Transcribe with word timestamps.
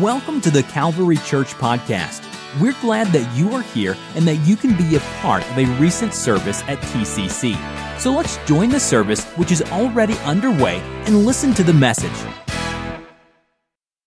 Welcome 0.00 0.40
to 0.40 0.50
the 0.50 0.62
Calvary 0.62 1.18
Church 1.18 1.48
Podcast. 1.48 2.24
We're 2.62 2.74
glad 2.80 3.08
that 3.08 3.36
you 3.36 3.52
are 3.52 3.60
here 3.60 3.94
and 4.14 4.26
that 4.26 4.36
you 4.36 4.56
can 4.56 4.74
be 4.74 4.96
a 4.96 5.00
part 5.20 5.46
of 5.50 5.58
a 5.58 5.66
recent 5.78 6.14
service 6.14 6.62
at 6.62 6.78
TCC. 6.78 7.54
So 8.00 8.10
let's 8.10 8.38
join 8.46 8.70
the 8.70 8.80
service, 8.80 9.22
which 9.32 9.52
is 9.52 9.60
already 9.70 10.14
underway, 10.20 10.78
and 11.04 11.26
listen 11.26 11.52
to 11.52 11.62
the 11.62 11.74
message. 11.74 12.10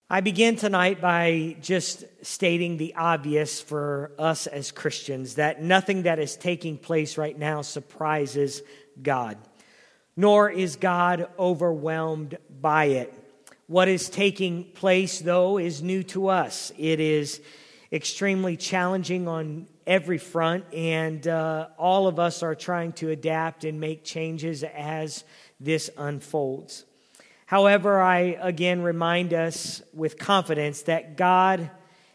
I 0.09 0.21
begin 0.21 0.55
tonight 0.55 1.01
by 1.01 1.55
just 1.61 2.03
stating 2.23 2.77
the 2.77 2.95
obvious 2.95 3.61
for 3.61 4.11
us 4.17 4.47
as 4.47 4.71
Christians 4.71 5.35
that 5.35 5.61
nothing 5.61 6.01
that 6.03 6.17
is 6.17 6.35
taking 6.35 6.79
place 6.79 7.15
right 7.15 7.37
now 7.37 7.61
surprises 7.61 8.63
God, 8.99 9.37
nor 10.17 10.49
is 10.49 10.77
God 10.77 11.29
overwhelmed 11.37 12.39
by 12.49 12.85
it. 12.85 13.13
What 13.67 13.87
is 13.87 14.09
taking 14.09 14.63
place, 14.63 15.19
though, 15.19 15.57
is 15.57 15.81
new 15.81 16.03
to 16.03 16.27
us. 16.27 16.71
It 16.77 16.99
is 16.99 17.41
extremely 17.91 18.57
challenging 18.57 19.27
on 19.27 19.67
every 19.87 20.19
front, 20.19 20.71
and 20.71 21.27
uh, 21.27 21.69
all 21.77 22.07
of 22.07 22.19
us 22.19 22.43
are 22.43 22.53
trying 22.53 22.93
to 22.93 23.09
adapt 23.09 23.63
and 23.63 23.79
make 23.79 24.03
changes 24.03 24.63
as 24.63 25.23
this 25.59 25.89
unfolds. 25.97 26.85
However, 27.47 28.01
I 28.01 28.37
again 28.39 28.81
remind 28.81 29.33
us 29.33 29.81
with 29.93 30.19
confidence 30.19 30.83
that 30.83 31.17
God 31.17 31.71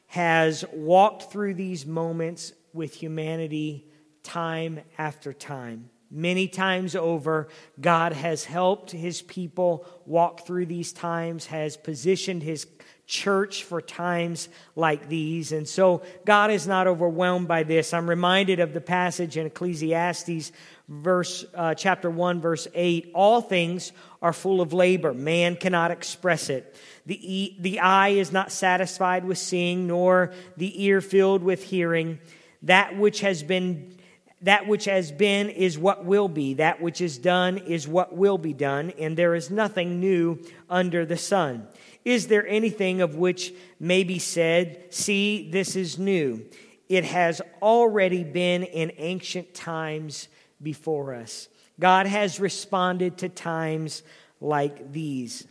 has 0.09 0.65
walked 0.73 1.33
through 1.33 1.55
these 1.55 1.85
moments 1.85 2.53
with 2.73 2.95
humanity 2.95 3.87
time 4.23 4.81
after 4.99 5.33
time. 5.33 5.91
Many 6.11 6.49
times 6.49 6.97
over, 6.97 7.49
God 7.81 8.13
has 8.13 8.45
helped 8.45 8.91
his 8.91 9.23
people 9.23 9.87
walk 10.07 10.45
through 10.45 10.67
these 10.67 10.93
times, 10.93 11.47
has 11.47 11.77
positioned 11.77 12.43
his 12.43 12.67
church 13.07 13.65
for 13.65 13.81
times 13.81 14.49
like 14.77 15.09
these. 15.09 15.53
And 15.53 15.69
so 15.69 16.03
God 16.25 16.51
is 16.51 16.67
not 16.67 16.87
overwhelmed 16.87 17.49
by 17.49 17.65
this. 17.65 17.93
I'm 17.93 18.09
reminded 18.09 18.61
of 18.61 18.73
the 18.73 18.81
passage 18.81 19.37
in 19.37 19.47
Ecclesiastes 19.47 20.53
verse 20.89 21.45
uh, 21.55 21.75
chapter 21.75 22.11
1 22.11 22.41
verse 22.41 22.67
8 22.75 23.13
all 23.15 23.41
things 23.41 23.93
are 24.23 24.33
full 24.33 24.61
of 24.61 24.73
labor. 24.73 25.15
Man 25.15 25.57
cannot 25.57 25.91
express 25.91 26.51
it. 26.51 26.77
The, 27.07 27.57
the 27.59 27.81
eye 27.81 28.11
is 28.11 28.33
not 28.33 28.53
satisfied 28.53 29.25
with 29.25 29.39
seeing 29.39 29.87
nor 29.87 30.33
the 30.57 30.85
ear 30.85 31.01
filled 31.01 31.43
with 31.43 31.65
hearing. 31.65 32.19
That 32.63 32.97
which 32.97 33.21
has 33.21 33.43
been 33.43 33.97
that 34.43 34.67
which 34.67 34.87
has 34.87 35.13
been 35.13 35.51
is 35.51 35.79
what 35.79 36.05
will 36.05 36.29
be. 36.29 36.55
That 36.55 36.81
which 36.81 37.01
is 37.01 37.19
done 37.19 37.59
is 37.59 37.87
what 37.87 38.15
will 38.15 38.39
be 38.39 38.53
done, 38.53 38.93
and 38.99 39.17
there 39.17 39.35
is 39.35 39.51
nothing 39.51 40.01
new 40.01 40.39
under 40.69 41.05
the 41.05 41.19
sun. 41.19 41.69
Is 42.05 42.29
there 42.29 42.47
anything 42.47 43.03
of 43.03 43.17
which 43.17 43.53
may 43.79 44.05
be 44.05 44.19
said, 44.19 44.87
See, 44.91 45.51
this 45.51 45.77
is 45.77 45.99
new? 45.99 46.47
It 46.89 47.05
has 47.05 47.43
already 47.61 48.25
been 48.25 48.65
in 48.65 48.93
ancient 48.97 49.55
times 49.55 50.29
before 50.63 51.15
us. 51.15 51.49
God 51.79 52.07
has 52.07 52.41
responded 52.41 53.19
to 53.19 53.29
times 53.29 54.03
like 54.41 54.93
these. 54.93 55.47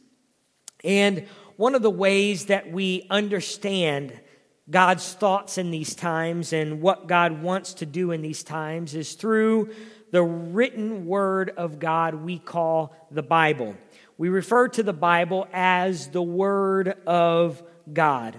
And 0.83 1.27
one 1.55 1.75
of 1.75 1.81
the 1.81 1.89
ways 1.89 2.45
that 2.45 2.71
we 2.71 3.05
understand 3.09 4.19
God's 4.69 5.13
thoughts 5.13 5.57
in 5.57 5.71
these 5.71 5.95
times 5.95 6.53
and 6.53 6.81
what 6.81 7.07
God 7.07 7.41
wants 7.41 7.75
to 7.75 7.85
do 7.85 8.11
in 8.11 8.21
these 8.21 8.43
times 8.43 8.93
is 8.93 9.13
through 9.13 9.73
the 10.11 10.23
written 10.23 11.05
word 11.05 11.51
of 11.57 11.79
God 11.79 12.15
we 12.15 12.37
call 12.37 12.95
the 13.11 13.23
Bible. 13.23 13.75
We 14.17 14.29
refer 14.29 14.67
to 14.69 14.83
the 14.83 14.93
Bible 14.93 15.47
as 15.53 16.09
the 16.09 16.21
Word 16.21 16.89
of 17.07 17.63
God. 17.91 18.37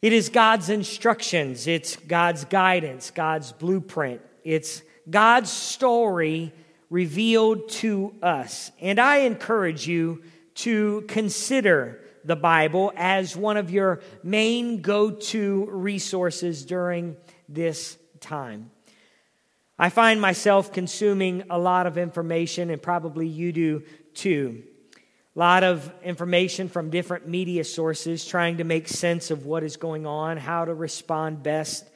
It 0.00 0.14
is 0.14 0.30
God's 0.30 0.70
instructions, 0.70 1.66
it's 1.66 1.96
God's 1.96 2.46
guidance, 2.46 3.10
God's 3.10 3.52
blueprint, 3.52 4.22
it's 4.42 4.82
God's 5.08 5.52
story 5.52 6.54
revealed 6.88 7.68
to 7.68 8.14
us. 8.22 8.72
And 8.80 8.98
I 8.98 9.18
encourage 9.18 9.86
you 9.86 10.22
to 10.56 11.04
consider 11.08 11.99
the 12.24 12.36
Bible 12.36 12.92
as 12.96 13.36
one 13.36 13.56
of 13.56 13.70
your 13.70 14.00
main 14.22 14.82
go 14.82 15.10
to 15.10 15.66
resources 15.70 16.64
during 16.64 17.16
this 17.48 17.96
time. 18.20 18.70
I 19.78 19.88
find 19.88 20.20
myself 20.20 20.72
consuming 20.72 21.44
a 21.48 21.58
lot 21.58 21.86
of 21.86 21.96
information, 21.96 22.68
and 22.68 22.82
probably 22.82 23.26
you 23.26 23.50
do 23.50 23.82
too. 24.12 24.62
A 25.34 25.38
lot 25.38 25.64
of 25.64 25.90
information 26.02 26.68
from 26.68 26.90
different 26.90 27.26
media 27.26 27.64
sources 27.64 28.26
trying 28.26 28.58
to 28.58 28.64
make 28.64 28.88
sense 28.88 29.30
of 29.30 29.46
what 29.46 29.62
is 29.62 29.78
going 29.78 30.04
on, 30.04 30.36
how 30.36 30.66
to 30.66 30.74
respond 30.74 31.42
best. 31.42 31.88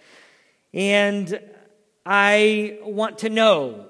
And 0.73 1.39
I 2.07 2.79
want 2.83 3.19
to 3.19 3.29
know 3.29 3.87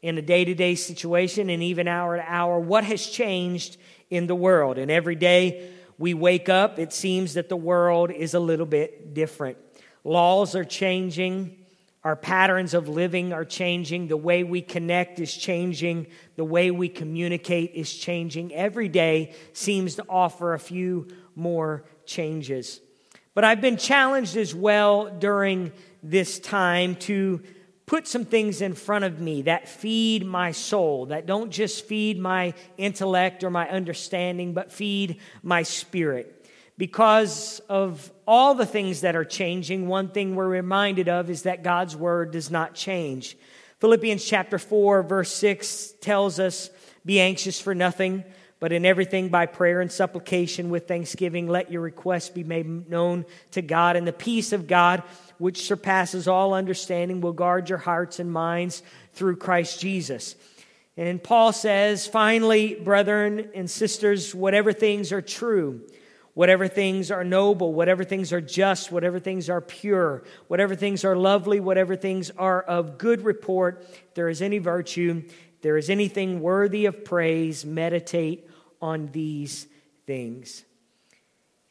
in 0.00 0.16
a 0.16 0.22
day 0.22 0.44
to 0.44 0.54
day 0.54 0.74
situation 0.74 1.50
and 1.50 1.62
even 1.62 1.88
hour 1.88 2.16
to 2.16 2.24
hour 2.26 2.58
what 2.58 2.84
has 2.84 3.06
changed 3.06 3.76
in 4.10 4.26
the 4.26 4.34
world. 4.34 4.78
And 4.78 4.90
every 4.90 5.16
day 5.16 5.70
we 5.98 6.14
wake 6.14 6.48
up, 6.48 6.78
it 6.78 6.92
seems 6.92 7.34
that 7.34 7.48
the 7.48 7.56
world 7.56 8.10
is 8.10 8.34
a 8.34 8.40
little 8.40 8.66
bit 8.66 9.14
different. 9.14 9.58
Laws 10.02 10.54
are 10.54 10.64
changing. 10.64 11.58
Our 12.02 12.16
patterns 12.16 12.74
of 12.74 12.88
living 12.88 13.32
are 13.32 13.44
changing. 13.44 14.08
The 14.08 14.16
way 14.16 14.44
we 14.44 14.60
connect 14.60 15.20
is 15.20 15.34
changing. 15.34 16.08
The 16.36 16.44
way 16.44 16.70
we 16.70 16.88
communicate 16.88 17.72
is 17.74 17.92
changing. 17.94 18.52
Every 18.52 18.88
day 18.88 19.34
seems 19.54 19.94
to 19.94 20.04
offer 20.08 20.52
a 20.52 20.58
few 20.58 21.08
more 21.34 21.84
changes. 22.04 22.80
But 23.32 23.44
I've 23.44 23.60
been 23.60 23.78
challenged 23.78 24.36
as 24.36 24.54
well 24.54 25.08
during 25.08 25.72
this 26.02 26.38
time 26.38 26.96
to 26.96 27.42
put 27.86 28.08
some 28.08 28.24
things 28.24 28.62
in 28.62 28.74
front 28.74 29.04
of 29.04 29.20
me 29.20 29.42
that 29.42 29.68
feed 29.68 30.24
my 30.24 30.52
soul, 30.52 31.06
that 31.06 31.26
don't 31.26 31.50
just 31.50 31.84
feed 31.84 32.18
my 32.18 32.54
intellect 32.78 33.44
or 33.44 33.50
my 33.50 33.68
understanding, 33.68 34.54
but 34.54 34.72
feed 34.72 35.20
my 35.42 35.62
spirit. 35.62 36.46
Because 36.76 37.60
of 37.68 38.10
all 38.26 38.54
the 38.54 38.66
things 38.66 39.02
that 39.02 39.14
are 39.14 39.24
changing, 39.24 39.86
one 39.86 40.08
thing 40.08 40.34
we're 40.34 40.48
reminded 40.48 41.08
of 41.08 41.30
is 41.30 41.42
that 41.42 41.62
God's 41.62 41.94
word 41.94 42.32
does 42.32 42.50
not 42.50 42.74
change. 42.74 43.36
Philippians 43.78 44.24
chapter 44.24 44.58
4, 44.58 45.02
verse 45.02 45.32
6 45.34 45.94
tells 46.00 46.40
us, 46.40 46.70
Be 47.04 47.20
anxious 47.20 47.60
for 47.60 47.74
nothing, 47.74 48.24
but 48.58 48.72
in 48.72 48.86
everything 48.86 49.28
by 49.28 49.46
prayer 49.46 49.82
and 49.82 49.92
supplication 49.92 50.70
with 50.70 50.88
thanksgiving, 50.88 51.46
let 51.46 51.70
your 51.70 51.82
requests 51.82 52.30
be 52.30 52.44
made 52.44 52.88
known 52.88 53.26
to 53.52 53.62
God, 53.62 53.94
and 53.94 54.08
the 54.08 54.12
peace 54.12 54.52
of 54.52 54.66
God 54.66 55.02
which 55.38 55.66
surpasses 55.66 56.28
all 56.28 56.54
understanding, 56.54 57.20
will 57.20 57.32
guard 57.32 57.68
your 57.68 57.78
hearts 57.78 58.18
and 58.18 58.30
minds 58.30 58.82
through 59.12 59.36
Christ 59.36 59.80
Jesus. 59.80 60.36
And 60.96 61.22
Paul 61.22 61.52
says, 61.52 62.06
finally, 62.06 62.74
brethren 62.74 63.50
and 63.54 63.68
sisters, 63.68 64.34
whatever 64.34 64.72
things 64.72 65.10
are 65.12 65.22
true, 65.22 65.82
whatever 66.34 66.68
things 66.68 67.10
are 67.10 67.24
noble, 67.24 67.72
whatever 67.72 68.04
things 68.04 68.32
are 68.32 68.40
just, 68.40 68.92
whatever 68.92 69.18
things 69.18 69.50
are 69.50 69.60
pure, 69.60 70.22
whatever 70.46 70.76
things 70.76 71.04
are 71.04 71.16
lovely, 71.16 71.58
whatever 71.60 71.96
things 71.96 72.30
are 72.38 72.62
of 72.62 72.98
good 72.98 73.22
report, 73.22 73.86
there 74.14 74.28
is 74.28 74.40
any 74.40 74.58
virtue, 74.58 75.22
there 75.62 75.76
is 75.76 75.90
anything 75.90 76.40
worthy 76.40 76.86
of 76.86 77.04
praise, 77.04 77.64
meditate 77.64 78.48
on 78.80 79.08
these 79.12 79.66
things. 80.06 80.64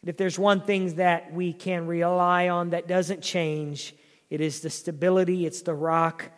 If 0.06 0.18
there's 0.18 0.38
one 0.38 0.62
thing 0.62 0.96
that 0.96 1.34
we 1.34 1.54
can 1.54 1.88
rely 1.88 2.50
on 2.50 2.72
that 2.72 2.88
doesn't 2.88 3.22
change, 3.22 3.96
it 4.30 4.42
is 4.42 4.60
the 4.60 4.70
stability, 4.70 5.46
it's 5.46 5.62
the 5.62 5.74
rock 5.74 6.30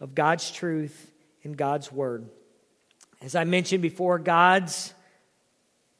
of 0.00 0.14
God's 0.14 0.50
truth 0.50 1.12
and 1.44 1.56
God's 1.56 1.92
word. 1.92 2.28
As 3.22 3.34
I 3.34 3.44
mentioned 3.44 3.82
before, 3.82 4.18
God's 4.18 4.92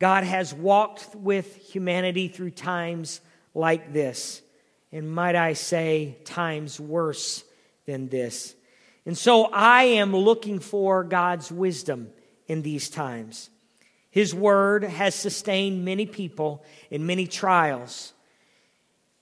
God 0.00 0.24
has 0.24 0.52
walked 0.52 1.14
with 1.14 1.54
humanity 1.56 2.28
through 2.28 2.50
times 2.50 3.20
like 3.54 3.92
this, 3.92 4.42
and 4.90 5.10
might 5.10 5.36
I 5.36 5.52
say, 5.52 6.18
times 6.24 6.80
worse 6.80 7.44
than 7.86 8.08
this. 8.08 8.54
And 9.06 9.16
so 9.16 9.44
I 9.44 9.84
am 9.84 10.14
looking 10.14 10.58
for 10.58 11.04
God's 11.04 11.50
wisdom 11.52 12.10
in 12.48 12.62
these 12.62 12.90
times. 12.90 13.50
His 14.14 14.32
word 14.32 14.84
has 14.84 15.12
sustained 15.12 15.84
many 15.84 16.06
people 16.06 16.62
in 16.88 17.04
many 17.04 17.26
trials. 17.26 18.12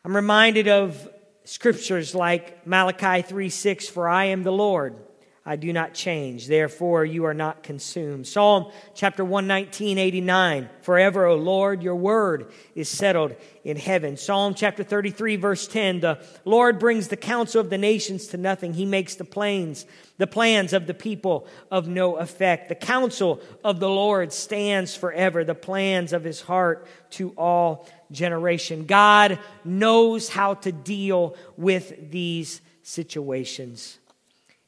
I'm 0.04 0.14
reminded 0.14 0.68
of 0.68 1.08
scriptures 1.44 2.14
like 2.14 2.66
Malachi 2.66 3.22
3 3.22 3.48
6, 3.48 3.88
for 3.88 4.06
I 4.06 4.26
am 4.26 4.42
the 4.42 4.52
Lord. 4.52 4.96
I 5.44 5.56
do 5.56 5.72
not 5.72 5.92
change. 5.92 6.46
Therefore, 6.46 7.04
you 7.04 7.24
are 7.24 7.34
not 7.34 7.64
consumed. 7.64 8.28
Psalm 8.28 8.70
chapter 8.94 9.24
119, 9.24 9.98
89. 9.98 10.68
Forever, 10.82 11.26
O 11.26 11.34
Lord, 11.34 11.82
your 11.82 11.96
word 11.96 12.52
is 12.76 12.88
settled 12.88 13.34
in 13.64 13.76
heaven. 13.76 14.16
Psalm 14.16 14.54
chapter 14.54 14.84
33, 14.84 15.34
verse 15.34 15.66
10. 15.66 15.98
The 15.98 16.24
Lord 16.44 16.78
brings 16.78 17.08
the 17.08 17.16
counsel 17.16 17.60
of 17.60 17.70
the 17.70 17.78
nations 17.78 18.28
to 18.28 18.36
nothing. 18.36 18.74
He 18.74 18.86
makes 18.86 19.16
the 19.16 19.24
plains, 19.24 19.84
the 20.16 20.28
plans 20.28 20.72
of 20.72 20.86
the 20.86 20.94
people 20.94 21.48
of 21.72 21.88
no 21.88 22.18
effect. 22.18 22.68
The 22.68 22.76
counsel 22.76 23.40
of 23.64 23.80
the 23.80 23.90
Lord 23.90 24.32
stands 24.32 24.94
forever. 24.94 25.42
The 25.42 25.56
plans 25.56 26.12
of 26.12 26.22
his 26.22 26.40
heart 26.40 26.86
to 27.10 27.30
all 27.36 27.88
generation. 28.12 28.86
God 28.86 29.40
knows 29.64 30.28
how 30.28 30.54
to 30.54 30.70
deal 30.70 31.34
with 31.56 32.12
these 32.12 32.60
situations. 32.84 33.98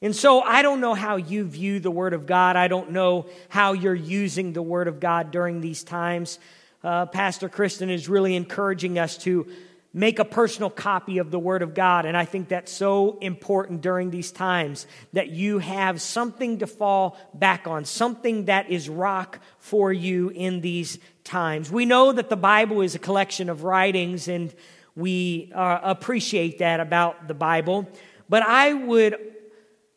And 0.05 0.15
so 0.15 0.39
I 0.41 0.61
don't 0.61 0.81
know 0.81 0.93
how 0.93 1.15
you 1.15 1.45
view 1.45 1.79
the 1.79 1.89
Word 1.89 2.13
of 2.13 2.27
God. 2.27 2.55
I 2.55 2.67
don't 2.67 2.91
know 2.91 3.25
how 3.49 3.73
you're 3.73 3.95
using 3.95 4.53
the 4.53 4.61
Word 4.61 4.87
of 4.87 4.99
God 4.99 5.31
during 5.31 5.61
these 5.61 5.83
times. 5.83 6.37
Uh, 6.83 7.07
Pastor 7.07 7.49
Kristen 7.49 7.89
is 7.89 8.07
really 8.07 8.35
encouraging 8.35 8.99
us 8.99 9.17
to 9.23 9.47
make 9.95 10.19
a 10.19 10.23
personal 10.23 10.69
copy 10.69 11.17
of 11.17 11.31
the 11.31 11.39
Word 11.39 11.63
of 11.63 11.73
God. 11.73 12.05
And 12.05 12.15
I 12.15 12.23
think 12.23 12.49
that's 12.49 12.71
so 12.71 13.17
important 13.17 13.81
during 13.81 14.11
these 14.11 14.31
times 14.31 14.85
that 15.13 15.29
you 15.29 15.57
have 15.57 15.99
something 15.99 16.59
to 16.59 16.67
fall 16.67 17.17
back 17.33 17.65
on, 17.65 17.83
something 17.83 18.45
that 18.45 18.69
is 18.69 18.87
rock 18.87 19.39
for 19.57 19.91
you 19.91 20.29
in 20.29 20.61
these 20.61 20.99
times. 21.23 21.71
We 21.71 21.85
know 21.85 22.11
that 22.11 22.29
the 22.29 22.37
Bible 22.37 22.81
is 22.81 22.93
a 22.93 22.99
collection 22.99 23.49
of 23.49 23.63
writings, 23.63 24.27
and 24.27 24.53
we 24.95 25.51
uh, 25.55 25.79
appreciate 25.81 26.59
that 26.59 26.79
about 26.79 27.27
the 27.27 27.33
Bible. 27.33 27.89
But 28.29 28.43
I 28.43 28.71
would 28.71 29.34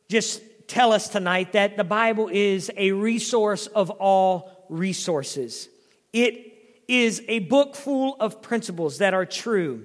just 0.08 0.42
tell 0.68 0.92
us 0.92 1.08
tonight 1.08 1.52
that 1.52 1.76
the 1.76 1.84
Bible 1.84 2.28
is 2.32 2.70
a 2.76 2.92
resource 2.92 3.66
of 3.66 3.90
all 3.90 4.66
resources. 4.70 5.68
It 6.14 6.54
is 6.88 7.22
a 7.28 7.40
book 7.40 7.76
full 7.76 8.16
of 8.18 8.40
principles 8.40 8.98
that 8.98 9.12
are 9.12 9.26
true, 9.26 9.84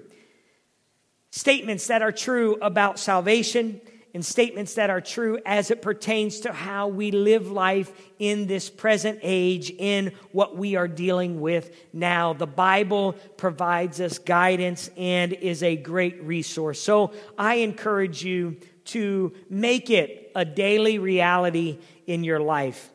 statements 1.32 1.88
that 1.88 2.02
are 2.02 2.12
true 2.14 2.58
about 2.62 3.00
salvation, 3.00 3.82
and 4.14 4.24
statements 4.24 4.76
that 4.76 4.90
are 4.92 5.02
true 5.02 5.40
as 5.46 5.72
it 5.72 5.82
pertains 5.82 6.42
to 6.42 6.54
how 6.54 6.88
we 6.88 7.10
live 7.10 7.50
life 7.50 7.92
in 8.20 8.46
this 8.46 8.70
present 8.70 9.20
age, 9.24 9.72
in 9.72 10.12
what 10.32 10.56
we 10.56 10.76
are 10.76 10.88
dealing 10.88 11.42
with 11.42 11.76
now. 11.92 12.34
The 12.34 12.46
Bible 12.46 13.14
provides 13.38 14.00
us 14.00 14.20
guidance 14.20 14.90
and 14.96 15.34
is 15.34 15.64
a 15.64 15.76
great 15.76 16.24
resource. 16.24 16.80
So 16.80 17.14
I 17.38 17.56
encourage 17.56 18.24
you 18.24 18.58
to 18.86 19.34
make 19.50 19.90
it 19.90 20.32
a 20.36 20.46
daily 20.46 21.00
reality 21.00 21.80
in 22.06 22.24
your 22.24 22.40
life. 22.40 22.92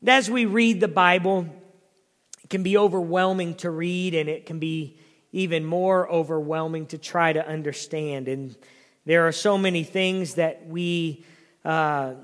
And 0.00 0.08
as 0.08 0.30
we 0.30 0.46
read 0.46 0.80
the 0.80 0.88
Bible, 0.88 1.46
it 2.42 2.48
can 2.48 2.62
be 2.62 2.78
overwhelming 2.78 3.56
to 3.56 3.70
read, 3.70 4.14
and 4.14 4.28
it 4.28 4.46
can 4.46 4.58
be 4.58 4.98
even 5.32 5.64
more 5.64 6.10
overwhelming 6.10 6.86
to 6.86 6.98
try 6.98 7.32
to 7.32 7.46
understand. 7.46 8.26
And 8.26 8.56
there 9.06 9.26
are 9.26 9.32
so 9.32 9.56
many 9.56 9.82
things 9.82 10.34
that 10.34 10.66
we 10.66 11.24
uh, 11.64 12.14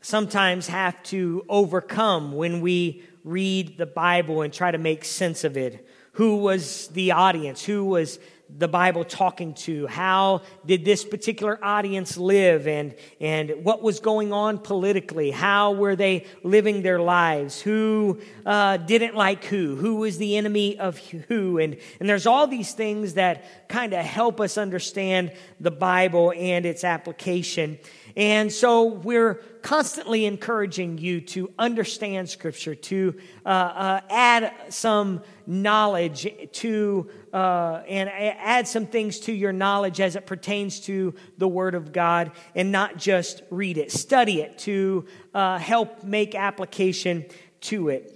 sometimes 0.00 0.66
have 0.68 1.02
to 1.04 1.44
overcome 1.48 2.32
when 2.32 2.60
we 2.60 3.02
read 3.24 3.78
the 3.78 3.86
Bible 3.86 4.42
and 4.42 4.52
try 4.52 4.70
to 4.70 4.78
make 4.78 5.04
sense 5.04 5.44
of 5.44 5.56
it. 5.56 5.86
Who 6.12 6.36
was 6.36 6.88
the 6.88 7.12
audience? 7.12 7.64
Who 7.64 7.84
was 7.84 8.18
the 8.56 8.68
Bible 8.68 9.04
talking 9.04 9.54
to? 9.54 9.86
How 9.86 10.42
did 10.64 10.84
this 10.84 11.04
particular 11.04 11.58
audience 11.62 12.16
live? 12.16 12.68
And, 12.68 12.94
and 13.20 13.64
what 13.64 13.82
was 13.82 14.00
going 14.00 14.32
on 14.32 14.58
politically? 14.58 15.30
How 15.30 15.72
were 15.72 15.96
they 15.96 16.26
living 16.42 16.82
their 16.82 17.00
lives? 17.00 17.60
Who 17.60 18.20
uh, 18.46 18.76
didn't 18.76 19.16
like 19.16 19.44
who? 19.44 19.74
Who 19.76 19.96
was 19.96 20.18
the 20.18 20.36
enemy 20.36 20.78
of 20.78 20.98
who? 20.98 21.58
And, 21.58 21.76
and 21.98 22.08
there's 22.08 22.26
all 22.26 22.46
these 22.46 22.72
things 22.72 23.14
that 23.14 23.68
kind 23.68 23.92
of 23.92 24.04
help 24.04 24.40
us 24.40 24.56
understand 24.56 25.32
the 25.58 25.72
Bible 25.72 26.32
and 26.36 26.64
its 26.64 26.84
application. 26.84 27.78
And 28.16 28.52
so 28.52 28.84
we're 28.84 29.34
constantly 29.62 30.24
encouraging 30.24 30.98
you 30.98 31.20
to 31.20 31.52
understand 31.58 32.28
Scripture, 32.28 32.76
to 32.76 33.16
uh, 33.44 33.48
uh, 33.48 34.00
add 34.08 34.52
some 34.68 35.22
knowledge 35.46 36.28
to, 36.52 37.10
uh, 37.32 37.82
and 37.88 38.08
add 38.08 38.68
some 38.68 38.86
things 38.86 39.20
to 39.20 39.32
your 39.32 39.52
knowledge 39.52 40.00
as 40.00 40.14
it 40.14 40.26
pertains 40.26 40.80
to 40.80 41.14
the 41.38 41.48
Word 41.48 41.74
of 41.74 41.92
God, 41.92 42.30
and 42.54 42.70
not 42.70 42.96
just 42.98 43.42
read 43.50 43.78
it. 43.78 43.90
Study 43.90 44.42
it 44.42 44.58
to 44.58 45.06
uh, 45.34 45.58
help 45.58 46.04
make 46.04 46.36
application 46.36 47.24
to 47.62 47.88
it. 47.88 48.12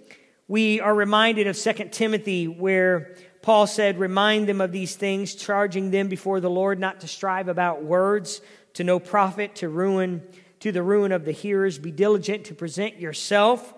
We 0.46 0.80
are 0.80 0.94
reminded 0.94 1.48
of 1.48 1.58
2 1.58 1.72
Timothy, 1.90 2.46
where 2.46 3.16
Paul 3.42 3.66
said, 3.66 3.98
Remind 3.98 4.48
them 4.48 4.60
of 4.60 4.70
these 4.70 4.94
things, 4.94 5.34
charging 5.34 5.90
them 5.90 6.08
before 6.08 6.40
the 6.40 6.50
Lord 6.50 6.78
not 6.78 7.00
to 7.00 7.08
strive 7.08 7.48
about 7.48 7.82
words 7.82 8.40
to 8.78 8.84
no 8.84 9.00
profit, 9.00 9.56
to 9.56 9.69
ruin, 9.69 10.22
to 10.60 10.70
the 10.70 10.84
ruin 10.84 11.10
of 11.10 11.25
the 11.25 11.32
hearers. 11.32 11.80
Be 11.80 11.90
diligent 11.90 12.44
to 12.44 12.54
present 12.54 13.00
yourself 13.00 13.75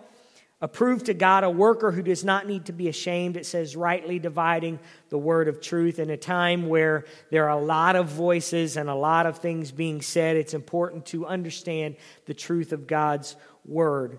approved 0.61 1.07
to 1.07 1.15
God, 1.15 1.43
a 1.43 1.49
worker 1.49 1.91
who 1.91 2.03
does 2.03 2.23
not 2.23 2.47
need 2.47 2.67
to 2.67 2.73
be 2.73 2.87
ashamed. 2.89 3.39
It 3.39 3.47
says, 3.47 3.77
rightly 3.77 4.19
dividing 4.19 4.79
the 5.09 5.17
word 5.17 5.49
of 5.49 5.63
truth. 5.63 5.99
In 5.99 6.11
a 6.11 6.19
time 6.19 6.69
where 6.69 7.07
there 7.31 7.49
are 7.49 7.59
a 7.59 7.65
lot 7.65 7.97
of 7.97 8.09
voices 8.09 8.77
and 8.77 8.91
a 8.91 8.95
lot 8.95 9.25
of 9.25 9.39
things 9.39 9.73
being 9.73 10.03
said, 10.03 10.37
it's 10.37 10.53
important 10.53 11.07
to 11.07 11.27
understand 11.27 11.97
the 12.27 12.35
truth 12.35 12.73
of 12.73 12.87
God's 12.87 13.37
word. 13.65 14.19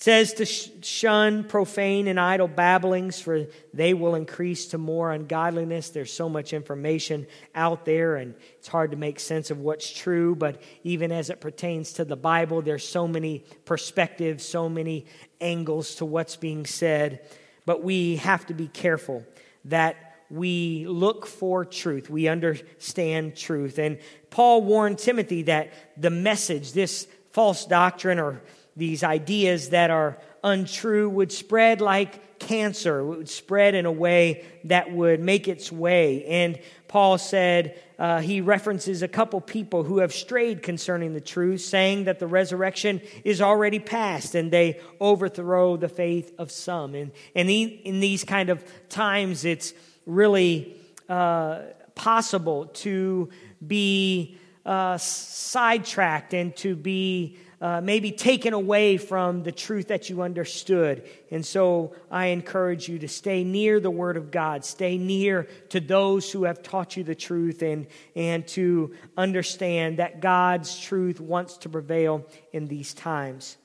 It 0.00 0.04
says 0.04 0.32
to 0.34 0.46
shun 0.46 1.44
profane 1.44 2.08
and 2.08 2.18
idle 2.18 2.48
babblings, 2.48 3.20
for 3.20 3.48
they 3.74 3.92
will 3.92 4.14
increase 4.14 4.68
to 4.68 4.78
more 4.78 5.12
ungodliness. 5.12 5.90
There's 5.90 6.10
so 6.10 6.26
much 6.26 6.54
information 6.54 7.26
out 7.54 7.84
there, 7.84 8.16
and 8.16 8.34
it's 8.56 8.68
hard 8.68 8.92
to 8.92 8.96
make 8.96 9.20
sense 9.20 9.50
of 9.50 9.58
what's 9.58 9.92
true. 9.92 10.34
But 10.34 10.62
even 10.84 11.12
as 11.12 11.28
it 11.28 11.42
pertains 11.42 11.92
to 11.94 12.06
the 12.06 12.16
Bible, 12.16 12.62
there's 12.62 12.88
so 12.88 13.06
many 13.06 13.44
perspectives, 13.66 14.42
so 14.42 14.70
many 14.70 15.04
angles 15.38 15.96
to 15.96 16.06
what's 16.06 16.36
being 16.36 16.64
said. 16.64 17.20
But 17.66 17.84
we 17.84 18.16
have 18.16 18.46
to 18.46 18.54
be 18.54 18.68
careful 18.68 19.22
that 19.66 20.16
we 20.30 20.86
look 20.88 21.26
for 21.26 21.66
truth. 21.66 22.08
We 22.08 22.26
understand 22.26 23.36
truth. 23.36 23.78
And 23.78 23.98
Paul 24.30 24.62
warned 24.62 24.98
Timothy 24.98 25.42
that 25.42 25.74
the 25.98 26.08
message, 26.08 26.72
this 26.72 27.06
false 27.32 27.66
doctrine 27.66 28.18
or 28.18 28.40
these 28.76 29.02
ideas 29.02 29.70
that 29.70 29.90
are 29.90 30.18
untrue 30.42 31.08
would 31.08 31.32
spread 31.32 31.80
like 31.80 32.38
cancer. 32.38 33.00
It 33.00 33.04
would 33.04 33.28
spread 33.28 33.74
in 33.74 33.86
a 33.86 33.92
way 33.92 34.44
that 34.64 34.90
would 34.92 35.20
make 35.20 35.46
its 35.46 35.70
way. 35.70 36.24
And 36.24 36.58
Paul 36.88 37.18
said, 37.18 37.80
uh, 37.98 38.20
he 38.20 38.40
references 38.40 39.02
a 39.02 39.08
couple 39.08 39.40
people 39.40 39.84
who 39.84 39.98
have 39.98 40.12
strayed 40.12 40.62
concerning 40.62 41.12
the 41.12 41.20
truth, 41.20 41.60
saying 41.60 42.04
that 42.04 42.18
the 42.18 42.26
resurrection 42.26 43.02
is 43.24 43.40
already 43.42 43.78
past, 43.78 44.34
and 44.34 44.50
they 44.50 44.80
overthrow 44.98 45.76
the 45.76 45.88
faith 45.88 46.32
of 46.38 46.50
some. 46.50 46.94
And, 46.94 47.12
and 47.36 47.50
in 47.50 48.00
these 48.00 48.24
kind 48.24 48.48
of 48.48 48.64
times, 48.88 49.44
it's 49.44 49.74
really 50.06 50.74
uh, 51.08 51.60
possible 51.94 52.66
to 52.66 53.28
be 53.64 54.38
uh, 54.64 54.96
sidetracked 54.96 56.32
and 56.32 56.56
to 56.56 56.74
be 56.74 57.38
uh, 57.60 57.80
maybe 57.82 58.10
taken 58.10 58.54
away 58.54 58.96
from 58.96 59.42
the 59.42 59.52
truth 59.52 59.88
that 59.88 60.08
you 60.08 60.22
understood. 60.22 61.06
And 61.30 61.44
so 61.44 61.94
I 62.10 62.26
encourage 62.26 62.88
you 62.88 62.98
to 63.00 63.08
stay 63.08 63.44
near 63.44 63.80
the 63.80 63.90
Word 63.90 64.16
of 64.16 64.30
God, 64.30 64.64
stay 64.64 64.96
near 64.96 65.46
to 65.68 65.78
those 65.78 66.32
who 66.32 66.44
have 66.44 66.62
taught 66.62 66.96
you 66.96 67.04
the 67.04 67.14
truth, 67.14 67.62
and, 67.62 67.86
and 68.16 68.46
to 68.48 68.94
understand 69.16 69.98
that 69.98 70.20
God's 70.20 70.78
truth 70.80 71.20
wants 71.20 71.58
to 71.58 71.68
prevail 71.68 72.24
in 72.52 72.66
these 72.66 72.94
times. 72.94 73.58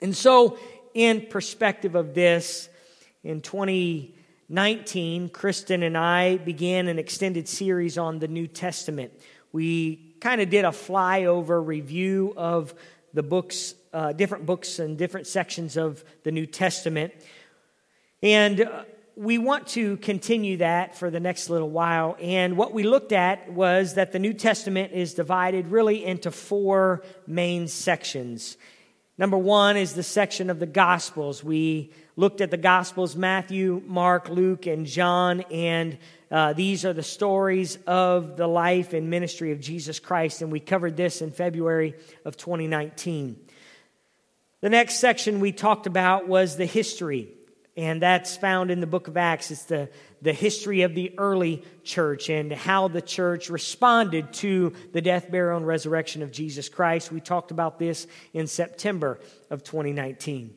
And 0.00 0.16
so, 0.16 0.58
in 0.94 1.26
perspective 1.26 1.94
of 1.94 2.14
this, 2.14 2.70
in 3.22 3.40
2019, 3.42 5.28
Kristen 5.28 5.82
and 5.82 5.98
I 5.98 6.38
began 6.38 6.88
an 6.88 6.98
extended 6.98 7.46
series 7.46 7.98
on 7.98 8.18
the 8.18 8.28
New 8.28 8.46
Testament. 8.46 9.12
We 9.52 10.16
kind 10.20 10.40
of 10.40 10.48
did 10.50 10.64
a 10.64 10.68
flyover 10.68 11.64
review 11.64 12.32
of 12.36 12.74
the 13.14 13.22
books, 13.22 13.74
uh, 13.92 14.12
different 14.12 14.46
books 14.46 14.78
and 14.78 14.96
different 14.96 15.26
sections 15.26 15.76
of 15.76 16.04
the 16.24 16.32
New 16.32 16.46
Testament. 16.46 17.12
And 18.22 18.60
uh, 18.60 18.84
we 19.16 19.36
want 19.38 19.66
to 19.68 19.96
continue 19.98 20.58
that 20.58 20.96
for 20.96 21.10
the 21.10 21.20
next 21.20 21.50
little 21.50 21.68
while. 21.68 22.16
And 22.20 22.56
what 22.56 22.72
we 22.72 22.82
looked 22.82 23.12
at 23.12 23.52
was 23.52 23.94
that 23.94 24.12
the 24.12 24.18
New 24.18 24.32
Testament 24.32 24.92
is 24.92 25.14
divided 25.14 25.68
really 25.68 26.04
into 26.04 26.30
four 26.30 27.02
main 27.26 27.68
sections. 27.68 28.56
Number 29.18 29.36
one 29.36 29.76
is 29.76 29.92
the 29.92 30.02
section 30.02 30.48
of 30.48 30.58
the 30.58 30.66
Gospels. 30.66 31.44
We 31.44 31.92
looked 32.16 32.40
at 32.40 32.50
the 32.50 32.56
Gospels 32.56 33.16
Matthew, 33.16 33.82
Mark, 33.86 34.28
Luke, 34.28 34.66
and 34.66 34.86
John, 34.86 35.40
and 35.50 35.98
uh, 36.30 36.52
these 36.52 36.84
are 36.84 36.92
the 36.92 37.02
stories 37.02 37.76
of 37.86 38.36
the 38.36 38.46
life 38.46 38.92
and 38.92 39.10
ministry 39.10 39.52
of 39.52 39.60
Jesus 39.60 39.98
Christ, 39.98 40.42
and 40.42 40.52
we 40.52 40.60
covered 40.60 40.96
this 40.96 41.22
in 41.22 41.30
February 41.30 41.94
of 42.24 42.36
2019. 42.36 43.36
The 44.60 44.70
next 44.70 44.94
section 44.96 45.40
we 45.40 45.52
talked 45.52 45.86
about 45.86 46.28
was 46.28 46.56
the 46.56 46.66
history, 46.66 47.28
and 47.76 48.00
that's 48.00 48.36
found 48.36 48.70
in 48.70 48.80
the 48.80 48.86
book 48.86 49.08
of 49.08 49.16
Acts. 49.16 49.50
It's 49.50 49.64
the, 49.64 49.90
the 50.20 50.32
history 50.32 50.82
of 50.82 50.94
the 50.94 51.18
early 51.18 51.64
church 51.82 52.28
and 52.28 52.52
how 52.52 52.88
the 52.88 53.02
church 53.02 53.50
responded 53.50 54.32
to 54.34 54.72
the 54.92 55.00
death, 55.00 55.30
burial, 55.30 55.56
and 55.56 55.66
resurrection 55.66 56.22
of 56.22 56.30
Jesus 56.30 56.68
Christ. 56.68 57.10
We 57.10 57.20
talked 57.20 57.50
about 57.50 57.78
this 57.78 58.06
in 58.32 58.46
September 58.46 59.18
of 59.50 59.64
2019. 59.64 60.54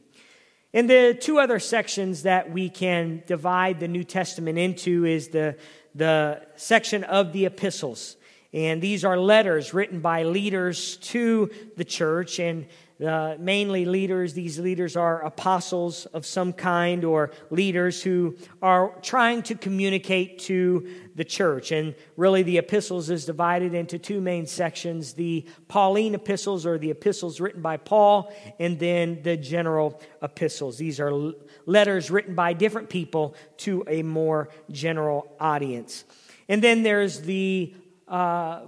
And 0.76 0.90
the 0.90 1.18
two 1.18 1.40
other 1.40 1.58
sections 1.58 2.24
that 2.24 2.52
we 2.52 2.68
can 2.68 3.24
divide 3.28 3.80
the 3.80 3.88
New 3.88 4.04
Testament 4.04 4.58
into 4.58 5.06
is 5.06 5.30
the, 5.30 5.56
the 5.96 6.46
section 6.58 7.06
of 7.06 7.32
the 7.32 7.46
epistles. 7.46 8.18
And 8.52 8.82
these 8.82 9.06
are 9.06 9.18
letters 9.18 9.74
written 9.74 10.02
by 10.02 10.24
leaders 10.24 10.98
to 10.98 11.50
the 11.78 11.86
church. 11.86 12.40
And 12.40 12.68
uh, 13.04 13.36
mainly 13.40 13.84
leaders. 13.84 14.34
These 14.34 14.60
leaders 14.60 14.96
are 14.96 15.24
apostles 15.26 16.06
of 16.08 16.26
some 16.26 16.54
kind 16.54 17.04
or 17.04 17.32
leaders 17.50 18.02
who 18.02 18.38
are 18.62 18.94
trying 19.02 19.44
to 19.44 19.56
communicate 19.56 20.40
to 20.40 20.88
the 21.16 21.26
church. 21.26 21.72
And 21.72 21.96
really, 22.16 22.44
the 22.44 22.58
epistles 22.58 23.10
is 23.10 23.26
divided 23.26 23.74
into 23.74 24.00
two 24.00 24.22
main 24.22 24.46
sections 24.48 25.14
the 25.14 25.46
Pauline 25.68 26.16
epistles, 26.16 26.66
or 26.66 26.78
the 26.78 26.92
epistles 26.92 27.42
written 27.42 27.62
by 27.62 27.78
Paul, 27.78 28.34
and 28.60 28.80
then 28.80 29.22
the 29.24 29.36
general 29.36 30.02
epistles. 30.22 30.78
These 30.78 31.00
are 31.00 31.34
letters 31.66 32.10
written 32.10 32.36
by 32.36 32.54
different 32.54 32.90
people 32.90 33.36
to 33.58 33.84
a 33.88 34.04
more 34.04 34.50
general 34.72 35.36
audience. 35.40 36.06
And 36.48 36.62
then 36.62 36.84
there's 36.84 37.22
the 37.22 37.74
uh, 38.08 38.68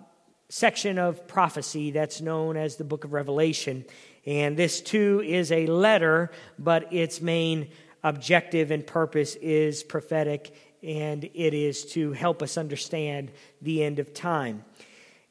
section 0.50 0.98
of 0.98 1.28
prophecy 1.28 1.92
that's 1.92 2.22
known 2.22 2.56
as 2.56 2.78
the 2.78 2.84
book 2.84 3.04
of 3.04 3.14
Revelation. 3.14 3.86
And 4.26 4.58
this 4.58 4.82
too 4.82 5.22
is 5.26 5.52
a 5.52 5.68
letter, 5.68 6.32
but 6.58 6.94
its 6.94 7.22
main 7.22 7.70
objective 8.04 8.72
and 8.72 8.86
purpose 8.86 9.36
is 9.36 9.84
prophetic, 9.84 10.54
and 10.82 11.24
it 11.24 11.54
is 11.54 11.86
to 11.94 12.14
help 12.14 12.42
us 12.42 12.58
understand 12.58 13.32
the 13.62 13.84
end 13.84 14.00
of 14.00 14.14
time. 14.14 14.64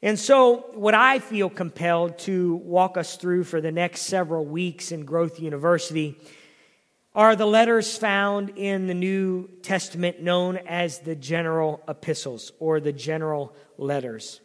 And 0.01 0.19
so, 0.19 0.67
what 0.73 0.93
I 0.93 1.17
feel 1.17 1.49
compelled 1.49 2.19
to 2.19 2.55
walk 2.57 2.97
us 2.97 3.17
through 3.17 3.45
for 3.45 3.61
the 3.61 3.71
next 3.71 4.01
several 4.01 4.45
weeks 4.45 4.91
in 4.91 5.05
Growth 5.05 5.39
University 5.39 6.19
are 7.15 7.35
the 7.35 7.47
letters 7.47 7.97
found 7.97 8.51
in 8.57 8.85
the 8.85 8.93
New 8.93 9.49
Testament 9.63 10.21
known 10.21 10.57
as 10.57 10.99
the 10.99 11.15
general 11.15 11.81
epistles 11.87 12.51
or 12.59 12.79
the 12.79 12.93
general 12.93 13.55
letters. 13.79 14.39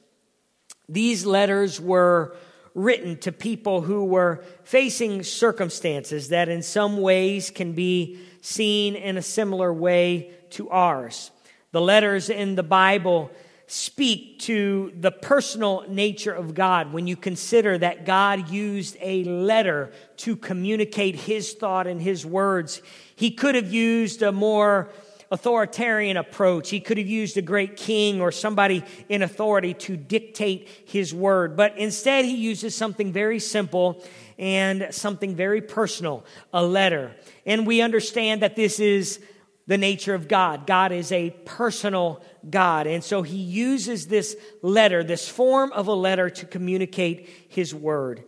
These 0.92 1.24
letters 1.24 1.80
were 1.80 2.36
written 2.74 3.16
to 3.18 3.32
people 3.32 3.80
who 3.80 4.04
were 4.04 4.44
facing 4.64 5.22
circumstances 5.22 6.28
that 6.28 6.50
in 6.50 6.62
some 6.62 7.00
ways 7.00 7.50
can 7.50 7.72
be 7.72 8.18
seen 8.42 8.94
in 8.94 9.16
a 9.16 9.22
similar 9.22 9.72
way 9.72 10.34
to 10.50 10.68
ours. 10.68 11.30
The 11.70 11.80
letters 11.80 12.28
in 12.28 12.56
the 12.56 12.62
Bible 12.62 13.30
speak 13.66 14.38
to 14.40 14.92
the 15.00 15.10
personal 15.10 15.86
nature 15.88 16.32
of 16.32 16.54
God 16.54 16.92
when 16.92 17.06
you 17.06 17.16
consider 17.16 17.78
that 17.78 18.04
God 18.04 18.50
used 18.50 18.98
a 19.00 19.24
letter 19.24 19.92
to 20.18 20.36
communicate 20.36 21.16
his 21.16 21.54
thought 21.54 21.86
and 21.86 22.02
his 22.02 22.26
words. 22.26 22.82
He 23.16 23.30
could 23.30 23.54
have 23.54 23.72
used 23.72 24.20
a 24.20 24.30
more 24.30 24.90
authoritarian 25.32 26.18
approach. 26.18 26.68
He 26.68 26.78
could 26.78 26.98
have 26.98 27.06
used 27.08 27.38
a 27.38 27.42
great 27.42 27.76
king 27.76 28.20
or 28.20 28.30
somebody 28.30 28.84
in 29.08 29.22
authority 29.22 29.72
to 29.74 29.96
dictate 29.96 30.68
his 30.84 31.14
word. 31.14 31.56
But 31.56 31.78
instead, 31.78 32.26
he 32.26 32.36
uses 32.36 32.76
something 32.76 33.12
very 33.12 33.38
simple 33.38 34.04
and 34.38 34.88
something 34.90 35.34
very 35.34 35.62
personal 35.62 36.24
a 36.52 36.62
letter. 36.62 37.16
And 37.46 37.66
we 37.66 37.80
understand 37.80 38.42
that 38.42 38.56
this 38.56 38.78
is 38.78 39.20
the 39.66 39.78
nature 39.78 40.14
of 40.14 40.28
God. 40.28 40.66
God 40.66 40.92
is 40.92 41.10
a 41.10 41.30
personal 41.30 42.22
God. 42.50 42.86
And 42.86 43.02
so 43.02 43.22
he 43.22 43.38
uses 43.38 44.08
this 44.08 44.36
letter, 44.60 45.02
this 45.02 45.26
form 45.26 45.72
of 45.72 45.86
a 45.86 45.94
letter, 45.94 46.28
to 46.28 46.44
communicate 46.44 47.28
his 47.48 47.74
word. 47.74 48.22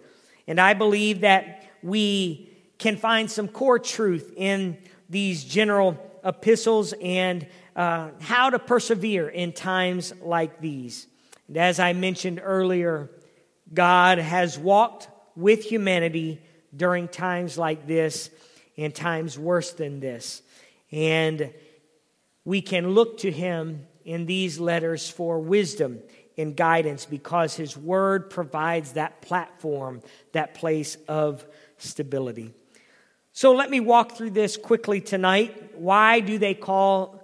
And 0.46 0.58
I 0.58 0.72
believe 0.72 1.20
that 1.20 1.64
we 1.82 2.50
can 2.78 2.96
find 2.96 3.30
some 3.30 3.48
core 3.48 3.78
truth 3.78 4.32
in 4.36 4.78
these 5.10 5.44
general 5.44 5.98
epistles 6.24 6.94
and 7.00 7.46
uh, 7.76 8.10
how 8.20 8.50
to 8.50 8.58
persevere 8.58 9.28
in 9.28 9.52
times 9.52 10.12
like 10.22 10.60
these. 10.60 11.06
And 11.48 11.56
as 11.56 11.78
I 11.78 11.92
mentioned 11.92 12.40
earlier, 12.42 13.10
God 13.72 14.18
has 14.18 14.58
walked 14.58 15.08
with 15.36 15.64
humanity 15.64 16.40
during 16.74 17.08
times 17.08 17.58
like 17.58 17.86
this 17.86 18.30
and 18.76 18.94
times 18.94 19.38
worse 19.38 19.72
than 19.72 20.00
this. 20.00 20.42
And 20.90 21.52
we 22.44 22.60
can 22.60 22.90
look 22.90 23.18
to 23.18 23.30
Him 23.30 23.86
in 24.04 24.26
these 24.26 24.60
letters 24.60 25.08
for 25.08 25.38
wisdom 25.38 26.00
and 26.36 26.56
guidance 26.56 27.06
because 27.06 27.54
His 27.56 27.76
Word 27.76 28.30
provides 28.30 28.92
that 28.92 29.22
platform, 29.22 30.02
that 30.32 30.54
place 30.54 30.96
of 31.08 31.44
stability. 31.78 32.52
So 33.36 33.52
let 33.52 33.68
me 33.68 33.80
walk 33.80 34.12
through 34.12 34.30
this 34.30 34.56
quickly 34.56 35.00
tonight. 35.00 35.72
Why 35.74 36.20
do 36.20 36.38
they 36.38 36.54
call 36.54 37.20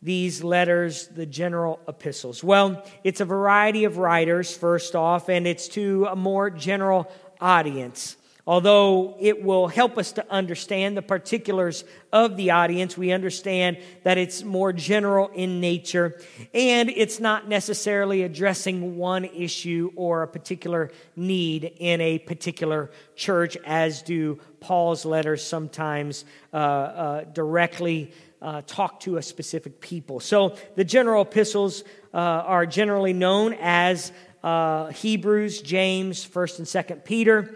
these 0.00 0.42
letters 0.42 1.08
the 1.08 1.26
general 1.26 1.78
epistles? 1.86 2.42
Well, 2.42 2.82
it's 3.04 3.20
a 3.20 3.26
variety 3.26 3.84
of 3.84 3.98
writers, 3.98 4.56
first 4.56 4.96
off, 4.96 5.28
and 5.28 5.46
it's 5.46 5.68
to 5.68 6.06
a 6.06 6.16
more 6.16 6.48
general 6.48 7.12
audience. 7.38 8.16
Although 8.44 9.16
it 9.20 9.44
will 9.44 9.68
help 9.68 9.96
us 9.98 10.12
to 10.12 10.28
understand 10.30 10.96
the 10.96 11.02
particulars 11.02 11.84
of 12.12 12.36
the 12.36 12.50
audience, 12.50 12.98
we 12.98 13.12
understand 13.12 13.78
that 14.02 14.18
it's 14.18 14.42
more 14.42 14.72
general 14.72 15.28
in 15.28 15.60
nature 15.60 16.18
and 16.52 16.90
it's 16.90 17.20
not 17.20 17.48
necessarily 17.48 18.22
addressing 18.22 18.96
one 18.96 19.24
issue 19.24 19.92
or 19.94 20.24
a 20.24 20.28
particular 20.28 20.90
need 21.14 21.72
in 21.78 22.00
a 22.00 22.18
particular 22.18 22.90
church, 23.14 23.56
as 23.64 24.02
do 24.02 24.40
Paul's 24.58 25.04
letters 25.04 25.44
sometimes 25.44 26.24
uh, 26.52 26.56
uh, 26.56 27.24
directly 27.24 28.12
uh, 28.40 28.60
talk 28.66 28.98
to 29.00 29.18
a 29.18 29.22
specific 29.22 29.80
people. 29.80 30.18
So 30.18 30.56
the 30.74 30.84
general 30.84 31.22
epistles 31.22 31.84
uh, 32.12 32.16
are 32.18 32.66
generally 32.66 33.12
known 33.12 33.54
as 33.60 34.10
uh, 34.42 34.86
Hebrews, 34.88 35.62
James, 35.62 36.26
1st 36.26 36.58
and 36.58 36.66
2nd 36.66 37.04
Peter. 37.04 37.54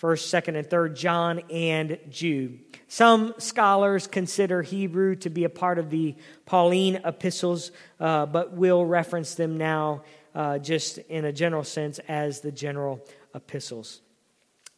1st, 0.00 0.42
2nd, 0.42 0.56
and 0.56 0.68
3rd 0.68 0.94
John 0.94 1.38
and 1.50 1.98
Jude. 2.10 2.60
Some 2.88 3.34
scholars 3.38 4.06
consider 4.06 4.62
Hebrew 4.62 5.14
to 5.16 5.30
be 5.30 5.44
a 5.44 5.48
part 5.48 5.78
of 5.78 5.90
the 5.90 6.14
Pauline 6.44 7.00
epistles, 7.04 7.72
uh, 7.98 8.26
but 8.26 8.52
will 8.52 8.84
reference 8.84 9.34
them 9.34 9.56
now 9.56 10.02
uh, 10.34 10.58
just 10.58 10.98
in 10.98 11.24
a 11.24 11.32
general 11.32 11.64
sense 11.64 11.98
as 12.08 12.40
the 12.40 12.52
general 12.52 13.00
epistles. 13.34 14.02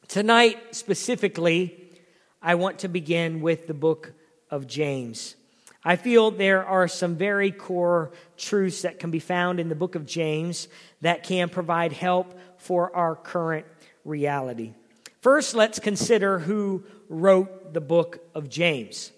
Tonight, 0.06 0.74
specifically, 0.74 1.90
I 2.40 2.54
want 2.54 2.78
to 2.80 2.88
begin 2.88 3.40
with 3.40 3.66
the 3.66 3.74
book 3.74 4.12
of 4.50 4.66
James. 4.66 5.34
I 5.84 5.96
feel 5.96 6.30
there 6.30 6.64
are 6.64 6.86
some 6.88 7.16
very 7.16 7.50
core 7.50 8.12
truths 8.36 8.82
that 8.82 8.98
can 8.98 9.10
be 9.10 9.18
found 9.18 9.58
in 9.58 9.68
the 9.68 9.74
book 9.74 9.94
of 9.96 10.06
James 10.06 10.68
that 11.00 11.24
can 11.24 11.48
provide 11.48 11.92
help 11.92 12.38
for 12.58 12.94
our 12.94 13.16
current 13.16 13.66
reality. 14.04 14.74
First, 15.20 15.54
let's 15.54 15.78
consider 15.78 16.38
who 16.38 16.84
wrote 17.08 17.74
the 17.74 17.80
book 17.80 18.20
of 18.34 18.48
James. 18.48 19.12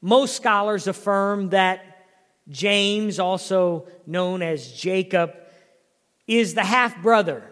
Most 0.00 0.36
scholars 0.36 0.86
affirm 0.86 1.50
that 1.50 2.06
James, 2.48 3.18
also 3.18 3.88
known 4.06 4.42
as 4.42 4.72
Jacob, 4.72 5.34
is 6.26 6.54
the 6.54 6.64
half 6.64 7.02
brother 7.02 7.42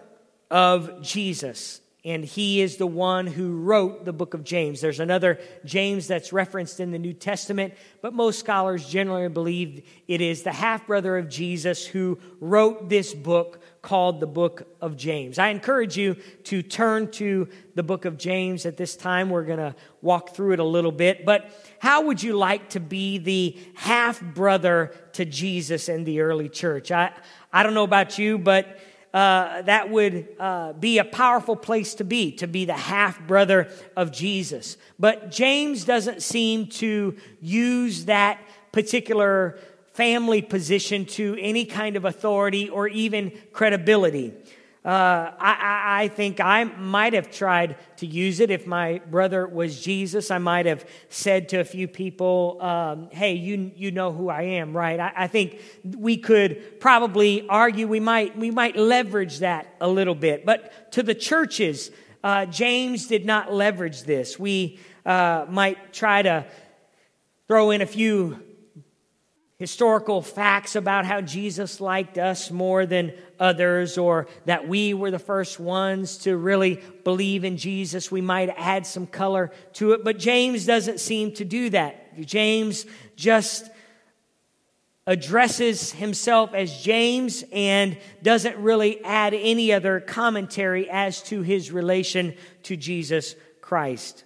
of 0.51 1.03
Jesus 1.03 1.81
and 2.07 2.23
he 2.23 2.61
is 2.61 2.77
the 2.77 2.87
one 2.87 3.27
who 3.27 3.57
wrote 3.57 4.05
the 4.05 4.13
book 4.13 4.35
of 4.35 4.45
James. 4.45 4.83
There's 4.83 5.01
another 5.01 5.39
James 5.65 6.07
that's 6.07 6.35
referenced 6.35 6.79
in 6.79 6.91
the 6.91 6.99
New 6.99 7.15
Testament, 7.15 7.73
but 8.03 8.13
most 8.13 8.39
scholars 8.39 8.87
generally 8.87 9.29
believe 9.29 9.89
it 10.07 10.21
is 10.21 10.43
the 10.43 10.53
half 10.53 10.87
brother 10.87 11.17
of 11.17 11.31
Jesus 11.31 11.87
who 11.87 12.19
wrote 12.41 12.91
this 12.91 13.15
book 13.15 13.63
called 13.81 14.21
the 14.21 14.27
book 14.27 14.69
of 14.83 14.99
James. 14.99 15.39
I 15.39 15.49
encourage 15.49 15.97
you 15.97 16.17
to 16.45 16.63
turn 16.63 17.11
to 17.13 17.49
the 17.75 17.83
book 17.83 18.05
of 18.05 18.19
James 18.19 18.67
at 18.67 18.77
this 18.77 18.97
time. 18.97 19.31
We're 19.31 19.45
going 19.45 19.59
to 19.59 19.75
walk 20.03 20.35
through 20.35 20.53
it 20.53 20.59
a 20.59 20.65
little 20.65 20.93
bit, 20.93 21.25
but 21.25 21.51
how 21.79 22.03
would 22.03 22.23
you 22.23 22.37
like 22.37 22.71
to 22.71 22.81
be 22.81 23.17
the 23.17 23.59
half 23.77 24.21
brother 24.21 24.95
to 25.15 25.25
Jesus 25.25 25.89
in 25.89 26.05
the 26.05 26.21
early 26.21 26.51
church? 26.51 26.91
I, 26.91 27.13
I 27.51 27.63
don't 27.63 27.75
know 27.75 27.85
about 27.85 28.19
you, 28.19 28.37
but 28.37 28.79
uh, 29.15 29.63
that 29.63 29.89
would 29.91 30.27
uh, 30.41 30.73
be 30.73 30.99
a 30.99 31.05
powerful 31.05 31.55
place 31.55 31.95
to 31.95 32.05
be, 32.05 32.33
to 32.33 32.49
be 32.49 32.65
the 32.65 32.73
half 32.73 33.25
brother 33.29 33.69
of 33.97 34.11
Jesus. 34.11 34.77
But 34.99 35.31
James 35.31 35.85
doesn't 35.85 36.21
seem 36.21 36.67
to 36.67 37.17
use 37.41 38.07
that 38.07 38.41
particular 38.73 39.57
family 39.93 40.43
position 40.43 41.07
to 41.07 41.39
any 41.41 41.65
kind 41.65 41.95
of 41.95 42.05
authority 42.05 42.69
or 42.69 42.89
even 42.89 43.31
credibility. 43.53 44.35
Uh, 44.85 45.33
I, 45.39 46.03
I, 46.03 46.09
think 46.09 46.41
I 46.41 46.65
might 46.65 47.15
have 47.15 47.31
tried 47.31 47.77
to 47.97 48.07
use 48.07 48.39
it 48.41 48.51
if 48.51 48.67
my 48.67 49.01
brother 49.11 49.47
was 49.47 49.81
Jesus. 49.81 50.31
I 50.31 50.37
might 50.37 50.67
have 50.67 50.87
said 51.09 51.49
to 51.51 51.57
a 51.57 51.65
few 51.65 51.89
people, 51.89 52.59
um, 52.61 53.09
hey, 53.11 53.33
you, 53.33 53.73
you 53.75 53.91
know 53.93 54.13
who 54.13 54.29
I 54.29 54.43
am, 54.43 54.77
right? 54.77 55.01
I, 55.01 55.13
I, 55.17 55.27
think 55.27 55.59
we 55.97 56.19
could 56.19 56.81
probably 56.81 57.49
argue 57.49 57.89
we 57.89 57.99
might, 57.99 58.37
we 58.37 58.51
might 58.51 58.77
leverage 58.77 59.39
that 59.39 59.75
a 59.81 59.89
little 59.89 60.15
bit. 60.15 60.45
But 60.45 60.93
to 60.93 61.03
the 61.03 61.15
churches, 61.15 61.91
uh, 62.23 62.45
James 62.45 63.07
did 63.07 63.25
not 63.25 63.51
leverage 63.51 64.03
this. 64.03 64.39
We 64.39 64.79
uh, 65.07 65.47
might 65.49 65.95
try 65.95 66.21
to 66.21 66.45
throw 67.49 67.71
in 67.71 67.81
a 67.81 67.87
few 67.87 68.39
historical 69.59 70.21
facts 70.21 70.75
about 70.75 71.05
how 71.05 71.21
Jesus 71.21 71.81
liked 71.81 72.19
us 72.19 72.51
more 72.51 72.87
than 72.87 73.13
others, 73.39 73.97
or 73.97 74.27
that 74.47 74.67
we 74.67 74.95
were 74.95 75.11
the 75.11 75.19
first 75.19 75.61
ones 75.61 76.19
to 76.19 76.37
really 76.37 76.83
believe 77.05 77.45
in 77.45 77.57
Jesus. 77.57 78.11
We 78.11 78.21
might 78.21 78.53
add 78.57 78.85
some 78.87 79.07
color 79.07 79.53
to 79.75 79.93
it, 79.93 80.03
but 80.03 80.19
James 80.19 80.67
doesn't 80.67 80.99
seem 80.99 81.33
to 81.35 81.45
do 81.45 81.71
that. 81.71 82.21
James 82.21 82.85
just 83.17 83.71
addresses 85.07 85.93
himself 85.93 86.55
as 86.55 86.83
James 86.83 87.45
and 87.53 87.99
doesn't 88.23 88.57
really 88.57 89.05
add 89.05 89.35
any 89.35 89.73
other 89.73 90.01
commentary 90.01 90.89
as 90.91 91.23
to 91.25 91.43
his 91.43 91.71
relation 91.71 92.35
to 92.63 92.77
Jesus 92.77 93.37
Christ. 93.61 94.25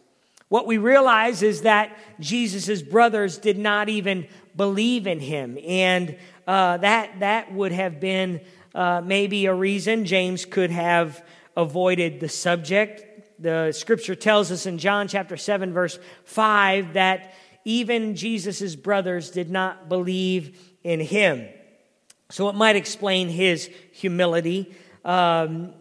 What 0.49 0.67
we 0.67 0.79
realize 0.79 1.43
is 1.43 1.63
that 1.63 1.97
Jesus' 2.21 2.81
brothers 2.81 3.39
did 3.39 3.59
not 3.59 3.89
even 3.89 4.29
believe 4.59 5.07
in 5.07 5.21
him. 5.21 5.57
And 5.67 6.19
uh, 6.47 6.77
that, 6.79 7.21
that 7.21 7.51
would 7.55 7.73
have 7.73 8.01
been 8.01 8.43
uh, 8.75 9.01
maybe 9.03 9.47
a 9.47 9.55
reason 9.55 10.05
James 10.05 10.45
could 10.45 10.71
have 10.71 11.25
avoided 11.57 12.21
the 12.21 12.29
subject. 12.29 13.41
The 13.41 13.73
scripture 13.73 14.15
tells 14.15 14.53
us 14.53 14.67
in 14.67 14.77
John 14.77 15.09
chapter 15.09 15.39
7, 15.39 15.73
verse 15.73 15.99
5, 16.25 16.95
that 16.95 17.35
even 17.65 18.17
Jesus' 18.17 18.75
brothers 18.75 19.31
did 19.31 19.49
not 19.49 19.89
believe 19.89 20.61
in 20.85 21.01
him. 21.01 21.49
So 22.31 22.49
it 22.49 22.55
might 22.55 22.77
explain 22.77 23.29
his 23.29 23.71
humility. 23.93 24.75
Um, 25.05 25.73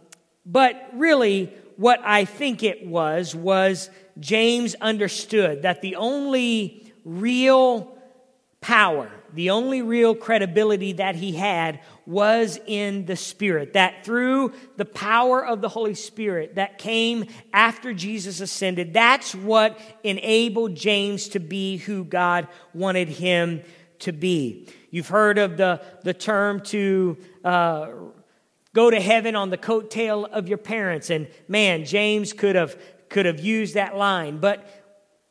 but 0.45 0.89
really, 0.93 1.51
what 1.77 1.99
I 2.03 2.25
think 2.25 2.63
it 2.63 2.85
was, 2.85 3.35
was 3.35 3.89
James 4.19 4.75
understood 4.75 5.63
that 5.63 5.81
the 5.81 5.95
only 5.95 6.93
real 7.03 7.96
power, 8.67 9.09
the 9.33 9.49
only 9.49 9.81
real 9.81 10.13
credibility 10.13 10.91
that 10.91 11.15
he 11.15 11.31
had 11.31 11.79
was 12.05 12.59
in 12.67 13.05
the 13.05 13.15
Spirit. 13.15 13.71
That 13.73 14.03
through 14.03 14.51
the 14.75 14.83
power 14.83 15.45
of 15.45 15.61
the 15.61 15.69
Holy 15.69 15.93
Spirit 15.93 16.55
that 16.55 16.77
came 16.77 17.27
after 17.53 17.93
Jesus 17.93 18.41
ascended, 18.41 18.93
that's 18.93 19.33
what 19.33 19.79
enabled 20.03 20.75
James 20.75 21.29
to 21.29 21.39
be 21.39 21.77
who 21.77 22.03
God 22.03 22.49
wanted 22.73 23.07
him 23.07 23.61
to 23.99 24.11
be. 24.11 24.67
You've 24.91 25.07
heard 25.07 25.37
of 25.37 25.55
the, 25.55 25.81
the 26.03 26.13
term 26.13 26.59
to 26.63 27.17
uh, 27.45 27.87
go 28.73 28.91
to 28.91 28.99
heaven 28.99 29.37
on 29.37 29.49
the 29.49 29.57
coattail 29.57 30.29
of 30.29 30.49
your 30.49 30.57
parents. 30.57 31.09
And 31.09 31.29
man, 31.47 31.85
James 31.85 32.33
could 32.33 32.57
have, 32.57 32.77
could 33.07 33.27
have 33.27 33.39
used 33.39 33.75
that 33.75 33.95
line. 33.95 34.39
But 34.39 34.76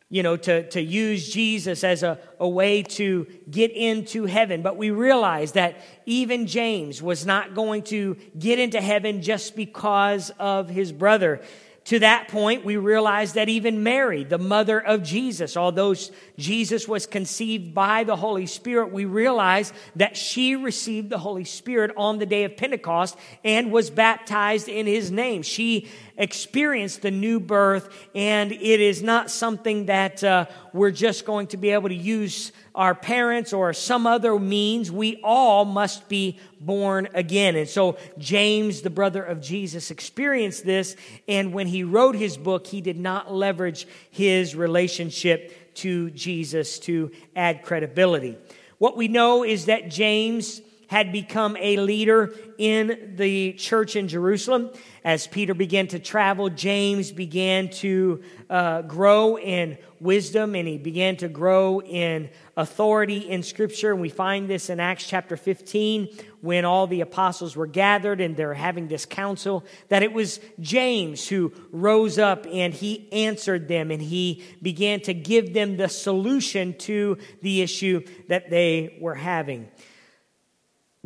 you 0.08 0.22
know, 0.22 0.36
to, 0.36 0.68
to 0.70 0.80
use 0.80 1.28
Jesus 1.28 1.82
as 1.82 2.02
a, 2.02 2.18
a 2.38 2.48
way 2.48 2.82
to 2.82 3.26
get 3.50 3.72
into 3.72 4.26
heaven. 4.26 4.62
But 4.62 4.76
we 4.76 4.90
realize 4.90 5.52
that 5.52 5.76
even 6.06 6.46
James 6.46 7.02
was 7.02 7.26
not 7.26 7.54
going 7.54 7.82
to 7.84 8.16
get 8.38 8.60
into 8.60 8.80
heaven 8.80 9.20
just 9.20 9.56
because 9.56 10.30
of 10.38 10.68
his 10.68 10.92
brother. 10.92 11.42
To 11.86 12.00
that 12.00 12.26
point, 12.26 12.64
we 12.64 12.76
realize 12.76 13.34
that 13.34 13.48
even 13.48 13.84
Mary, 13.84 14.24
the 14.24 14.38
mother 14.38 14.80
of 14.80 15.04
Jesus, 15.04 15.56
although 15.56 15.94
Jesus 16.36 16.88
was 16.88 17.06
conceived 17.06 17.74
by 17.74 18.02
the 18.02 18.16
Holy 18.16 18.46
Spirit, 18.46 18.92
we 18.92 19.04
realize 19.04 19.72
that 19.94 20.16
she 20.16 20.56
received 20.56 21.10
the 21.10 21.18
Holy 21.18 21.44
Spirit 21.44 21.92
on 21.96 22.18
the 22.18 22.26
day 22.26 22.42
of 22.42 22.56
Pentecost 22.56 23.16
and 23.44 23.70
was 23.70 23.88
baptized 23.88 24.68
in 24.68 24.86
his 24.86 25.12
name. 25.12 25.42
She 25.42 25.88
experienced 26.16 27.02
the 27.02 27.12
new 27.12 27.38
birth, 27.38 27.88
and 28.16 28.50
it 28.50 28.80
is 28.80 29.00
not 29.00 29.30
something 29.30 29.86
that 29.86 30.24
uh, 30.24 30.46
we're 30.72 30.90
just 30.90 31.24
going 31.24 31.46
to 31.48 31.56
be 31.56 31.70
able 31.70 31.88
to 31.88 31.94
use 31.94 32.50
our 32.76 32.94
parents 32.94 33.52
or 33.52 33.72
some 33.72 34.06
other 34.06 34.38
means. 34.38 34.92
We 34.92 35.20
all 35.24 35.64
must 35.64 36.08
be 36.08 36.38
born 36.60 37.08
again. 37.14 37.56
And 37.56 37.68
so 37.68 37.96
James, 38.18 38.82
the 38.82 38.90
brother 38.90 39.22
of 39.22 39.40
Jesus, 39.40 39.90
experienced 39.90 40.64
this, 40.64 40.94
and 41.26 41.52
when 41.52 41.66
he 41.66 41.82
wrote 41.82 42.14
his 42.14 42.36
book, 42.36 42.66
he 42.66 42.80
did 42.80 42.98
not 42.98 43.32
leverage 43.32 43.88
his 44.10 44.54
relationship 44.54 45.74
to 45.76 46.10
Jesus 46.10 46.78
to 46.80 47.10
add 47.34 47.62
credibility. 47.62 48.36
What 48.78 48.96
we 48.96 49.08
know 49.08 49.42
is 49.42 49.66
that 49.66 49.90
James 49.90 50.60
had 50.88 51.12
become 51.12 51.56
a 51.58 51.76
leader 51.76 52.32
in 52.58 53.14
the 53.16 53.52
church 53.54 53.96
in 53.96 54.08
Jerusalem. 54.08 54.70
As 55.04 55.26
Peter 55.26 55.54
began 55.54 55.86
to 55.88 55.98
travel, 55.98 56.48
James 56.48 57.12
began 57.12 57.68
to 57.70 58.22
uh, 58.48 58.82
grow 58.82 59.38
in 59.38 59.78
wisdom 60.00 60.54
and 60.54 60.68
he 60.68 60.78
began 60.78 61.16
to 61.16 61.28
grow 61.28 61.80
in 61.80 62.28
authority 62.56 63.18
in 63.18 63.42
Scripture. 63.42 63.92
And 63.92 64.00
we 64.00 64.08
find 64.08 64.48
this 64.48 64.70
in 64.70 64.80
Acts 64.80 65.06
chapter 65.06 65.36
15 65.36 66.08
when 66.40 66.64
all 66.64 66.86
the 66.86 67.00
apostles 67.00 67.56
were 67.56 67.66
gathered 67.66 68.20
and 68.20 68.36
they're 68.36 68.54
having 68.54 68.88
this 68.88 69.06
council, 69.06 69.64
that 69.88 70.02
it 70.02 70.12
was 70.12 70.38
James 70.60 71.26
who 71.28 71.52
rose 71.72 72.18
up 72.18 72.46
and 72.50 72.72
he 72.72 73.10
answered 73.10 73.68
them 73.68 73.90
and 73.90 74.02
he 74.02 74.44
began 74.62 75.00
to 75.00 75.14
give 75.14 75.52
them 75.54 75.76
the 75.76 75.88
solution 75.88 76.76
to 76.78 77.18
the 77.42 77.62
issue 77.62 78.04
that 78.28 78.50
they 78.50 78.96
were 79.00 79.14
having. 79.14 79.68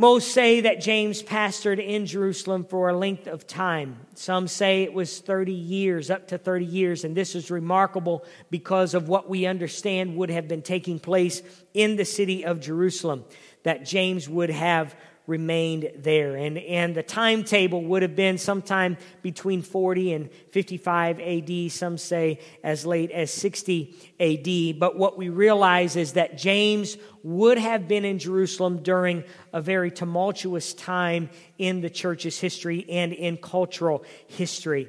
Most 0.00 0.32
say 0.32 0.62
that 0.62 0.80
James 0.80 1.22
pastored 1.22 1.78
in 1.78 2.06
Jerusalem 2.06 2.64
for 2.64 2.88
a 2.88 2.96
length 2.96 3.26
of 3.26 3.46
time. 3.46 3.98
Some 4.14 4.48
say 4.48 4.82
it 4.82 4.94
was 4.94 5.18
30 5.18 5.52
years, 5.52 6.08
up 6.08 6.28
to 6.28 6.38
30 6.38 6.64
years, 6.64 7.04
and 7.04 7.14
this 7.14 7.34
is 7.34 7.50
remarkable 7.50 8.24
because 8.48 8.94
of 8.94 9.10
what 9.10 9.28
we 9.28 9.44
understand 9.44 10.16
would 10.16 10.30
have 10.30 10.48
been 10.48 10.62
taking 10.62 11.00
place 11.00 11.42
in 11.74 11.96
the 11.96 12.06
city 12.06 12.46
of 12.46 12.62
Jerusalem, 12.62 13.26
that 13.64 13.84
James 13.84 14.26
would 14.26 14.48
have 14.48 14.96
remained 15.30 15.92
there. 15.96 16.36
And, 16.36 16.58
and 16.58 16.94
the 16.94 17.02
timetable 17.02 17.82
would 17.84 18.02
have 18.02 18.16
been 18.16 18.36
sometime 18.36 18.98
between 19.22 19.62
40 19.62 20.12
and 20.12 20.30
55 20.50 21.20
AD, 21.20 21.72
some 21.72 21.96
say 21.96 22.40
as 22.62 22.84
late 22.84 23.10
as 23.12 23.32
60 23.32 23.96
AD. 24.18 24.78
But 24.78 24.98
what 24.98 25.16
we 25.16 25.28
realize 25.28 25.96
is 25.96 26.14
that 26.14 26.36
James 26.36 26.98
would 27.22 27.56
have 27.56 27.86
been 27.86 28.04
in 28.04 28.18
Jerusalem 28.18 28.82
during 28.82 29.24
a 29.52 29.62
very 29.62 29.90
tumultuous 29.90 30.74
time 30.74 31.30
in 31.56 31.80
the 31.80 31.90
church's 31.90 32.38
history 32.38 32.84
and 32.90 33.12
in 33.12 33.36
cultural 33.36 34.04
history. 34.26 34.88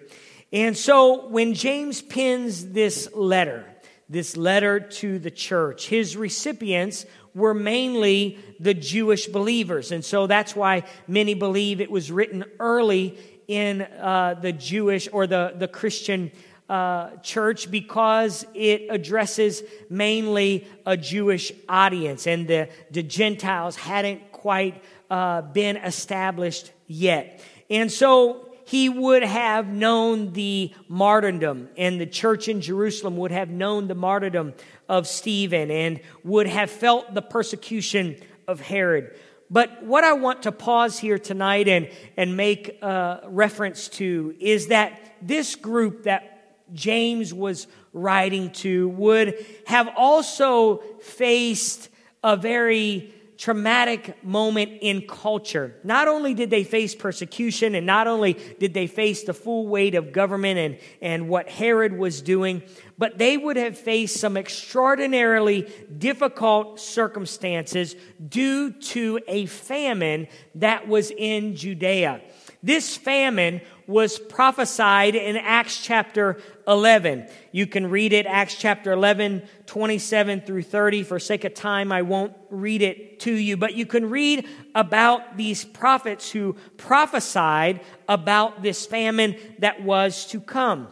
And 0.51 0.75
so 0.75 1.27
when 1.27 1.53
James 1.53 2.01
pins 2.01 2.71
this 2.71 3.07
letter, 3.13 3.65
this 4.11 4.35
letter 4.35 4.81
to 4.81 5.19
the 5.19 5.31
church. 5.31 5.87
His 5.87 6.17
recipients 6.17 7.05
were 7.33 7.53
mainly 7.53 8.37
the 8.59 8.73
Jewish 8.73 9.27
believers. 9.27 9.91
And 9.91 10.03
so 10.03 10.27
that's 10.27 10.55
why 10.55 10.83
many 11.07 11.33
believe 11.33 11.81
it 11.81 11.89
was 11.89 12.11
written 12.11 12.43
early 12.59 13.17
in 13.47 13.81
uh, 13.81 14.35
the 14.41 14.51
Jewish 14.51 15.07
or 15.11 15.27
the, 15.27 15.53
the 15.57 15.67
Christian 15.67 16.31
uh, 16.69 17.17
church 17.17 17.69
because 17.69 18.45
it 18.53 18.87
addresses 18.89 19.61
mainly 19.89 20.67
a 20.85 20.95
Jewish 20.95 21.51
audience. 21.67 22.27
And 22.27 22.47
the, 22.47 22.69
the 22.91 23.03
Gentiles 23.03 23.75
hadn't 23.75 24.31
quite 24.31 24.81
uh, 25.09 25.41
been 25.41 25.77
established 25.77 26.71
yet. 26.87 27.43
And 27.69 27.91
so 27.91 28.49
he 28.65 28.87
would 28.87 29.23
have 29.23 29.67
known 29.67 30.31
the 30.31 30.73
martyrdom, 30.87 31.67
and 31.75 31.99
the 31.99 32.05
church 32.05 32.47
in 32.47 32.61
Jerusalem 32.61 33.17
would 33.17 33.31
have 33.31 33.49
known 33.49 33.89
the 33.89 33.95
martyrdom 33.95 34.53
of 34.91 35.07
Stephen 35.07 35.71
and 35.71 36.01
would 36.25 36.47
have 36.47 36.69
felt 36.69 37.13
the 37.13 37.21
persecution 37.21 38.17
of 38.45 38.59
Herod. 38.59 39.15
But 39.49 39.83
what 39.83 40.03
I 40.03 40.13
want 40.13 40.43
to 40.43 40.51
pause 40.51 40.99
here 40.99 41.17
tonight 41.17 41.69
and, 41.69 41.89
and 42.17 42.35
make 42.35 42.77
a 42.81 43.21
reference 43.27 43.87
to 43.89 44.35
is 44.37 44.67
that 44.67 45.15
this 45.21 45.55
group 45.55 46.03
that 46.03 46.73
James 46.73 47.33
was 47.33 47.67
writing 47.93 48.51
to 48.51 48.89
would 48.89 49.45
have 49.65 49.89
also 49.95 50.83
faced 51.01 51.87
a 52.21 52.35
very 52.35 53.13
traumatic 53.41 54.23
moment 54.23 54.71
in 54.81 55.01
culture. 55.07 55.73
Not 55.83 56.07
only 56.07 56.35
did 56.35 56.51
they 56.51 56.63
face 56.63 56.93
persecution 56.93 57.73
and 57.73 57.87
not 57.87 58.05
only 58.05 58.33
did 58.59 58.75
they 58.75 58.85
face 58.85 59.23
the 59.23 59.33
full 59.33 59.67
weight 59.67 59.95
of 59.95 60.11
government 60.11 60.59
and, 60.59 60.77
and 61.01 61.27
what 61.27 61.49
Herod 61.49 61.97
was 61.97 62.21
doing, 62.21 62.61
but 63.01 63.17
they 63.17 63.35
would 63.35 63.57
have 63.57 63.75
faced 63.75 64.19
some 64.19 64.37
extraordinarily 64.37 65.67
difficult 65.97 66.79
circumstances 66.79 67.95
due 68.29 68.69
to 68.73 69.19
a 69.27 69.47
famine 69.47 70.27
that 70.53 70.87
was 70.87 71.09
in 71.17 71.55
Judea. 71.55 72.21
This 72.61 72.95
famine 72.95 73.61
was 73.87 74.19
prophesied 74.19 75.15
in 75.15 75.35
Acts 75.35 75.83
chapter 75.83 76.39
11. 76.67 77.27
You 77.51 77.65
can 77.65 77.89
read 77.89 78.13
it, 78.13 78.27
Acts 78.27 78.53
chapter 78.53 78.91
11, 78.91 79.47
27 79.65 80.41
through 80.41 80.61
30. 80.61 81.01
For 81.01 81.17
sake 81.17 81.43
of 81.43 81.55
time, 81.55 81.91
I 81.91 82.03
won't 82.03 82.35
read 82.51 82.83
it 82.83 83.19
to 83.21 83.33
you, 83.33 83.57
but 83.57 83.73
you 83.73 83.87
can 83.87 84.11
read 84.11 84.47
about 84.75 85.37
these 85.37 85.65
prophets 85.65 86.29
who 86.29 86.55
prophesied 86.77 87.79
about 88.07 88.61
this 88.61 88.85
famine 88.85 89.37
that 89.57 89.81
was 89.81 90.27
to 90.27 90.39
come. 90.39 90.87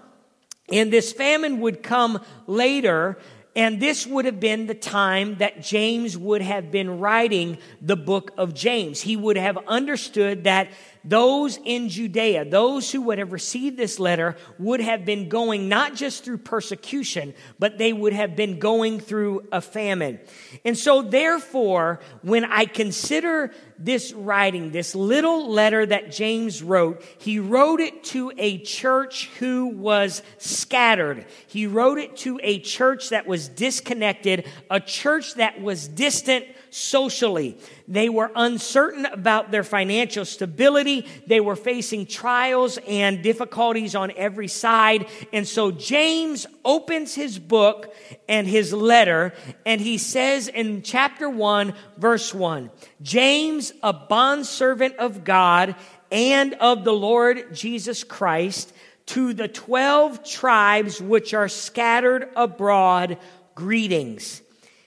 And 0.71 0.91
this 0.91 1.11
famine 1.11 1.59
would 1.61 1.83
come 1.83 2.23
later, 2.47 3.17
and 3.55 3.79
this 3.79 4.05
would 4.05 4.25
have 4.25 4.39
been 4.39 4.67
the 4.67 4.75
time 4.75 5.35
that 5.35 5.61
James 5.61 6.17
would 6.17 6.41
have 6.41 6.71
been 6.71 6.99
writing 6.99 7.57
the 7.81 7.95
book 7.95 8.31
of 8.37 8.53
James. 8.53 9.01
He 9.01 9.17
would 9.17 9.37
have 9.37 9.57
understood 9.67 10.43
that 10.43 10.69
those 11.03 11.59
in 11.63 11.89
Judea, 11.89 12.45
those 12.45 12.91
who 12.91 13.01
would 13.03 13.17
have 13.19 13.31
received 13.31 13.77
this 13.77 13.99
letter, 13.99 14.35
would 14.57 14.81
have 14.81 15.05
been 15.05 15.29
going 15.29 15.69
not 15.69 15.95
just 15.95 16.23
through 16.23 16.39
persecution, 16.39 17.33
but 17.57 17.77
they 17.77 17.93
would 17.93 18.13
have 18.13 18.35
been 18.35 18.59
going 18.59 18.99
through 18.99 19.47
a 19.51 19.61
famine. 19.61 20.19
And 20.65 20.77
so, 20.77 21.01
therefore, 21.01 21.99
when 22.21 22.45
I 22.45 22.65
consider 22.65 23.51
this 23.77 24.11
writing, 24.11 24.71
this 24.71 24.93
little 24.93 25.49
letter 25.49 25.85
that 25.85 26.11
James 26.11 26.61
wrote, 26.61 27.01
he 27.17 27.39
wrote 27.39 27.79
it 27.79 28.03
to 28.05 28.31
a 28.37 28.57
church 28.59 29.29
who 29.39 29.67
was 29.67 30.21
scattered. 30.37 31.25
He 31.47 31.65
wrote 31.65 31.97
it 31.97 32.17
to 32.17 32.39
a 32.43 32.59
church 32.59 33.09
that 33.09 33.25
was 33.25 33.47
disconnected, 33.47 34.45
a 34.69 34.81
church 34.81 35.35
that 35.35 35.61
was 35.61 35.87
distant 35.87 36.45
socially. 36.71 37.57
They 37.87 38.09
were 38.09 38.31
uncertain 38.35 39.05
about 39.05 39.51
their 39.51 39.63
financial 39.63 40.25
stability. 40.25 41.07
They 41.27 41.39
were 41.39 41.55
facing 41.55 42.05
trials 42.05 42.77
and 42.87 43.21
difficulties 43.21 43.95
on 43.95 44.11
every 44.15 44.47
side. 44.47 45.07
And 45.33 45.47
so 45.47 45.71
James 45.71 46.45
opens 46.63 47.15
his 47.15 47.39
book 47.39 47.93
and 48.27 48.47
his 48.47 48.73
letter, 48.73 49.33
and 49.65 49.81
he 49.81 49.97
says 49.97 50.47
in 50.47 50.81
chapter 50.81 51.29
1, 51.29 51.73
verse 51.97 52.33
1 52.33 52.69
James, 53.01 53.73
a 53.81 53.93
bondservant 53.93 54.95
of 54.97 55.23
God 55.23 55.75
and 56.11 56.53
of 56.55 56.83
the 56.83 56.93
Lord 56.93 57.53
Jesus 57.53 58.03
Christ, 58.03 58.73
to 59.07 59.33
the 59.33 59.47
12 59.47 60.23
tribes 60.23 61.01
which 61.01 61.33
are 61.33 61.47
scattered 61.47 62.29
abroad, 62.35 63.17
greetings. 63.55 64.41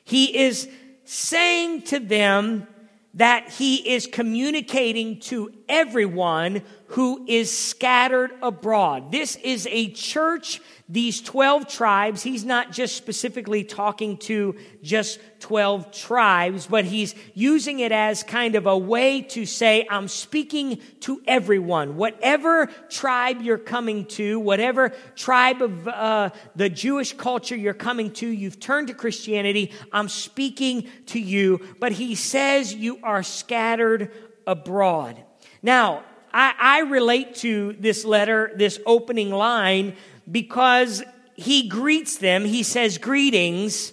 He 0.04 0.36
is 0.44 0.68
saying 1.12 1.82
to 1.82 2.00
them 2.00 2.66
that 3.12 3.50
he 3.50 3.76
is 3.94 4.06
communicating 4.06 5.20
to 5.20 5.52
everyone 5.68 6.62
who 6.92 7.24
is 7.26 7.50
scattered 7.50 8.30
abroad. 8.42 9.10
This 9.12 9.36
is 9.36 9.66
a 9.70 9.90
church 9.92 10.60
these 10.92 11.22
12 11.22 11.68
tribes, 11.68 12.22
he's 12.22 12.44
not 12.44 12.70
just 12.70 12.96
specifically 12.96 13.64
talking 13.64 14.18
to 14.18 14.56
just 14.82 15.18
12 15.40 15.90
tribes, 15.90 16.66
but 16.66 16.84
he's 16.84 17.14
using 17.32 17.80
it 17.80 17.92
as 17.92 18.22
kind 18.22 18.56
of 18.56 18.66
a 18.66 18.76
way 18.76 19.22
to 19.22 19.46
say, 19.46 19.86
I'm 19.88 20.06
speaking 20.06 20.82
to 21.00 21.22
everyone. 21.26 21.96
Whatever 21.96 22.66
tribe 22.90 23.40
you're 23.40 23.56
coming 23.56 24.04
to, 24.06 24.38
whatever 24.38 24.90
tribe 25.16 25.62
of 25.62 25.88
uh, 25.88 26.28
the 26.56 26.68
Jewish 26.68 27.14
culture 27.14 27.56
you're 27.56 27.72
coming 27.72 28.10
to, 28.14 28.28
you've 28.28 28.60
turned 28.60 28.88
to 28.88 28.94
Christianity, 28.94 29.72
I'm 29.92 30.10
speaking 30.10 30.88
to 31.06 31.18
you. 31.18 31.60
But 31.80 31.92
he 31.92 32.16
says 32.16 32.74
you 32.74 32.98
are 33.02 33.22
scattered 33.22 34.10
abroad. 34.46 35.24
Now, 35.62 36.04
I, 36.32 36.54
I 36.58 36.80
relate 36.80 37.34
to 37.36 37.76
this 37.78 38.04
letter, 38.04 38.52
this 38.56 38.78
opening 38.86 39.30
line, 39.30 39.96
because 40.30 41.02
he 41.34 41.68
greets 41.68 42.16
them. 42.16 42.44
He 42.44 42.62
says 42.62 42.98
greetings, 42.98 43.92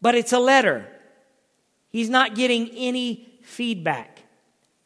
but 0.00 0.14
it's 0.14 0.32
a 0.32 0.38
letter. 0.38 0.86
He's 1.90 2.08
not 2.08 2.34
getting 2.34 2.68
any 2.70 3.28
feedback. 3.42 4.22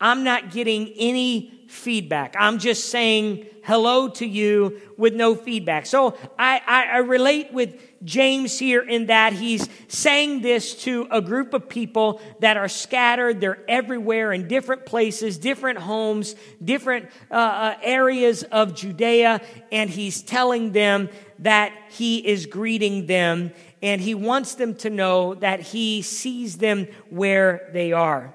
I'm 0.00 0.24
not 0.24 0.50
getting 0.50 0.92
any 0.96 1.61
feedback. 1.72 2.36
I'm 2.38 2.58
just 2.58 2.90
saying 2.90 3.46
hello 3.64 4.08
to 4.08 4.26
you 4.26 4.78
with 4.98 5.14
no 5.14 5.34
feedback. 5.34 5.86
So 5.86 6.18
I, 6.38 6.60
I, 6.66 6.84
I, 6.84 6.96
relate 6.98 7.52
with 7.52 7.80
James 8.04 8.58
here 8.58 8.82
in 8.82 9.06
that 9.06 9.32
he's 9.32 9.68
saying 9.88 10.42
this 10.42 10.74
to 10.82 11.08
a 11.10 11.22
group 11.22 11.54
of 11.54 11.70
people 11.70 12.20
that 12.40 12.58
are 12.58 12.68
scattered. 12.68 13.40
They're 13.40 13.58
everywhere 13.68 14.32
in 14.32 14.48
different 14.48 14.84
places, 14.84 15.38
different 15.38 15.78
homes, 15.78 16.36
different 16.62 17.08
uh, 17.30 17.34
uh, 17.34 17.74
areas 17.82 18.42
of 18.42 18.74
Judea. 18.74 19.40
And 19.70 19.88
he's 19.88 20.22
telling 20.22 20.72
them 20.72 21.08
that 21.38 21.72
he 21.88 22.18
is 22.18 22.44
greeting 22.44 23.06
them 23.06 23.52
and 23.80 24.00
he 24.00 24.14
wants 24.14 24.56
them 24.56 24.74
to 24.76 24.90
know 24.90 25.34
that 25.36 25.60
he 25.60 26.02
sees 26.02 26.58
them 26.58 26.86
where 27.08 27.70
they 27.72 27.92
are. 27.92 28.34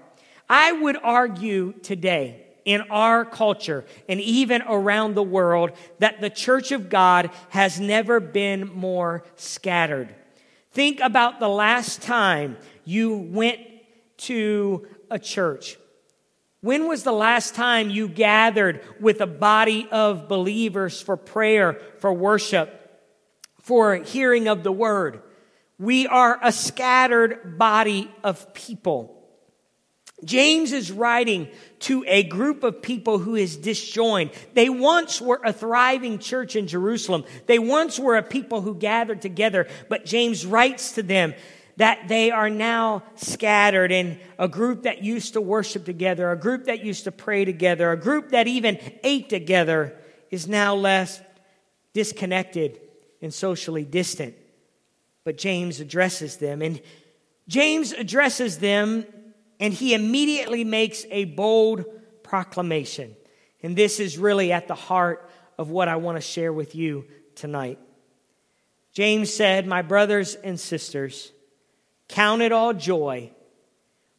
I 0.50 0.71
would 0.71 0.97
argue 1.04 1.73
today 1.84 2.47
in 2.68 2.82
our 2.92 3.24
culture 3.24 3.86
and 4.10 4.20
even 4.20 4.62
around 4.64 5.16
the 5.16 5.24
world 5.24 5.72
that 6.00 6.20
the 6.20 6.30
church 6.30 6.74
of 6.74 6.90
God 6.90 7.32
has 7.50 7.80
never 7.80 8.20
been 8.20 8.70
more 8.76 9.24
scattered. 9.38 10.14
Think 10.72 11.00
about 11.00 11.40
the 11.40 11.48
last 11.48 12.02
time 12.02 12.58
you 12.84 13.16
went 13.16 13.62
to 14.18 14.86
a 15.10 15.18
church. 15.18 15.78
When 16.60 16.90
was 16.90 17.04
the 17.04 17.14
last 17.14 17.56
time 17.56 17.90
you 17.90 18.10
gathered 18.10 18.82
with 19.00 19.22
a 19.22 19.28
body 19.28 19.88
of 19.90 20.28
believers 20.28 21.02
for 21.02 21.16
prayer, 21.16 21.80
for 22.00 22.14
worship, 22.14 23.02
for 23.62 23.96
hearing 23.96 24.50
of 24.50 24.64
the 24.64 24.74
word? 24.74 25.22
We 25.80 26.06
are 26.06 26.38
a 26.44 26.52
scattered 26.52 27.58
body 27.58 28.12
of 28.26 28.54
people. 28.54 29.17
James 30.26 30.72
is 30.72 30.92
writing 30.92 31.48
to 31.80 32.04
a 32.08 32.24
group 32.24 32.64
of 32.64 32.82
people 32.82 33.20
who 33.20 33.36
is 33.36 33.56
disjoined. 33.56 34.32
They 34.56 34.68
once 34.68 35.22
were 35.22 35.40
a 35.44 35.54
thriving 35.54 36.18
church 36.18 36.56
in 36.56 36.68
Jerusalem. 36.68 37.24
They 37.46 37.60
once 37.60 38.00
were 38.00 38.18
a 38.18 38.24
people 38.24 38.62
who 38.62 38.74
gathered 38.74 39.22
together, 39.22 39.68
but 39.90 40.06
James 40.06 40.46
writes 40.46 40.94
to 40.94 41.04
them 41.04 41.36
that 41.78 42.08
they 42.08 42.32
are 42.32 42.50
now 42.50 43.04
scattered 43.16 43.92
in 43.92 44.20
a 44.40 44.48
group 44.48 44.84
that 44.84 45.04
used 45.04 45.34
to 45.34 45.42
worship 45.42 45.86
together, 45.86 46.32
a 46.32 46.38
group 46.38 46.66
that 46.66 46.84
used 46.84 47.04
to 47.04 47.12
pray 47.12 47.46
together, 47.46 47.92
a 47.92 47.98
group 47.98 48.30
that 48.30 48.48
even 48.48 48.80
ate 49.04 49.30
together 49.30 49.96
is 50.32 50.48
now 50.48 50.74
less 50.74 51.22
disconnected 51.94 52.80
and 53.22 53.32
socially 53.32 53.86
distant. 53.86 54.34
But 55.24 55.38
James 55.38 55.80
addresses 55.80 56.38
them 56.38 56.64
and 56.64 56.82
James 57.48 57.92
addresses 57.92 58.58
them 58.58 59.06
and 59.60 59.74
he 59.74 59.93
immediately 59.93 60.63
makes 60.63 61.06
a 61.10 61.26
bold 61.26 61.86
proclamation. 62.24 63.15
And 63.63 63.76
this 63.76 64.00
is 64.00 64.17
really 64.17 64.52
at 64.52 64.67
the 64.67 64.76
heart 64.76 65.30
of 65.58 65.70
what 65.70 65.88
I 65.88 65.96
want 65.96 66.17
to 66.17 66.22
share 66.22 66.54
with 66.54 66.76
you 66.76 67.06
tonight. 67.36 67.80
James 68.93 69.34
said, 69.34 69.67
My 69.67 69.82
brothers 69.82 70.36
and 70.36 70.60
sisters, 70.60 71.32
count 72.08 72.41
it 72.41 72.52
all 72.52 72.74
joy 72.74 73.32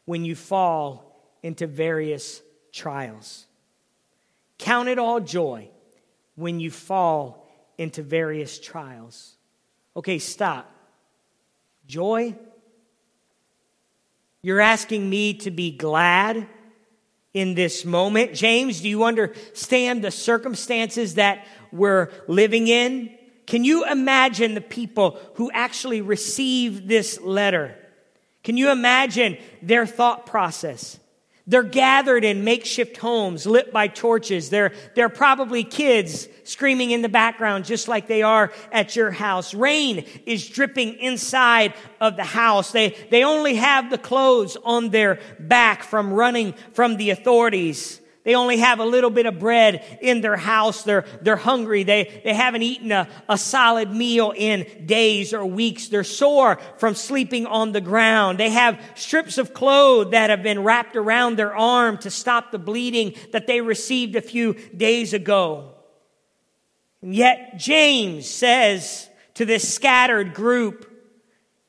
when 0.05 0.24
you 0.24 0.35
fall 0.35 1.20
into 1.42 1.66
various 1.66 2.42
trials. 2.72 3.46
Count 4.59 4.88
it 4.88 4.98
all 4.98 5.20
joy 5.20 5.68
when 6.35 6.61
you 6.61 6.70
fall 6.70 7.48
into 7.77 8.03
various 8.03 8.59
trials. 8.59 9.37
Okay, 9.96 10.18
stop. 10.18 10.72
Joy? 11.87 12.37
You're 14.42 14.61
asking 14.61 15.09
me 15.09 15.35
to 15.35 15.51
be 15.51 15.70
glad 15.70 16.46
in 17.35 17.55
this 17.55 17.85
moment. 17.85 18.35
James, 18.35 18.81
do 18.81 18.88
you 18.88 19.05
understand 19.05 20.03
the 20.03 20.11
circumstances 20.11 21.14
that 21.14 21.46
we're 21.72 22.11
living 22.27 22.68
in? 22.68 23.16
Can 23.46 23.64
you 23.64 23.85
imagine 23.85 24.55
the 24.55 24.61
people 24.61 25.18
who 25.35 25.51
actually 25.53 26.03
receive 26.03 26.87
this 26.87 27.20
letter? 27.20 27.77
Can 28.44 28.57
you 28.57 28.70
imagine 28.70 29.38
their 29.62 29.87
thought 29.87 30.27
process? 30.27 30.98
They're 31.49 31.63
gathered 31.63 32.27
in 32.27 32.45
makeshift 32.45 32.99
homes 32.99 33.47
lit 33.47 33.73
by 33.73 33.89
torches. 33.89 34.51
They're, 34.51 34.73
they're 34.95 35.09
probably 35.09 35.65
kids 35.65 36.29
screaming 36.45 36.91
in 36.91 37.01
the 37.01 37.09
background 37.09 37.65
just 37.65 37.89
like 37.89 38.07
they 38.07 38.21
are 38.21 38.53
at 38.71 38.95
your 38.95 39.11
house. 39.11 39.55
Rain 39.55 40.05
is 40.27 40.47
dripping 40.47 40.99
inside 40.99 41.73
of 42.03 42.17
the 42.17 42.25
house. 42.25 42.71
They, 42.71 42.91
they 43.11 43.25
only 43.25 43.55
have 43.55 43.89
the 43.89 43.97
clothes 43.97 44.59
on 44.63 44.91
their 44.91 45.21
back 45.41 45.85
from 45.85 46.13
running 46.13 46.53
from 46.75 46.99
the 46.99 47.09
authorities. 47.11 48.03
They 48.29 48.35
only 48.35 48.59
have 48.59 48.79
a 48.79 48.85
little 48.85 49.09
bit 49.09 49.25
of 49.25 49.38
bread 49.38 49.83
in 50.03 50.21
their 50.21 50.37
house. 50.37 50.83
They're, 50.83 51.07
they're 51.23 51.35
hungry. 51.35 51.83
They, 51.83 52.21
they 52.25 52.35
haven't 52.35 52.61
eaten 52.61 52.93
a, 52.93 53.09
a 53.27 53.38
solid 53.38 53.91
meal 53.91 54.35
in 54.37 54.67
days 54.85 55.33
or 55.33 55.47
weeks. 55.47 55.88
They're 55.88 56.05
sore 56.05 56.59
from 56.77 56.95
sleeping 56.95 57.47
on 57.47 57.73
the 57.73 57.81
ground. 57.81 58.37
They 58.37 58.51
have 58.51 58.79
strips 58.97 59.38
of 59.38 59.55
clothes 59.55 60.11
that 60.11 60.29
have 60.29 60.43
been 60.43 60.62
wrapped 60.62 60.95
around 60.95 61.38
their 61.38 61.57
arm 61.57 61.97
to 62.01 62.11
stop 62.11 62.53
the 62.53 62.59
bleeding 62.59 63.14
that 63.33 63.47
they 63.47 63.62
received 63.62 64.14
a 64.14 64.21
few 64.21 64.53
days 64.77 65.14
ago. 65.14 65.73
And 67.01 67.14
yet 67.14 67.57
James 67.57 68.29
says 68.29 69.09
to 69.37 69.47
this 69.47 69.73
scattered 69.73 70.35
group, 70.35 70.87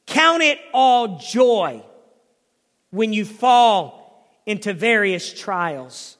count 0.08 0.43
it 0.43 0.60
all 0.74 1.19
joy 1.19 1.86
when 2.89 3.13
you 3.13 3.24
fall 3.24 4.28
into 4.45 4.74
various 4.74 5.34
trials. 5.34 6.17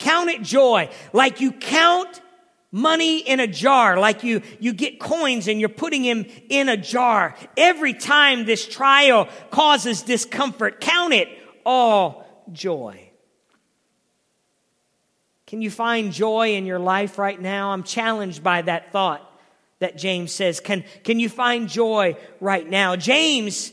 Count 0.00 0.30
it 0.30 0.42
joy, 0.42 0.88
like 1.12 1.40
you 1.40 1.52
count 1.52 2.20
money 2.72 3.18
in 3.18 3.38
a 3.38 3.46
jar, 3.46 3.98
like 3.98 4.24
you, 4.24 4.42
you 4.58 4.72
get 4.72 4.98
coins 4.98 5.46
and 5.46 5.60
you're 5.60 5.68
putting 5.68 6.02
them 6.02 6.24
in 6.48 6.68
a 6.68 6.76
jar. 6.76 7.36
Every 7.56 7.94
time 7.94 8.46
this 8.46 8.66
trial 8.66 9.28
causes 9.50 10.02
discomfort, 10.02 10.80
count 10.80 11.12
it 11.12 11.28
all 11.66 12.26
joy. 12.50 13.10
Can 15.46 15.60
you 15.62 15.70
find 15.70 16.12
joy 16.12 16.54
in 16.54 16.64
your 16.64 16.78
life 16.78 17.18
right 17.18 17.40
now? 17.40 17.72
I'm 17.72 17.82
challenged 17.82 18.42
by 18.42 18.62
that 18.62 18.92
thought 18.92 19.20
that 19.80 19.98
James 19.98 20.32
says. 20.32 20.60
Can, 20.60 20.84
can 21.04 21.18
you 21.18 21.28
find 21.28 21.68
joy 21.68 22.16
right 22.40 22.68
now? 22.68 22.96
James 22.96 23.72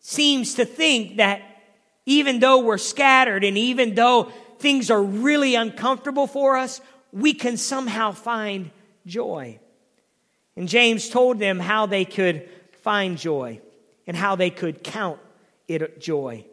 seems 0.00 0.54
to 0.54 0.66
think 0.66 1.16
that 1.16 1.42
even 2.06 2.40
though 2.40 2.58
we're 2.58 2.78
scattered 2.78 3.42
and 3.42 3.56
even 3.56 3.94
though 3.94 4.30
things 4.64 4.90
are 4.90 5.02
really 5.02 5.56
uncomfortable 5.56 6.26
for 6.26 6.56
us, 6.56 6.80
we 7.12 7.34
can 7.34 7.58
somehow 7.58 8.12
find 8.12 8.70
joy. 9.04 9.58
And 10.56 10.66
James 10.66 11.10
told 11.10 11.38
them 11.38 11.60
how 11.60 11.84
they 11.84 12.06
could 12.06 12.48
find 12.80 13.18
joy 13.18 13.60
and 14.06 14.16
how 14.16 14.36
they 14.36 14.48
could 14.48 14.82
count 14.82 15.20
it 15.68 16.00
joy. 16.00 16.46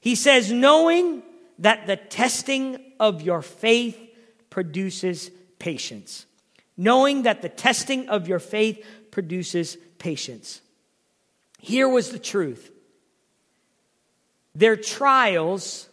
He 0.00 0.14
says, 0.14 0.50
knowing 0.50 1.22
that 1.58 1.86
the 1.86 1.96
testing 1.96 2.82
of 2.98 3.20
your 3.20 3.42
faith 3.42 3.98
produces 4.48 5.30
patience. 5.58 6.24
Knowing 6.78 7.24
that 7.24 7.42
the 7.42 7.50
testing 7.50 8.08
of 8.08 8.26
your 8.26 8.38
faith 8.38 8.82
produces 9.10 9.76
patience. 9.98 10.62
Here 11.58 11.90
was 11.90 12.10
the 12.10 12.18
truth 12.18 12.70
their 14.54 14.76
trials 14.76 15.90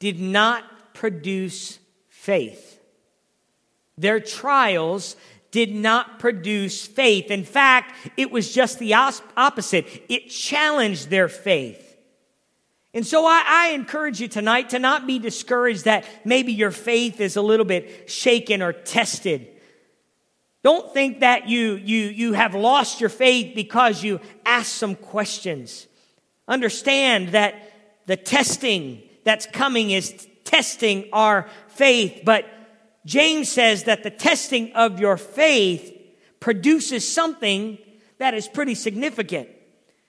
did 0.00 0.18
not 0.18 0.64
produce 0.94 1.78
faith. 2.08 2.80
Their 3.98 4.20
trials 4.20 5.16
did 5.50 5.74
not 5.74 6.18
produce 6.18 6.86
faith. 6.86 7.30
In 7.30 7.44
fact, 7.44 7.94
it 8.16 8.30
was 8.30 8.54
just 8.54 8.78
the 8.78 8.94
opposite. 8.94 9.86
It 10.08 10.28
challenged 10.28 11.10
their 11.10 11.28
faith. 11.28 11.86
And 12.92 13.06
so 13.06 13.24
I, 13.24 13.44
I, 13.46 13.68
encourage 13.70 14.20
you 14.20 14.26
tonight 14.26 14.70
to 14.70 14.80
not 14.80 15.06
be 15.06 15.20
discouraged 15.20 15.84
that 15.84 16.04
maybe 16.24 16.52
your 16.52 16.72
faith 16.72 17.20
is 17.20 17.36
a 17.36 17.42
little 17.42 17.66
bit 17.66 18.10
shaken 18.10 18.62
or 18.62 18.72
tested. 18.72 19.46
Don't 20.62 20.92
think 20.92 21.20
that 21.20 21.48
you, 21.48 21.76
you, 21.76 22.06
you 22.06 22.32
have 22.32 22.54
lost 22.54 23.00
your 23.00 23.08
faith 23.08 23.54
because 23.54 24.02
you 24.02 24.20
asked 24.44 24.74
some 24.74 24.96
questions. 24.96 25.86
Understand 26.48 27.28
that 27.28 27.54
the 28.06 28.16
testing 28.16 29.02
that's 29.22 29.46
coming 29.46 29.92
is 29.92 30.26
testing 30.44 31.08
our 31.12 31.48
faith. 31.68 32.22
But 32.24 32.46
James 33.06 33.50
says 33.50 33.84
that 33.84 34.02
the 34.02 34.10
testing 34.10 34.72
of 34.74 35.00
your 35.00 35.16
faith 35.16 35.96
produces 36.38 37.10
something 37.10 37.78
that 38.18 38.34
is 38.34 38.48
pretty 38.48 38.74
significant. 38.74 39.48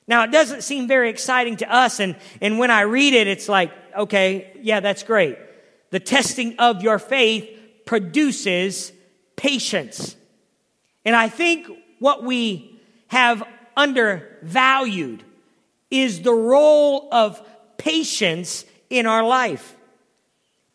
Now, 0.07 0.23
it 0.23 0.31
doesn't 0.31 0.63
seem 0.63 0.87
very 0.87 1.09
exciting 1.09 1.57
to 1.57 1.73
us, 1.73 1.99
and, 1.99 2.15
and 2.41 2.59
when 2.59 2.71
I 2.71 2.81
read 2.81 3.13
it, 3.13 3.27
it's 3.27 3.47
like, 3.47 3.71
okay, 3.95 4.51
yeah, 4.61 4.79
that's 4.79 5.03
great. 5.03 5.37
The 5.91 5.99
testing 5.99 6.57
of 6.59 6.81
your 6.81 6.99
faith 6.99 7.49
produces 7.85 8.91
patience. 9.35 10.15
And 11.05 11.15
I 11.15 11.29
think 11.29 11.67
what 11.99 12.23
we 12.23 12.79
have 13.07 13.43
undervalued 13.75 15.23
is 15.89 16.21
the 16.21 16.33
role 16.33 17.09
of 17.11 17.41
patience 17.77 18.65
in 18.89 19.05
our 19.05 19.23
life 19.23 19.75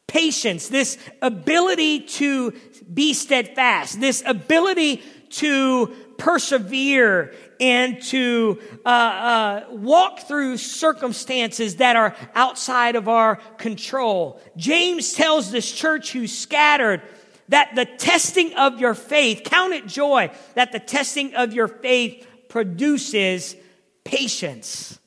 patience, 0.07 0.69
this 0.69 0.99
ability 1.21 2.01
to 2.01 2.53
be 2.92 3.12
steadfast, 3.12 4.01
this 4.01 4.23
ability 4.27 5.03
to 5.29 5.87
persevere 6.19 7.35
and 7.61 8.01
to 8.03 8.61
uh, 8.85 8.88
uh, 8.88 9.64
walk 9.71 10.21
through 10.21 10.57
circumstances 10.57 11.77
that 11.77 11.97
are 11.97 12.14
outside 12.35 12.97
of 12.97 13.09
our 13.09 13.37
control. 13.59 14.40
James 14.57 15.12
tells 15.14 15.51
this 15.51 15.71
church 15.71 16.12
who's 16.12 16.37
scattered 16.37 17.03
that 17.49 17.75
the 17.75 17.85
testing 17.85 18.55
of 18.55 18.81
your 18.81 18.95
faith, 18.95 19.42
count 19.45 19.73
it 19.73 19.87
joy, 19.87 20.31
that 20.55 20.73
the 20.73 20.81
testing 20.81 21.35
of 21.35 21.53
your 21.53 21.69
faith 21.69 22.27
produces 22.49 23.57
patience. 24.05 24.99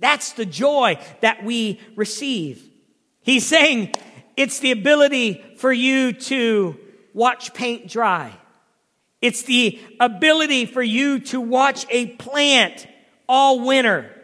That's 0.00 0.32
the 0.32 0.46
joy 0.46 0.98
that 1.20 1.44
we 1.44 1.80
receive. 1.96 2.64
He's 3.22 3.46
saying 3.46 3.92
it's 4.38 4.60
the 4.60 4.70
ability 4.70 5.44
for 5.56 5.72
you 5.72 6.12
to 6.12 6.78
watch 7.12 7.52
paint 7.54 7.88
dry. 7.88 8.32
It's 9.20 9.42
the 9.42 9.80
ability 9.98 10.66
for 10.66 10.80
you 10.80 11.18
to 11.18 11.40
watch 11.40 11.84
a 11.90 12.06
plant 12.06 12.86
all 13.28 13.66
winter 13.66 14.14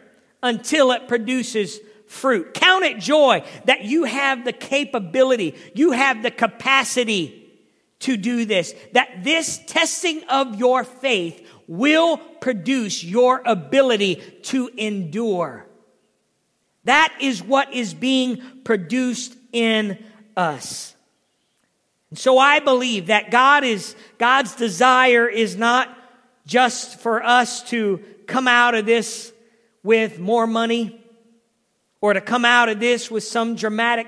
until 0.41 0.93
it 0.93 1.09
produces 1.09 1.81
fruit. 2.07 2.53
Count 2.53 2.85
it 2.85 2.99
joy 2.99 3.43
that 3.65 3.83
you 3.83 4.05
have 4.05 4.45
the 4.45 4.53
capability, 4.53 5.53
you 5.73 5.91
have 5.91 6.23
the 6.23 6.31
capacity 6.31 7.51
to 7.99 8.15
do 8.15 8.45
this, 8.45 8.73
that 8.93 9.25
this 9.25 9.59
testing 9.67 10.23
of 10.29 10.55
your 10.55 10.85
faith 10.85 11.45
will 11.67 12.15
produce 12.39 13.03
your 13.03 13.41
ability 13.45 14.15
to 14.43 14.69
endure. 14.77 15.67
That 16.85 17.13
is 17.19 17.43
what 17.43 17.73
is 17.73 17.93
being 17.93 18.41
produced 18.63 19.34
in 19.55 19.97
us. 20.35 20.95
And 22.09 22.19
so 22.19 22.37
I 22.37 22.59
believe 22.59 23.07
that 23.07 23.31
God 23.31 23.63
is, 23.63 23.95
God's 24.17 24.55
desire 24.55 25.27
is 25.27 25.55
not 25.55 25.89
just 26.45 26.99
for 26.99 27.23
us 27.23 27.63
to 27.69 28.03
come 28.27 28.47
out 28.47 28.75
of 28.75 28.85
this 28.85 29.31
with 29.81 30.19
more 30.19 30.45
money 30.45 31.01
or 32.01 32.13
to 32.13 32.21
come 32.21 32.45
out 32.45 32.69
of 32.69 32.79
this 32.79 33.09
with 33.09 33.23
some 33.23 33.55
dramatic 33.55 34.07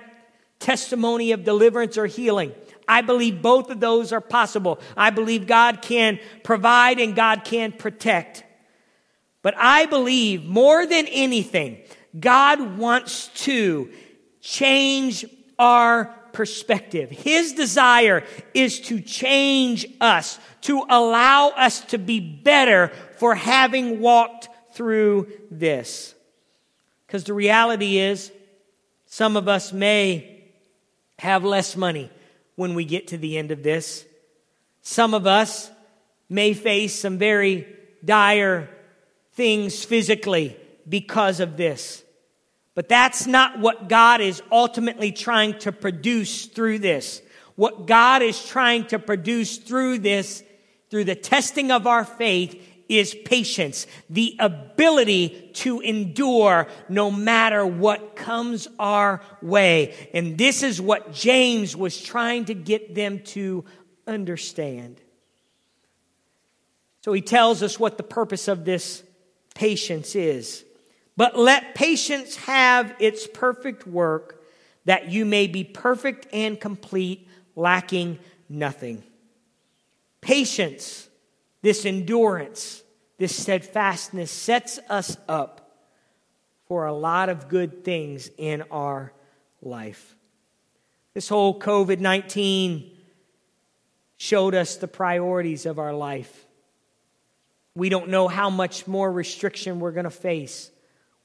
testimony 0.60 1.32
of 1.32 1.44
deliverance 1.44 1.98
or 1.98 2.06
healing. 2.06 2.52
I 2.88 3.02
believe 3.02 3.42
both 3.42 3.70
of 3.70 3.80
those 3.80 4.12
are 4.12 4.22
possible. 4.22 4.80
I 4.96 5.10
believe 5.10 5.48
God 5.48 5.82
can 5.82 6.20
provide 6.44 7.00
and 7.00 7.16
God 7.16 7.44
can 7.44 7.72
protect. 7.72 8.44
But 9.42 9.56
I 9.58 9.86
believe 9.86 10.46
more 10.46 10.86
than 10.86 11.08
anything, 11.08 11.80
God 12.20 12.78
wants 12.78 13.28
to 13.46 13.92
change 14.42 15.26
our 15.58 16.06
perspective. 16.34 17.10
His 17.10 17.54
desire 17.54 18.24
is 18.54 18.80
to 18.82 19.02
change 19.02 19.88
us, 20.00 20.40
to 20.62 20.86
allow 20.90 21.50
us 21.50 21.82
to 21.86 21.98
be 21.98 22.20
better 22.20 22.90
for 23.18 23.36
having 23.36 24.00
walked 24.00 24.50
through 24.74 25.32
this. 25.50 26.14
Because 27.06 27.24
the 27.24 27.34
reality 27.34 27.98
is, 27.98 28.32
some 29.08 29.36
of 29.38 29.48
us 29.48 29.74
may 29.74 30.44
have 31.20 31.44
less 31.44 31.76
money 31.76 32.12
when 32.56 32.76
we 32.76 32.86
get 32.86 33.08
to 33.08 33.18
the 33.18 33.38
end 33.38 33.52
of 33.52 33.64
this. 33.64 34.06
Some 34.82 35.14
of 35.14 35.26
us 35.26 35.72
may 36.30 36.54
face 36.54 36.94
some 36.94 37.18
very 37.18 37.66
dire 38.04 38.70
things 39.34 39.84
physically 39.84 40.58
because 40.88 41.40
of 41.40 41.58
this. 41.58 42.04
But 42.78 42.90
that's 42.90 43.26
not 43.26 43.58
what 43.58 43.90
God 43.90 44.22
is 44.22 44.44
ultimately 44.52 45.12
trying 45.12 45.58
to 45.62 45.72
produce 45.72 46.46
through 46.46 46.78
this. 46.78 47.24
What 47.56 47.88
God 47.88 48.22
is 48.22 48.46
trying 48.46 48.86
to 48.90 49.00
produce 49.00 49.58
through 49.58 49.98
this, 49.98 50.44
through 50.92 51.06
the 51.06 51.16
testing 51.16 51.72
of 51.72 51.88
our 51.88 52.06
faith, 52.06 52.56
is 52.88 53.16
patience, 53.26 53.88
the 54.12 54.36
ability 54.38 55.50
to 55.56 55.80
endure 55.80 56.68
no 56.88 57.10
matter 57.10 57.66
what 57.66 58.16
comes 58.16 58.68
our 58.78 59.22
way. 59.42 59.96
And 60.14 60.38
this 60.38 60.62
is 60.62 60.80
what 60.80 61.12
James 61.12 61.76
was 61.76 62.00
trying 62.00 62.46
to 62.46 62.54
get 62.54 62.94
them 62.94 63.24
to 63.24 63.66
understand. 64.06 65.02
So 67.02 67.12
he 67.12 67.22
tells 67.22 67.64
us 67.64 67.80
what 67.80 67.98
the 67.98 68.04
purpose 68.04 68.48
of 68.48 68.66
this 68.66 69.02
patience 69.56 70.16
is. 70.16 70.64
But 71.18 71.38
let 71.38 71.74
patience 71.74 72.36
have 72.38 72.96
its 73.00 73.28
perfect 73.28 73.88
work, 73.88 74.44
that 74.86 75.12
you 75.12 75.26
may 75.26 75.48
be 75.48 75.64
perfect 75.64 76.28
and 76.32 76.60
complete, 76.60 77.28
lacking 77.56 78.20
nothing. 78.48 79.04
Patience, 80.22 81.10
this 81.64 81.86
endurance, 81.86 82.84
this 83.18 83.36
steadfastness 83.36 84.30
sets 84.30 84.80
us 84.90 85.18
up 85.28 85.82
for 86.68 86.86
a 86.86 86.94
lot 86.94 87.30
of 87.30 87.48
good 87.48 87.84
things 87.84 88.30
in 88.38 88.64
our 88.70 89.12
life. 89.62 90.16
This 91.16 91.30
whole 91.30 91.60
COVID 91.60 92.00
19 92.00 92.92
showed 94.18 94.54
us 94.54 94.76
the 94.76 94.88
priorities 94.88 95.66
of 95.66 95.80
our 95.80 95.94
life. 95.94 96.46
We 97.74 97.90
don't 97.90 98.10
know 98.10 98.28
how 98.28 98.52
much 98.52 98.86
more 98.86 99.12
restriction 99.12 99.80
we're 99.80 99.92
going 99.92 100.04
to 100.04 100.10
face. 100.12 100.70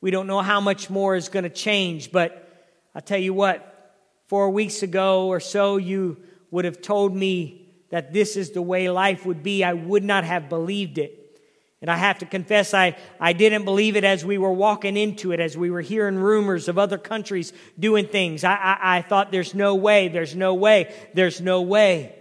We 0.03 0.11
don't 0.11 0.27
know 0.27 0.41
how 0.41 0.61
much 0.61 0.91
more 0.91 1.15
is 1.15 1.31
going 1.31 1.45
to 1.45 1.49
change, 1.49 2.11
but 2.11 2.69
I'll 2.95 3.01
tell 3.01 3.19
you 3.19 3.33
what, 3.33 3.95
four 4.27 4.51
weeks 4.51 4.83
ago 4.83 5.29
or 5.29 5.39
so, 5.39 5.77
you 5.77 6.19
would 6.51 6.65
have 6.65 6.83
told 6.83 7.15
me 7.15 7.69
that 7.91 8.13
this 8.13 8.37
is 8.37 8.51
the 8.51 8.61
way 8.61 8.91
life 8.91 9.25
would 9.25 9.45
be. 9.45 9.63
I 9.63 9.73
would 9.75 10.03
not 10.03 10.25
have 10.25 10.49
believed 10.49 10.99
it. 10.99 11.41
And 11.81 11.89
I 11.89 11.97
have 11.97 12.19
to 12.19 12.27
confess, 12.27 12.75
I, 12.75 12.97
I 13.21 13.33
didn't 13.33 13.65
believe 13.65 13.95
it 13.95 14.03
as 14.03 14.25
we 14.25 14.39
were 14.39 14.53
walking 14.53 14.97
into 14.97 15.31
it, 15.31 15.39
as 15.39 15.57
we 15.57 15.71
were 15.71 15.81
hearing 15.81 16.17
rumors 16.17 16.67
of 16.69 16.79
other 16.79 16.99
countries 16.99 17.53
doing 17.79 18.09
things. 18.09 18.43
I, 18.43 18.55
I, 18.55 18.97
I 18.97 19.03
thought, 19.03 19.31
there's 19.31 19.55
no 19.55 19.77
way, 19.77 20.09
there's 20.09 20.35
no 20.35 20.55
way, 20.55 20.93
there's 21.15 21.41
no 21.41 21.63
way. 21.63 22.17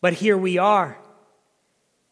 But 0.00 0.12
here 0.12 0.38
we 0.38 0.58
are. 0.58 0.96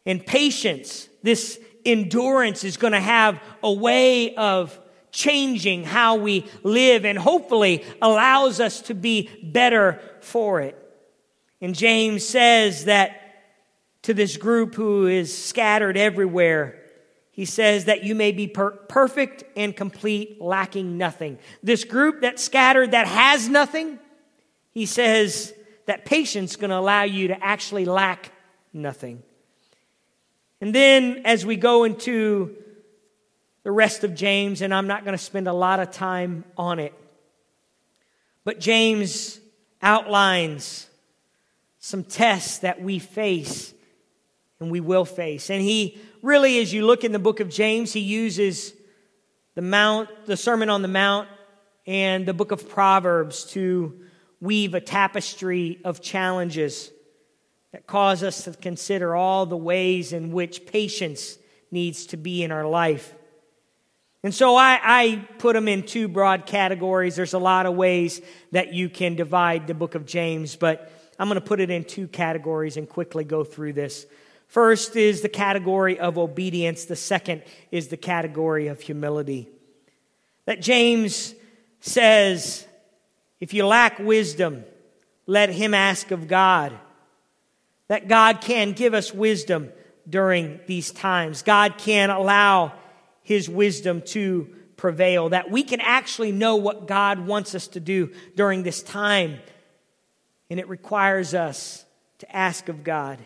And 0.04 0.26
patience, 0.26 1.08
this 1.22 1.60
endurance 1.84 2.64
is 2.64 2.76
going 2.76 2.94
to 2.94 3.00
have 3.00 3.40
a 3.62 3.72
way 3.72 4.34
of 4.34 4.78
changing 5.18 5.82
how 5.82 6.14
we 6.14 6.46
live 6.62 7.04
and 7.04 7.18
hopefully 7.18 7.84
allows 8.00 8.60
us 8.60 8.82
to 8.82 8.94
be 8.94 9.28
better 9.42 10.00
for 10.20 10.60
it. 10.60 10.76
And 11.60 11.74
James 11.74 12.24
says 12.24 12.84
that 12.84 13.20
to 14.02 14.14
this 14.14 14.36
group 14.36 14.76
who 14.76 15.08
is 15.08 15.36
scattered 15.36 15.96
everywhere, 15.96 16.80
he 17.32 17.44
says 17.46 17.86
that 17.86 18.04
you 18.04 18.14
may 18.14 18.30
be 18.30 18.46
per- 18.46 18.70
perfect 18.70 19.42
and 19.56 19.74
complete, 19.74 20.40
lacking 20.40 20.96
nothing. 20.96 21.38
This 21.64 21.82
group 21.82 22.20
that's 22.20 22.44
scattered 22.44 22.92
that 22.92 23.08
has 23.08 23.48
nothing, 23.48 23.98
he 24.70 24.86
says 24.86 25.52
that 25.86 26.04
patience 26.04 26.52
is 26.52 26.56
going 26.56 26.70
to 26.70 26.78
allow 26.78 27.02
you 27.02 27.28
to 27.28 27.44
actually 27.44 27.86
lack 27.86 28.30
nothing. 28.72 29.24
And 30.60 30.72
then 30.72 31.22
as 31.24 31.44
we 31.44 31.56
go 31.56 31.82
into 31.82 32.56
the 33.68 33.72
rest 33.72 34.02
of 34.02 34.14
James, 34.14 34.62
and 34.62 34.72
I'm 34.72 34.86
not 34.86 35.04
going 35.04 35.14
to 35.14 35.22
spend 35.22 35.46
a 35.46 35.52
lot 35.52 35.78
of 35.78 35.90
time 35.90 36.42
on 36.56 36.78
it, 36.78 36.94
but 38.42 38.60
James 38.60 39.38
outlines 39.82 40.88
some 41.78 42.02
tests 42.02 42.60
that 42.60 42.80
we 42.80 42.98
face 42.98 43.74
and 44.58 44.70
we 44.70 44.80
will 44.80 45.04
face. 45.04 45.50
And 45.50 45.60
he 45.60 45.98
really, 46.22 46.58
as 46.60 46.72
you 46.72 46.86
look 46.86 47.04
in 47.04 47.12
the 47.12 47.18
book 47.18 47.40
of 47.40 47.50
James, 47.50 47.92
he 47.92 48.00
uses 48.00 48.72
the 49.54 49.60
Mount, 49.60 50.08
the 50.24 50.38
Sermon 50.38 50.70
on 50.70 50.80
the 50.80 50.88
Mount, 50.88 51.28
and 51.86 52.24
the 52.24 52.32
book 52.32 52.52
of 52.52 52.70
Proverbs 52.70 53.44
to 53.50 54.00
weave 54.40 54.72
a 54.72 54.80
tapestry 54.80 55.78
of 55.84 56.00
challenges 56.00 56.90
that 57.72 57.86
cause 57.86 58.22
us 58.22 58.44
to 58.44 58.52
consider 58.54 59.14
all 59.14 59.44
the 59.44 59.58
ways 59.58 60.14
in 60.14 60.32
which 60.32 60.64
patience 60.64 61.36
needs 61.70 62.06
to 62.06 62.16
be 62.16 62.42
in 62.42 62.50
our 62.50 62.66
life. 62.66 63.14
And 64.24 64.34
so 64.34 64.56
I, 64.56 64.80
I, 64.82 65.28
put 65.38 65.54
them 65.54 65.68
in 65.68 65.84
two 65.84 66.08
broad 66.08 66.44
categories. 66.44 67.14
There's 67.14 67.34
a 67.34 67.38
lot 67.38 67.66
of 67.66 67.74
ways 67.74 68.20
that 68.50 68.74
you 68.74 68.88
can 68.88 69.14
divide 69.14 69.68
the 69.68 69.74
book 69.74 69.94
of 69.94 70.06
James, 70.06 70.56
but 70.56 70.90
I'm 71.18 71.28
going 71.28 71.40
to 71.40 71.46
put 71.46 71.60
it 71.60 71.70
in 71.70 71.84
two 71.84 72.08
categories 72.08 72.76
and 72.76 72.88
quickly 72.88 73.22
go 73.22 73.44
through 73.44 73.74
this. 73.74 74.06
First 74.48 74.96
is 74.96 75.20
the 75.20 75.28
category 75.28 76.00
of 76.00 76.18
obedience, 76.18 76.86
the 76.86 76.96
second 76.96 77.42
is 77.70 77.88
the 77.88 77.96
category 77.96 78.66
of 78.66 78.80
humility. 78.80 79.48
That 80.46 80.62
James 80.62 81.34
says, 81.80 82.66
if 83.38 83.54
you 83.54 83.66
lack 83.66 83.98
wisdom, 83.98 84.64
let 85.26 85.50
him 85.50 85.74
ask 85.74 86.10
of 86.10 86.26
God. 86.26 86.72
That 87.88 88.08
God 88.08 88.40
can 88.40 88.72
give 88.72 88.94
us 88.94 89.14
wisdom 89.14 89.70
during 90.08 90.60
these 90.66 90.90
times. 90.90 91.42
God 91.42 91.78
can 91.78 92.10
allow 92.10 92.72
his 93.28 93.46
wisdom 93.46 94.00
to 94.00 94.48
prevail, 94.78 95.28
that 95.28 95.50
we 95.50 95.62
can 95.62 95.82
actually 95.82 96.32
know 96.32 96.56
what 96.56 96.88
God 96.88 97.26
wants 97.26 97.54
us 97.54 97.68
to 97.68 97.80
do 97.80 98.10
during 98.36 98.62
this 98.62 98.82
time. 98.82 99.38
And 100.48 100.58
it 100.58 100.66
requires 100.66 101.34
us 101.34 101.84
to 102.20 102.34
ask 102.34 102.70
of 102.70 102.82
God. 102.82 103.18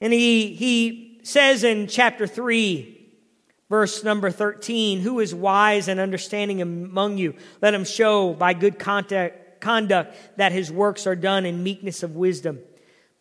And 0.00 0.14
he, 0.14 0.54
he 0.54 1.20
says 1.24 1.62
in 1.62 1.88
chapter 1.88 2.26
3, 2.26 3.06
verse 3.68 4.02
number 4.02 4.30
13, 4.30 5.00
Who 5.00 5.20
is 5.20 5.34
wise 5.34 5.86
and 5.88 6.00
understanding 6.00 6.62
among 6.62 7.18
you? 7.18 7.34
Let 7.60 7.74
him 7.74 7.84
show 7.84 8.32
by 8.32 8.54
good 8.54 8.78
conduct, 8.78 9.60
conduct 9.60 10.16
that 10.38 10.52
his 10.52 10.72
works 10.72 11.06
are 11.06 11.16
done 11.16 11.44
in 11.44 11.62
meekness 11.62 12.02
of 12.02 12.16
wisdom. 12.16 12.60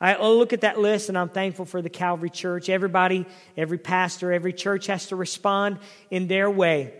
I 0.00 0.16
look 0.22 0.52
at 0.52 0.60
that 0.60 0.78
list 0.78 1.08
and 1.08 1.18
I'm 1.18 1.28
thankful 1.28 1.64
for 1.64 1.82
the 1.82 1.90
Calvary 1.90 2.30
Church. 2.30 2.68
Everybody, 2.68 3.26
every 3.56 3.78
pastor, 3.78 4.32
every 4.32 4.52
church 4.52 4.86
has 4.86 5.06
to 5.06 5.16
respond 5.16 5.78
in 6.10 6.28
their 6.28 6.48
way. 6.48 6.94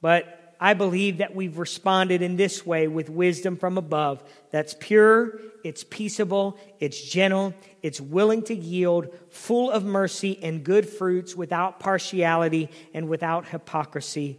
But 0.00 0.56
I 0.60 0.74
believe 0.74 1.18
that 1.18 1.34
we've 1.34 1.56
responded 1.56 2.20
in 2.20 2.36
this 2.36 2.66
way 2.66 2.88
with 2.88 3.08
wisdom 3.08 3.56
from 3.56 3.78
above 3.78 4.22
that's 4.50 4.74
pure, 4.78 5.40
it's 5.64 5.84
peaceable, 5.84 6.58
it's 6.80 7.00
gentle, 7.00 7.54
it's 7.80 8.00
willing 8.00 8.42
to 8.42 8.54
yield, 8.54 9.08
full 9.30 9.70
of 9.70 9.84
mercy 9.84 10.38
and 10.42 10.64
good 10.64 10.88
fruits, 10.88 11.34
without 11.34 11.80
partiality 11.80 12.68
and 12.92 13.08
without 13.08 13.48
hypocrisy. 13.48 14.38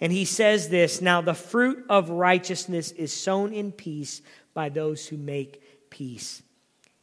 And 0.00 0.10
he 0.10 0.24
says 0.24 0.70
this 0.70 1.00
Now 1.00 1.20
the 1.20 1.34
fruit 1.34 1.84
of 1.88 2.10
righteousness 2.10 2.90
is 2.92 3.12
sown 3.12 3.52
in 3.52 3.70
peace 3.70 4.22
by 4.54 4.70
those 4.70 5.06
who 5.06 5.18
make 5.18 5.90
peace. 5.90 6.42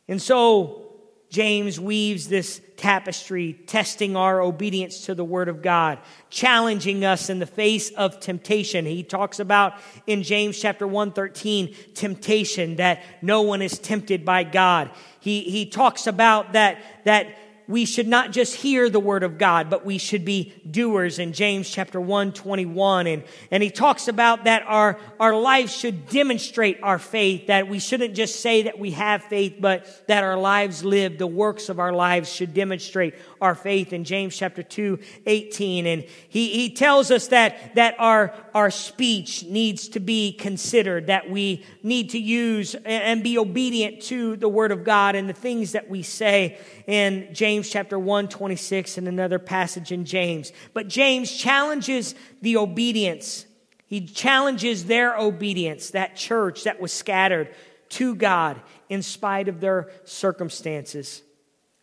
And 0.08 0.22
so, 0.22 0.84
James 1.30 1.80
weaves 1.80 2.30
this 2.30 2.62
tapestry, 2.78 3.54
testing 3.66 4.16
our 4.16 4.40
obedience 4.40 5.06
to 5.06 5.16
the 5.16 5.26
Word 5.26 5.50
of 5.50 5.62
God, 5.62 6.00
challenging 6.30 7.04
us 7.04 7.30
in 7.30 7.40
the 7.40 7.46
face 7.46 7.90
of 7.92 8.20
temptation. 8.20 8.86
He 8.86 9.04
talks 9.04 9.40
about 9.40 9.74
in 10.06 10.24
James 10.24 10.60
chapter 10.60 10.88
113, 10.88 11.76
temptation, 11.96 12.78
that 12.78 13.04
no 13.22 13.42
one 13.42 13.62
is 13.62 13.78
tempted 13.78 14.24
by 14.24 14.44
God. 14.44 14.90
He, 15.20 15.42
he 15.42 15.66
talks 15.66 16.08
about 16.08 16.54
that, 16.54 16.80
that 17.04 17.28
we 17.68 17.86
should 17.86 18.08
not 18.08 18.32
just 18.32 18.56
hear 18.56 18.90
the 18.90 19.00
word 19.00 19.24
of 19.24 19.38
God, 19.38 19.70
but 19.70 19.86
we 19.86 19.98
should 19.98 20.24
be 20.24 20.54
doers 20.70 21.20
in 21.20 21.34
James 21.34 21.70
chapter 21.70 22.00
1, 22.00 22.32
21. 22.32 23.08
And, 23.08 23.24
and 23.52 23.62
he 23.62 23.70
talks 23.70 24.08
about 24.08 24.46
that 24.46 24.64
our, 24.66 24.98
our 25.20 25.36
lives 25.36 25.76
should 25.76 26.08
demonstrate 26.08 26.80
our 26.82 26.98
faith, 26.98 27.48
that 27.48 27.68
we 27.68 27.80
shouldn't 27.80 28.16
just 28.16 28.40
say 28.40 28.64
that 28.64 28.80
we 28.80 28.92
have 28.92 29.24
faith, 29.24 29.56
but 29.60 30.08
that 30.08 30.24
our 30.24 30.38
lives 30.38 30.84
live, 30.84 31.18
the 31.18 31.28
works 31.28 31.68
of 31.68 31.80
our 31.80 31.92
lives 31.92 32.32
should 32.32 32.54
demonstrate 32.54 33.16
our 33.42 33.56
faith 33.56 33.94
in 33.94 34.04
James 34.04 34.36
chapter 34.36 34.64
2, 34.64 35.00
18. 35.26 35.86
And 35.86 36.06
he, 36.30 36.50
he 36.50 36.70
tells 36.70 37.12
us 37.12 37.28
that, 37.30 37.76
that 37.76 37.96
our, 38.00 38.34
our 38.54 38.72
speech 38.72 39.44
needs 39.44 39.90
to 39.90 40.00
be 40.00 40.34
considered, 40.34 41.08
that 41.08 41.30
we 41.30 41.66
need 41.84 42.12
to 42.12 42.20
use 42.20 42.76
and 42.86 43.24
be 43.24 43.38
obedient 43.38 44.02
to 44.04 44.36
the 44.38 44.50
word 44.50 44.72
of 44.72 44.84
God 44.84 45.16
and 45.16 45.30
the 45.30 45.34
things 45.34 45.74
that 45.74 45.90
we 45.90 46.04
say 46.04 46.58
in 46.88 47.30
James 47.34 47.70
chapter 47.70 47.98
1, 47.98 48.28
26, 48.28 48.98
and 48.98 49.08
another 49.08 49.40
passage 49.40 49.92
in 49.92 50.06
James. 50.06 50.52
But 50.74 50.88
James 50.88 51.32
challenges 51.32 52.16
the 52.42 52.58
obedience. 52.58 53.46
He 53.86 54.06
challenges 54.06 54.86
their 54.86 55.16
obedience, 55.18 55.92
that 55.92 56.16
church 56.16 56.66
that 56.66 56.80
was 56.80 56.92
scattered 56.92 57.54
to 57.90 58.16
God 58.16 58.62
in 58.90 59.02
spite 59.02 59.48
of 59.48 59.60
their 59.60 59.90
circumstances. 60.04 61.22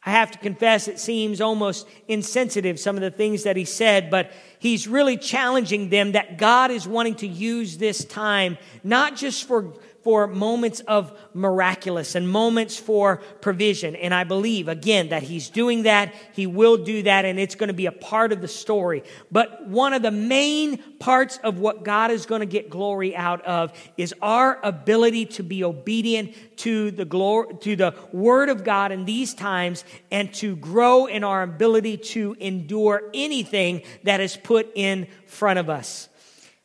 I 0.07 0.11
have 0.11 0.31
to 0.33 0.39
confess, 0.39 0.87
it 0.87 1.01
seems 1.01 1.41
almost 1.41 1.89
insensitive, 2.09 2.79
some 2.79 2.97
of 2.97 3.03
the 3.03 3.11
things 3.11 3.45
that 3.45 3.57
he 3.57 3.65
said, 3.65 4.11
but 4.11 4.33
he's 4.59 4.87
really 4.87 5.17
challenging 5.17 5.89
them 5.89 6.13
that 6.13 6.37
God 6.37 6.71
is 6.71 6.87
wanting 6.87 7.15
to 7.17 7.27
use 7.27 7.79
this 7.79 8.05
time, 8.05 8.59
not 8.83 9.17
just 9.17 9.45
for 9.45 9.73
for 10.05 10.27
moments 10.27 10.81
of 10.81 11.19
miraculous 11.33 12.15
and 12.15 12.29
moments 12.29 12.77
for 12.77 13.17
provision. 13.41 13.97
And 13.97 14.15
I 14.15 14.25
believe, 14.25 14.69
again, 14.69 15.09
that 15.09 15.23
He's 15.23 15.49
doing 15.49 15.85
that. 15.85 16.15
He 16.35 16.47
will 16.47 16.77
do 16.77 17.03
that, 17.05 17.25
and 17.25 17.41
it's 17.41 17.55
going 17.55 17.69
to 17.69 17.75
be 17.75 17.87
a 17.87 17.93
part 17.93 18.31
of 18.31 18.41
the 18.41 18.49
story. 18.49 19.03
But 19.33 19.67
one 19.67 19.95
of 19.95 20.03
the 20.03 20.11
main 20.11 20.79
parts 20.99 21.39
of 21.43 21.59
what 21.59 21.85
God 21.85 22.11
is 22.11 22.27
going 22.27 22.41
to 22.41 22.47
get 22.47 22.71
glory 22.71 23.17
out 23.17 23.45
of 23.45 23.73
is 23.97 24.15
our 24.21 24.61
ability 24.63 25.27
to 25.27 25.43
be 25.43 25.65
obedient 25.65 26.35
to 26.59 26.91
the 26.91 27.05
glory, 27.05 27.55
to 27.61 27.77
the 27.77 27.95
Word 28.13 28.51
of 28.51 28.63
God 28.63 28.93
in 28.93 29.05
these 29.05 29.35
times 29.35 29.85
and 30.11 30.33
to 30.35 30.57
grow 30.57 31.07
in 31.07 31.25
our 31.25 31.43
ability 31.43 31.97
to 31.97 32.37
endure 32.39 33.03
anything 33.15 33.83
that 34.03 34.21
is 34.21 34.37
put 34.37 34.71
in 34.75 35.07
front 35.27 35.59
of 35.59 35.71
us. 35.71 36.09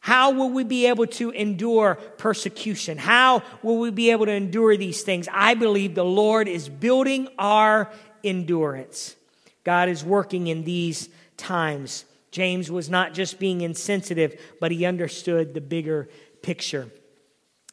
How 0.10 0.32
will 0.32 0.50
we 0.50 0.64
be 0.64 0.88
able 0.88 1.06
to 1.06 1.30
endure 1.30 1.94
persecution? 2.18 2.98
How 2.98 3.44
will 3.62 3.78
we 3.78 3.92
be 3.92 4.10
able 4.10 4.26
to 4.26 4.32
endure 4.32 4.76
these 4.76 5.04
things? 5.04 5.28
I 5.32 5.54
believe 5.54 5.94
the 5.94 6.04
Lord 6.04 6.48
is 6.48 6.68
building 6.68 7.28
our 7.38 7.92
endurance. 8.24 9.16
God 9.64 9.88
is 9.88 10.04
working 10.04 10.48
in 10.48 10.64
these 10.64 11.10
times. 11.38 12.06
James 12.32 12.72
was 12.72 12.90
not 12.90 13.14
just 13.14 13.38
being 13.38 13.62
insensitive, 13.62 14.42
but 14.60 14.72
he 14.72 14.84
understood 14.84 15.54
the 15.54 15.62
bigger 15.62 16.10
picture. 16.42 16.90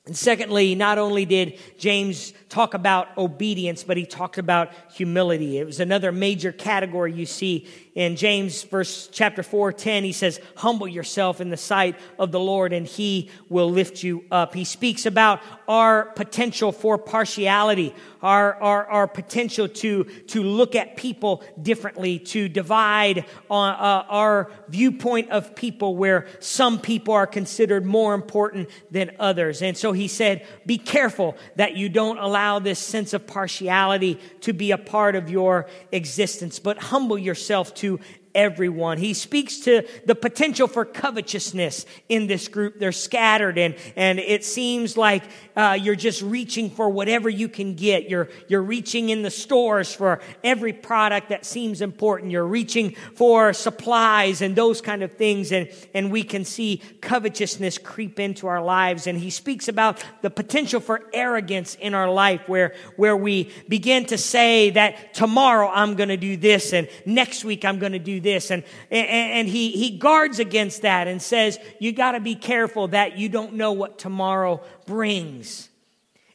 And 0.05 0.15
secondly, 0.15 0.75
not 0.75 0.99
only 0.99 1.25
did 1.25 1.59
James 1.79 2.35
talk 2.51 2.75
about 2.75 3.17
obedience, 3.17 3.83
but 3.83 3.97
he 3.97 4.05
talked 4.05 4.37
about 4.37 4.73
humility. 4.93 5.57
It 5.57 5.65
was 5.65 5.81
another 5.81 6.13
major 6.13 6.53
category 6.53 7.15
you 7.15 7.25
see 7.25 7.67
in 7.97 8.15
James 8.15 8.63
verse 8.63 9.09
chapter 9.11 9.43
4, 9.43 9.73
10. 9.73 10.05
He 10.05 10.13
says, 10.13 10.39
humble 10.55 10.87
yourself 10.87 11.41
in 11.41 11.49
the 11.49 11.57
sight 11.57 11.97
of 12.19 12.31
the 12.31 12.39
Lord 12.39 12.75
and 12.75 12.87
he 12.87 13.31
will 13.49 13.71
lift 13.71 14.03
you 14.03 14.23
up. 14.31 14.55
He 14.55 14.65
speaks 14.65 15.07
about 15.07 15.41
our 15.67 16.05
potential 16.13 16.73
for 16.73 16.99
partiality, 16.99 17.95
our, 18.23 18.55
our, 18.63 18.87
our 18.87 19.09
potential 19.09 19.67
to, 19.67 20.05
to 20.05 20.43
look 20.43 20.75
at 20.75 20.97
people 20.97 21.43
differently, 21.61 22.19
to 22.19 22.51
divide 22.51 23.25
on, 23.51 23.73
uh, 23.73 24.05
our 24.09 24.51
viewpoint 24.69 25.31
of 25.31 25.57
people 25.57 25.97
where 25.97 26.27
some 26.39 26.79
people 26.79 27.15
are 27.15 27.27
considered 27.27 27.87
more 27.87 28.13
important 28.13 28.69
than 28.91 29.11
others. 29.19 29.63
And 29.63 29.75
so 29.75 29.93
he 29.93 30.07
said, 30.07 30.47
be 30.67 30.77
careful 30.77 31.35
that 31.57 31.77
you 31.77 31.89
don't 31.89 32.19
allow 32.19 32.59
this 32.59 32.79
sense 32.79 33.15
of 33.15 33.27
partiality 33.27 34.21
to 34.43 34.53
be 34.53 34.71
a 34.71 34.79
part 34.79 35.17
of 35.17 35.31
your 35.31 35.67
existence, 35.93 36.59
but 36.59 36.77
humble 36.77 37.17
yourself 37.17 37.75
to 37.77 37.86
to 37.87 38.01
everyone. 38.37 38.99
He 38.99 39.15
speaks 39.15 39.61
to 39.61 39.89
the 40.05 40.15
potential 40.15 40.69
for 40.69 40.85
covetousness 40.85 41.87
in 42.09 42.29
this 42.29 42.47
group. 42.47 42.79
They're 42.79 42.93
scattered 42.93 43.59
and, 43.59 43.75
and 43.97 44.21
it 44.21 44.45
seems 44.45 44.97
like 44.97 45.25
uh, 45.57 45.77
you're 45.81 45.97
just 45.97 46.21
reaching 46.23 46.71
for 46.71 46.91
whatever 46.91 47.29
you 47.29 47.49
can 47.49 47.75
get. 47.75 48.09
You're, 48.11 48.29
you're 48.47 48.63
reaching 48.63 49.09
in 49.09 49.23
the 49.23 49.31
stores 49.31 49.93
for 49.93 50.21
every 50.45 50.75
product 50.75 51.31
that 51.31 51.47
seems 51.47 51.81
important. 51.81 52.31
You're 52.31 52.47
reaching 52.47 52.95
for 53.15 53.55
supplies 53.55 54.43
and 54.43 54.55
those 54.55 54.83
kind 54.83 55.03
of 55.03 55.13
things. 55.17 55.51
And, 55.51 55.69
and 55.95 56.13
we 56.13 56.23
can 56.23 56.45
see 56.45 56.83
covetousness 57.01 57.79
creep 57.79 58.21
into 58.21 58.47
our 58.47 58.63
lives. 58.63 59.07
And 59.07 59.19
he 59.19 59.31
speaks 59.31 59.67
about 59.67 60.05
the 60.21 60.31
potential 60.31 60.81
for 60.81 61.03
arrogance 61.15 61.75
in 61.77 61.95
our 61.95 62.11
life 62.11 62.47
where, 62.49 62.75
where 62.97 63.17
we 63.17 63.51
begin 63.67 64.05
to 64.07 64.19
say 64.19 64.71
that 64.71 65.15
tomorrow 65.15 65.71
I'm 65.73 65.95
going 65.95 66.11
to 66.11 66.19
do 66.19 66.37
this 66.37 66.75
and 66.75 66.89
next 67.07 67.45
week 67.45 67.65
I'm 67.65 67.79
going 67.79 67.93
to 67.93 67.99
do 67.99 68.21
this. 68.27 68.51
And, 68.51 68.63
and, 68.91 69.09
and 69.09 69.49
he, 69.49 69.71
he 69.71 69.97
guards 69.97 70.39
against 70.39 70.83
that 70.83 71.09
and 71.09 71.23
says, 71.23 71.59
you 71.79 71.93
got 71.93 72.13
to 72.13 72.21
be 72.21 72.35
careful 72.35 72.89
that 72.89 73.17
you 73.17 73.31
don't 73.31 73.55
know 73.55 73.73
what 73.73 73.99
tomorrow 73.99 74.63
brings. 74.85 75.71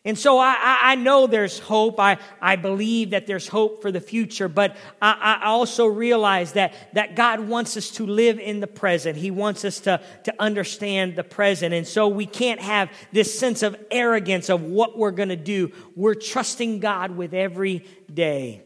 And 0.03 0.17
so 0.17 0.39
I, 0.39 0.55
I 0.81 0.95
know 0.95 1.27
there's 1.27 1.59
hope. 1.59 1.99
I, 1.99 2.17
I 2.41 2.55
believe 2.55 3.11
that 3.11 3.27
there's 3.27 3.47
hope 3.47 3.83
for 3.83 3.91
the 3.91 4.01
future, 4.01 4.47
but 4.47 4.75
I, 4.99 5.39
I 5.43 5.45
also 5.45 5.85
realize 5.85 6.53
that, 6.53 6.73
that 6.93 7.15
God 7.15 7.41
wants 7.41 7.77
us 7.77 7.91
to 7.91 8.07
live 8.07 8.39
in 8.39 8.61
the 8.61 8.67
present. 8.67 9.15
He 9.15 9.29
wants 9.29 9.63
us 9.63 9.79
to, 9.81 10.01
to 10.23 10.33
understand 10.39 11.15
the 11.15 11.23
present. 11.23 11.75
And 11.75 11.85
so 11.85 12.07
we 12.07 12.25
can't 12.25 12.59
have 12.61 12.89
this 13.11 13.37
sense 13.37 13.61
of 13.61 13.75
arrogance 13.91 14.49
of 14.49 14.63
what 14.63 14.97
we're 14.97 15.11
going 15.11 15.29
to 15.29 15.35
do. 15.35 15.71
We're 15.95 16.15
trusting 16.15 16.79
God 16.79 17.11
with 17.15 17.35
every 17.35 17.85
day. 18.11 18.63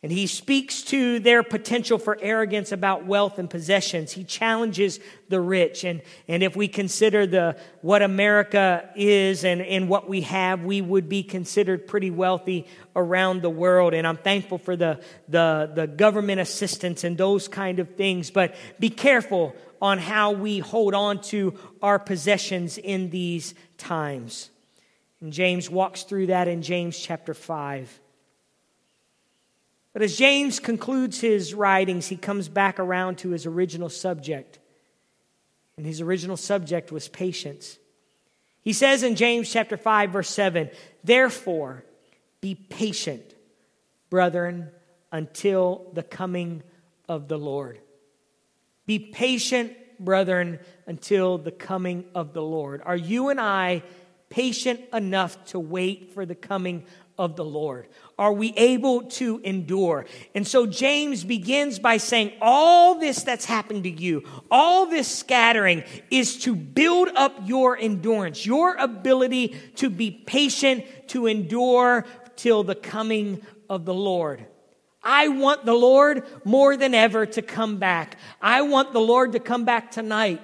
And 0.00 0.12
he 0.12 0.28
speaks 0.28 0.82
to 0.84 1.18
their 1.18 1.42
potential 1.42 1.98
for 1.98 2.16
arrogance 2.20 2.70
about 2.70 3.04
wealth 3.04 3.40
and 3.40 3.50
possessions. 3.50 4.12
He 4.12 4.22
challenges 4.22 5.00
the 5.28 5.40
rich. 5.40 5.82
And, 5.82 6.02
and 6.28 6.44
if 6.44 6.54
we 6.54 6.68
consider 6.68 7.26
the, 7.26 7.56
what 7.80 8.02
America 8.02 8.88
is 8.94 9.44
and, 9.44 9.60
and 9.60 9.88
what 9.88 10.08
we 10.08 10.20
have, 10.20 10.62
we 10.62 10.80
would 10.80 11.08
be 11.08 11.24
considered 11.24 11.88
pretty 11.88 12.12
wealthy 12.12 12.68
around 12.94 13.42
the 13.42 13.50
world. 13.50 13.92
And 13.92 14.06
I'm 14.06 14.18
thankful 14.18 14.58
for 14.58 14.76
the, 14.76 15.00
the, 15.28 15.72
the 15.74 15.88
government 15.88 16.40
assistance 16.40 17.02
and 17.02 17.18
those 17.18 17.48
kind 17.48 17.80
of 17.80 17.96
things. 17.96 18.30
But 18.30 18.54
be 18.78 18.90
careful 18.90 19.56
on 19.82 19.98
how 19.98 20.30
we 20.30 20.60
hold 20.60 20.94
on 20.94 21.22
to 21.22 21.58
our 21.82 21.98
possessions 21.98 22.78
in 22.78 23.10
these 23.10 23.52
times. 23.78 24.50
And 25.20 25.32
James 25.32 25.68
walks 25.68 26.04
through 26.04 26.26
that 26.26 26.46
in 26.46 26.62
James 26.62 26.96
chapter 26.96 27.34
5. 27.34 28.00
But 29.92 30.02
as 30.02 30.16
James 30.16 30.60
concludes 30.60 31.20
his 31.20 31.54
writings, 31.54 32.08
he 32.08 32.16
comes 32.16 32.48
back 32.48 32.78
around 32.78 33.18
to 33.18 33.30
his 33.30 33.46
original 33.46 33.88
subject. 33.88 34.58
And 35.76 35.86
his 35.86 36.00
original 36.00 36.36
subject 36.36 36.92
was 36.92 37.08
patience. 37.08 37.78
He 38.62 38.72
says 38.72 39.02
in 39.02 39.16
James 39.16 39.50
chapter 39.50 39.76
5 39.76 40.10
verse 40.10 40.28
7, 40.28 40.70
"Therefore 41.02 41.84
be 42.40 42.54
patient, 42.54 43.34
brethren, 44.10 44.70
until 45.10 45.90
the 45.94 46.02
coming 46.02 46.62
of 47.08 47.28
the 47.28 47.38
Lord." 47.38 47.80
Be 48.86 48.98
patient, 48.98 49.72
brethren, 49.98 50.60
until 50.86 51.38
the 51.38 51.52
coming 51.52 52.04
of 52.14 52.32
the 52.32 52.42
Lord. 52.42 52.82
Are 52.84 52.96
you 52.96 53.28
and 53.28 53.40
I 53.40 53.82
patient 54.28 54.80
enough 54.92 55.42
to 55.46 55.58
wait 55.58 56.12
for 56.12 56.26
the 56.26 56.34
coming 56.34 56.84
of 57.16 57.36
the 57.36 57.44
Lord? 57.44 57.88
Are 58.18 58.32
we 58.32 58.52
able 58.56 59.02
to 59.02 59.40
endure? 59.44 60.06
And 60.34 60.46
so 60.46 60.66
James 60.66 61.22
begins 61.22 61.78
by 61.78 61.98
saying, 61.98 62.32
all 62.40 62.98
this 62.98 63.22
that's 63.22 63.44
happened 63.44 63.84
to 63.84 63.90
you, 63.90 64.24
all 64.50 64.86
this 64.86 65.06
scattering 65.06 65.84
is 66.10 66.38
to 66.40 66.56
build 66.56 67.08
up 67.14 67.34
your 67.44 67.78
endurance, 67.78 68.44
your 68.44 68.74
ability 68.74 69.56
to 69.76 69.88
be 69.88 70.10
patient, 70.10 70.84
to 71.08 71.26
endure 71.26 72.06
till 72.34 72.64
the 72.64 72.74
coming 72.74 73.40
of 73.70 73.84
the 73.84 73.94
Lord. 73.94 74.44
I 75.02 75.28
want 75.28 75.64
the 75.64 75.74
Lord 75.74 76.26
more 76.44 76.76
than 76.76 76.94
ever 76.94 77.24
to 77.24 77.40
come 77.40 77.78
back. 77.78 78.18
I 78.42 78.62
want 78.62 78.92
the 78.92 79.00
Lord 79.00 79.32
to 79.32 79.40
come 79.40 79.64
back 79.64 79.92
tonight. 79.92 80.42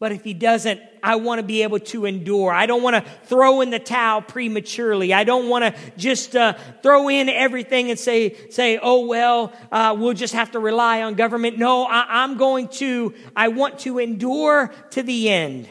But 0.00 0.12
if 0.12 0.24
he 0.24 0.34
doesn't, 0.34 0.80
I 1.02 1.16
want 1.16 1.38
to 1.38 1.46
be 1.46 1.62
able 1.62 1.78
to 1.78 2.04
endure. 2.04 2.52
I 2.52 2.66
don't 2.66 2.82
want 2.82 2.96
to 2.96 3.10
throw 3.26 3.60
in 3.60 3.70
the 3.70 3.78
towel 3.78 4.22
prematurely. 4.22 5.14
I 5.14 5.24
don't 5.24 5.48
want 5.48 5.64
to 5.64 5.80
just 5.96 6.34
uh, 6.34 6.54
throw 6.82 7.08
in 7.08 7.28
everything 7.28 7.90
and 7.90 7.98
say, 7.98 8.36
say, 8.50 8.78
oh, 8.82 9.06
well, 9.06 9.52
uh, 9.70 9.94
we'll 9.96 10.14
just 10.14 10.34
have 10.34 10.50
to 10.50 10.58
rely 10.58 11.02
on 11.02 11.14
government. 11.14 11.58
No, 11.58 11.84
I, 11.84 12.22
I'm 12.22 12.36
going 12.36 12.68
to, 12.68 13.14
I 13.36 13.48
want 13.48 13.78
to 13.80 13.98
endure 13.98 14.74
to 14.90 15.02
the 15.02 15.30
end. 15.30 15.68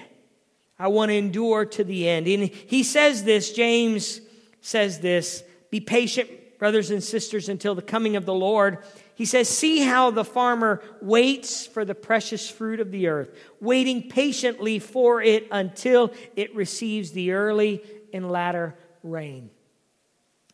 I 0.80 0.88
want 0.88 1.10
to 1.10 1.16
endure 1.16 1.66
to 1.66 1.84
the 1.84 2.08
end. 2.08 2.28
And 2.28 2.50
he 2.50 2.84
says 2.84 3.24
this, 3.24 3.52
James 3.52 4.22
says 4.62 5.00
this, 5.00 5.44
be 5.70 5.80
patient, 5.80 6.30
brothers 6.60 6.92
and 6.92 7.04
sisters, 7.04 7.50
until 7.50 7.76
the 7.76 7.82
coming 7.82 8.16
of 8.16 8.26
the 8.26 8.34
Lord. 8.34 8.84
He 9.16 9.26
says, 9.26 9.48
See 9.48 9.82
how 9.82 10.12
the 10.12 10.26
farmer 10.26 10.82
waits 11.02 11.66
for 11.66 11.86
the 11.86 11.96
precious 11.96 12.50
fruit 12.50 12.80
of 12.80 12.92
the 12.92 13.08
earth, 13.08 13.30
waiting 13.60 14.10
patiently 14.10 14.80
for 14.80 15.22
it 15.22 15.48
until 15.52 16.14
it 16.36 16.56
receives 16.56 17.12
the 17.12 17.34
early 17.34 17.84
and 18.14 18.32
latter 18.32 18.76
rain. 19.04 19.50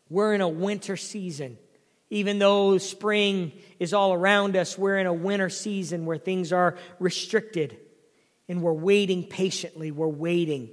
We're 0.10 0.34
in 0.34 0.41
a 0.41 0.49
winter 0.49 0.97
season. 0.97 1.57
Even 2.10 2.39
though 2.39 2.80
spring 2.80 3.51
is 3.78 3.93
all 3.93 4.14
around 4.14 4.55
us, 4.55 4.78
we're 4.78 4.97
in 4.97 5.05
a 5.05 5.14
winter 5.14 5.49
season 5.49 6.05
where 6.05 6.18
things 6.18 6.51
are 6.51 6.76
restricted 6.99 7.78
and 8.47 8.64
we're 8.64 8.74
waiting 8.74 9.24
patiently. 9.24 9.91
We're 9.91 10.07
waiting. 10.07 10.72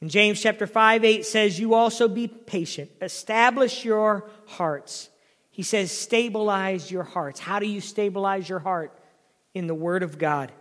In 0.00 0.08
James 0.08 0.40
chapter 0.40 0.68
5 0.68 1.04
8 1.04 1.26
says, 1.26 1.58
You 1.58 1.74
also 1.74 2.06
be 2.06 2.28
patient, 2.28 2.90
establish 3.02 3.84
your 3.84 4.30
hearts 4.46 5.08
He 5.56 5.62
says, 5.62 5.90
stabilize 5.90 6.90
your 6.90 7.02
hearts. 7.02 7.40
How 7.40 7.60
do 7.60 7.66
you 7.66 7.80
stabilize 7.80 8.46
your 8.46 8.58
heart? 8.58 8.92
In 9.54 9.66
the 9.66 9.74
Word 9.74 10.02
of 10.02 10.18
God. 10.18 10.52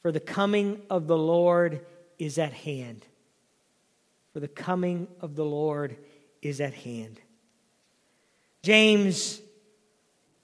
For 0.00 0.12
the 0.12 0.20
coming 0.20 0.80
of 0.88 1.08
the 1.08 1.18
Lord 1.18 1.84
is 2.20 2.38
at 2.38 2.52
hand. 2.52 3.04
For 4.32 4.38
the 4.38 4.46
coming 4.46 5.08
of 5.20 5.34
the 5.34 5.44
Lord 5.44 5.96
is 6.40 6.60
at 6.60 6.72
hand. 6.72 7.20
James 8.62 9.40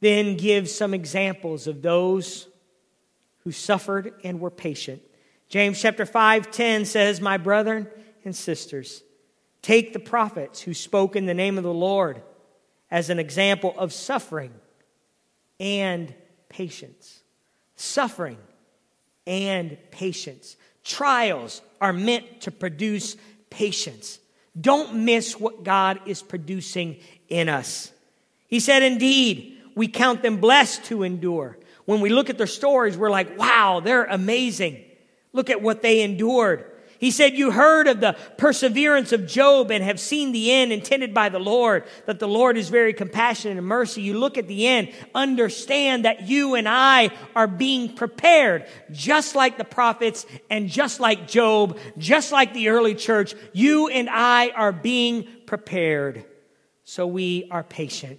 then 0.00 0.36
gives 0.36 0.74
some 0.74 0.92
examples 0.92 1.68
of 1.68 1.80
those 1.80 2.48
who 3.44 3.52
suffered 3.52 4.12
and 4.24 4.40
were 4.40 4.50
patient. 4.50 5.02
James 5.48 5.80
chapter 5.80 6.04
5 6.04 6.50
10 6.50 6.84
says, 6.84 7.20
My 7.20 7.36
brethren 7.36 7.86
and 8.24 8.34
sisters, 8.34 9.04
take 9.62 9.92
the 9.92 10.00
prophets 10.00 10.62
who 10.62 10.74
spoke 10.74 11.14
in 11.14 11.26
the 11.26 11.32
name 11.32 11.58
of 11.58 11.62
the 11.62 11.72
Lord 11.72 12.22
as 12.90 13.10
an 13.10 13.18
example 13.18 13.74
of 13.76 13.92
suffering 13.92 14.52
and 15.60 16.14
patience. 16.48 17.20
Suffering 17.76 18.38
and 19.26 19.76
patience. 19.90 20.56
Trials 20.84 21.60
are 21.80 21.92
meant 21.92 22.42
to 22.42 22.50
produce 22.50 23.16
patience. 23.50 24.18
Don't 24.58 25.04
miss 25.04 25.38
what 25.38 25.62
God 25.62 26.00
is 26.06 26.22
producing 26.22 26.98
in 27.28 27.48
us. 27.48 27.92
He 28.48 28.60
said, 28.60 28.82
Indeed, 28.82 29.58
we 29.74 29.86
count 29.86 30.22
them 30.22 30.38
blessed 30.38 30.84
to 30.86 31.02
endure. 31.02 31.58
When 31.84 32.00
we 32.00 32.10
look 32.10 32.30
at 32.30 32.36
their 32.36 32.46
stories, 32.46 32.96
we're 32.96 33.10
like, 33.10 33.38
wow, 33.38 33.80
they're 33.80 34.04
amazing. 34.04 34.84
Look 35.32 35.50
at 35.50 35.62
what 35.62 35.82
they 35.82 36.02
endured. 36.02 36.70
He 36.98 37.12
said, 37.12 37.34
You 37.34 37.52
heard 37.52 37.86
of 37.86 38.00
the 38.00 38.16
perseverance 38.36 39.12
of 39.12 39.26
Job 39.26 39.70
and 39.70 39.84
have 39.84 40.00
seen 40.00 40.32
the 40.32 40.50
end 40.50 40.72
intended 40.72 41.14
by 41.14 41.28
the 41.28 41.38
Lord, 41.38 41.84
that 42.06 42.18
the 42.18 42.28
Lord 42.28 42.56
is 42.56 42.68
very 42.68 42.92
compassionate 42.92 43.56
and 43.56 43.66
mercy. 43.66 44.02
You 44.02 44.18
look 44.18 44.36
at 44.36 44.48
the 44.48 44.66
end, 44.66 44.92
understand 45.14 46.04
that 46.04 46.28
you 46.28 46.56
and 46.56 46.68
I 46.68 47.10
are 47.36 47.46
being 47.46 47.94
prepared, 47.94 48.66
just 48.90 49.36
like 49.36 49.58
the 49.58 49.64
prophets 49.64 50.26
and 50.50 50.68
just 50.68 50.98
like 50.98 51.28
Job, 51.28 51.78
just 51.96 52.32
like 52.32 52.52
the 52.52 52.68
early 52.68 52.96
church. 52.96 53.34
You 53.52 53.88
and 53.88 54.08
I 54.10 54.50
are 54.50 54.72
being 54.72 55.28
prepared. 55.46 56.24
So 56.82 57.06
we 57.06 57.48
are 57.50 57.62
patient. 57.62 58.18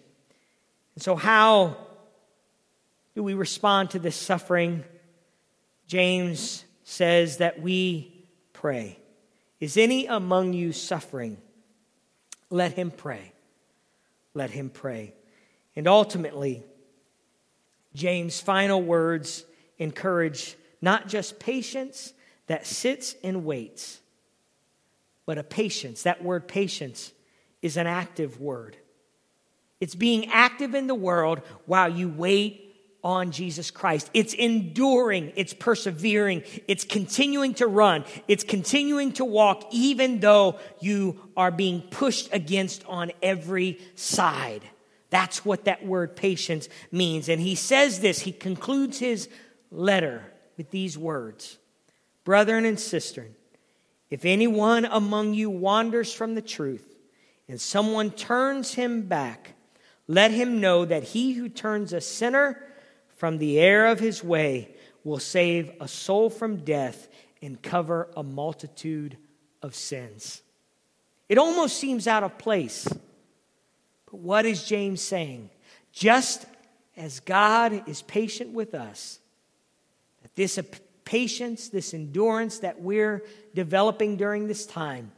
And 0.96 1.04
so, 1.04 1.16
how 1.16 1.78
do 3.14 3.24
we 3.24 3.34
respond 3.34 3.92
to 3.92 4.00
this 4.00 4.16
suffering? 4.16 4.86
James 5.88 6.64
says 6.84 7.38
that 7.38 7.62
we 7.62 8.19
pray. 8.60 9.00
Is 9.62 9.78
any 9.78 10.06
among 10.06 10.52
you 10.52 10.74
suffering? 10.74 11.38
Let 12.50 12.74
him 12.74 12.92
pray. 12.92 13.32
Let 14.34 14.52
him 14.52 14.70
pray. 14.70 15.14
And 15.78 15.88
ultimately, 15.88 16.64
James' 17.94 18.42
final 18.42 18.82
words 18.82 19.46
encourage 19.78 20.58
not 20.82 21.08
just 21.08 21.40
patience 21.40 22.14
that 22.48 22.68
sits 22.68 23.16
and 23.24 23.46
waits, 23.46 24.02
but 25.26 25.38
a 25.38 25.44
patience. 25.44 26.04
That 26.04 26.22
word 26.22 26.48
patience 26.48 27.14
is 27.62 27.78
an 27.78 27.88
active 27.88 28.42
word. 28.42 28.76
It's 29.80 29.96
being 29.96 30.30
active 30.32 30.76
in 30.76 30.88
the 30.88 30.96
world 30.96 31.42
while 31.66 31.90
you 31.90 32.10
wait 32.10 32.69
on 33.04 33.32
Jesus 33.32 33.72
Christ. 33.72 34.10
It's 34.14 34.34
enduring, 34.34 35.32
it's 35.36 35.54
persevering, 35.54 36.44
it's 36.68 36.84
continuing 36.84 37.54
to 37.56 37.68
run, 37.68 38.04
it's 38.28 38.44
continuing 38.44 39.14
to 39.14 39.26
walk, 39.26 39.68
even 39.72 40.20
though 40.20 40.60
you 40.82 41.20
are 41.38 41.52
being 41.52 41.82
pushed 41.82 42.34
against 42.34 42.86
on 42.86 43.12
every 43.22 43.80
side. 43.96 44.64
That's 45.10 45.44
what 45.44 45.66
that 45.66 45.86
word 45.86 46.16
patience 46.16 46.70
means. 46.92 47.30
And 47.30 47.42
he 47.42 47.56
says 47.56 48.00
this, 48.00 48.22
he 48.22 48.32
concludes 48.32 49.00
his 49.00 49.30
letter 49.72 50.32
with 50.58 50.72
these 50.72 50.98
words 50.98 51.58
Brethren 52.26 52.66
and 52.66 52.80
sisters, 52.80 53.32
if 54.10 54.26
anyone 54.26 54.86
among 54.86 55.34
you 55.34 55.50
wanders 55.50 56.12
from 56.12 56.36
the 56.36 56.42
truth 56.42 56.98
and 57.48 57.60
someone 57.60 58.12
turns 58.12 58.74
him 58.74 59.04
back, 59.04 59.54
let 60.08 60.32
him 60.32 60.60
know 60.60 60.86
that 60.86 61.04
he 61.04 61.34
who 61.34 61.50
turns 61.50 61.94
a 61.94 62.02
sinner 62.02 62.62
from 63.20 63.38
the 63.38 63.60
error 63.60 63.88
of 63.88 64.00
his 64.00 64.24
way 64.24 64.74
will 65.04 65.20
save 65.20 65.70
a 65.82 65.90
soul 65.90 66.30
from 66.30 66.64
death 66.64 67.10
and 67.42 67.62
cover 67.62 68.08
a 68.16 68.24
multitude 68.24 69.18
of 69.62 69.76
sins. 69.76 70.42
It 71.28 71.38
almost 71.38 71.76
seems 71.78 72.08
out 72.08 72.24
of 72.24 72.38
place. 72.38 72.88
But 74.06 74.20
what 74.22 74.46
is 74.46 74.64
James 74.64 75.02
saying? 75.02 75.50
Just 75.92 76.46
as 76.96 77.20
God 77.20 77.90
is 77.90 78.02
patient 78.04 78.54
with 78.54 78.74
us, 78.74 79.20
that 80.22 80.34
this 80.38 80.58
patience, 81.04 81.68
this 81.68 81.94
endurance 81.94 82.60
that 82.60 82.80
we're 82.80 83.26
developing 83.54 84.16
during 84.16 84.48
this 84.48 84.66
time 84.66 85.12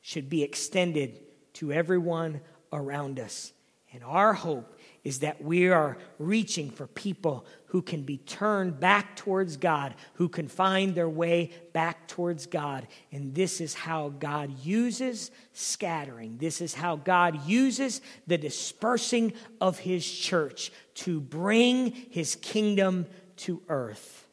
should 0.00 0.30
be 0.30 0.42
extended 0.42 1.20
to 1.52 1.70
everyone 1.70 2.40
around 2.72 3.20
us. 3.20 3.52
And 3.92 4.02
our 4.04 4.32
hope 4.32 4.78
is 5.04 5.18
that 5.20 5.42
we 5.42 5.68
are 5.68 5.96
reaching 6.18 6.70
for 6.70 6.86
people 6.86 7.44
who 7.66 7.82
can 7.82 8.02
be 8.02 8.18
turned 8.18 8.78
back 8.78 9.16
towards 9.16 9.56
God, 9.56 9.94
who 10.14 10.28
can 10.28 10.46
find 10.46 10.94
their 10.94 11.08
way 11.08 11.50
back 11.72 12.06
towards 12.06 12.46
God. 12.46 12.86
And 13.10 13.34
this 13.34 13.60
is 13.60 13.74
how 13.74 14.10
God 14.10 14.64
uses 14.64 15.32
scattering. 15.52 16.38
This 16.38 16.60
is 16.60 16.74
how 16.74 16.96
God 16.96 17.46
uses 17.46 18.00
the 18.28 18.38
dispersing 18.38 19.32
of 19.60 19.78
his 19.78 20.08
church 20.08 20.70
to 20.94 21.20
bring 21.20 21.92
his 22.10 22.36
kingdom 22.36 23.06
to 23.38 23.60
earth. 23.68 24.28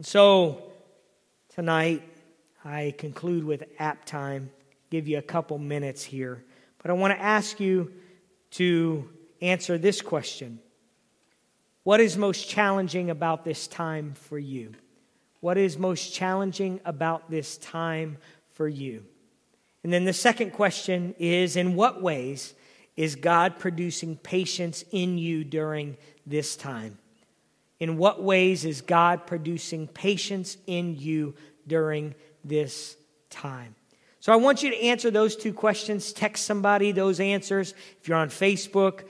So, 0.00 0.72
tonight, 1.54 2.02
I 2.64 2.94
conclude 2.98 3.44
with 3.44 3.62
app 3.78 4.04
time, 4.04 4.50
give 4.90 5.06
you 5.06 5.18
a 5.18 5.22
couple 5.22 5.58
minutes 5.58 6.02
here. 6.02 6.42
But 6.82 6.90
I 6.90 6.94
want 6.94 7.12
to 7.14 7.22
ask 7.22 7.60
you 7.60 7.92
to 8.52 9.08
answer 9.44 9.78
this 9.78 10.00
question 10.00 10.58
What 11.82 12.00
is 12.00 12.16
most 12.16 12.48
challenging 12.48 13.10
about 13.10 13.44
this 13.44 13.66
time 13.66 14.14
for 14.14 14.38
you? 14.38 14.74
What 15.40 15.58
is 15.58 15.78
most 15.78 16.14
challenging 16.14 16.80
about 16.84 17.30
this 17.30 17.58
time 17.58 18.16
for 18.54 18.66
you? 18.66 19.04
And 19.82 19.92
then 19.92 20.04
the 20.04 20.14
second 20.14 20.52
question 20.52 21.14
is 21.18 21.56
In 21.56 21.74
what 21.74 22.02
ways 22.02 22.54
is 22.96 23.16
God 23.16 23.58
producing 23.58 24.16
patience 24.16 24.84
in 24.90 25.18
you 25.18 25.44
during 25.44 25.96
this 26.26 26.56
time? 26.56 26.98
In 27.80 27.98
what 27.98 28.22
ways 28.22 28.64
is 28.64 28.80
God 28.80 29.26
producing 29.26 29.88
patience 29.88 30.56
in 30.66 30.96
you 30.96 31.34
during 31.66 32.14
this 32.44 32.96
time? 33.30 33.74
So 34.20 34.32
I 34.32 34.36
want 34.36 34.62
you 34.62 34.70
to 34.70 34.82
answer 34.82 35.10
those 35.10 35.36
two 35.36 35.52
questions. 35.52 36.14
Text 36.14 36.46
somebody 36.46 36.92
those 36.92 37.20
answers. 37.20 37.74
If 38.00 38.08
you're 38.08 38.16
on 38.16 38.30
Facebook, 38.30 39.02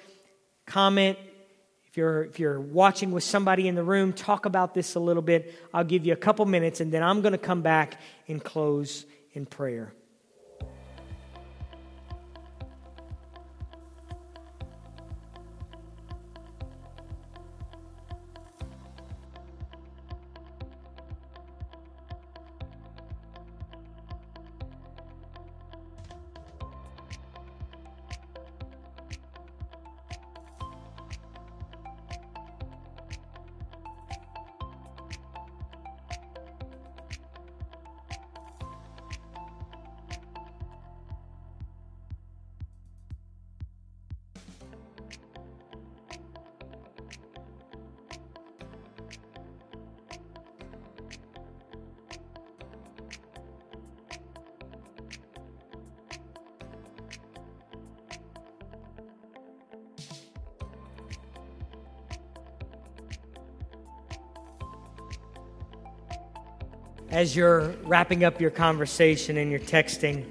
comment. 0.66 1.18
If 1.86 1.96
you're, 1.96 2.24
if 2.24 2.40
you're 2.40 2.60
watching 2.60 3.12
with 3.12 3.22
somebody 3.22 3.68
in 3.68 3.74
the 3.74 3.84
room, 3.84 4.12
talk 4.12 4.46
about 4.46 4.74
this 4.74 4.96
a 4.96 5.00
little 5.00 5.22
bit. 5.22 5.54
I'll 5.72 5.84
give 5.84 6.04
you 6.04 6.12
a 6.12 6.16
couple 6.16 6.44
minutes, 6.44 6.80
and 6.80 6.92
then 6.92 7.02
I'm 7.02 7.20
going 7.20 7.32
to 7.32 7.38
come 7.38 7.62
back 7.62 8.00
and 8.26 8.42
close 8.42 9.06
in 9.32 9.46
prayer. 9.46 9.92
As 67.24 67.34
you're 67.34 67.68
wrapping 67.84 68.22
up 68.22 68.38
your 68.38 68.50
conversation 68.50 69.38
and 69.38 69.50
you're 69.50 69.58
texting, 69.58 70.26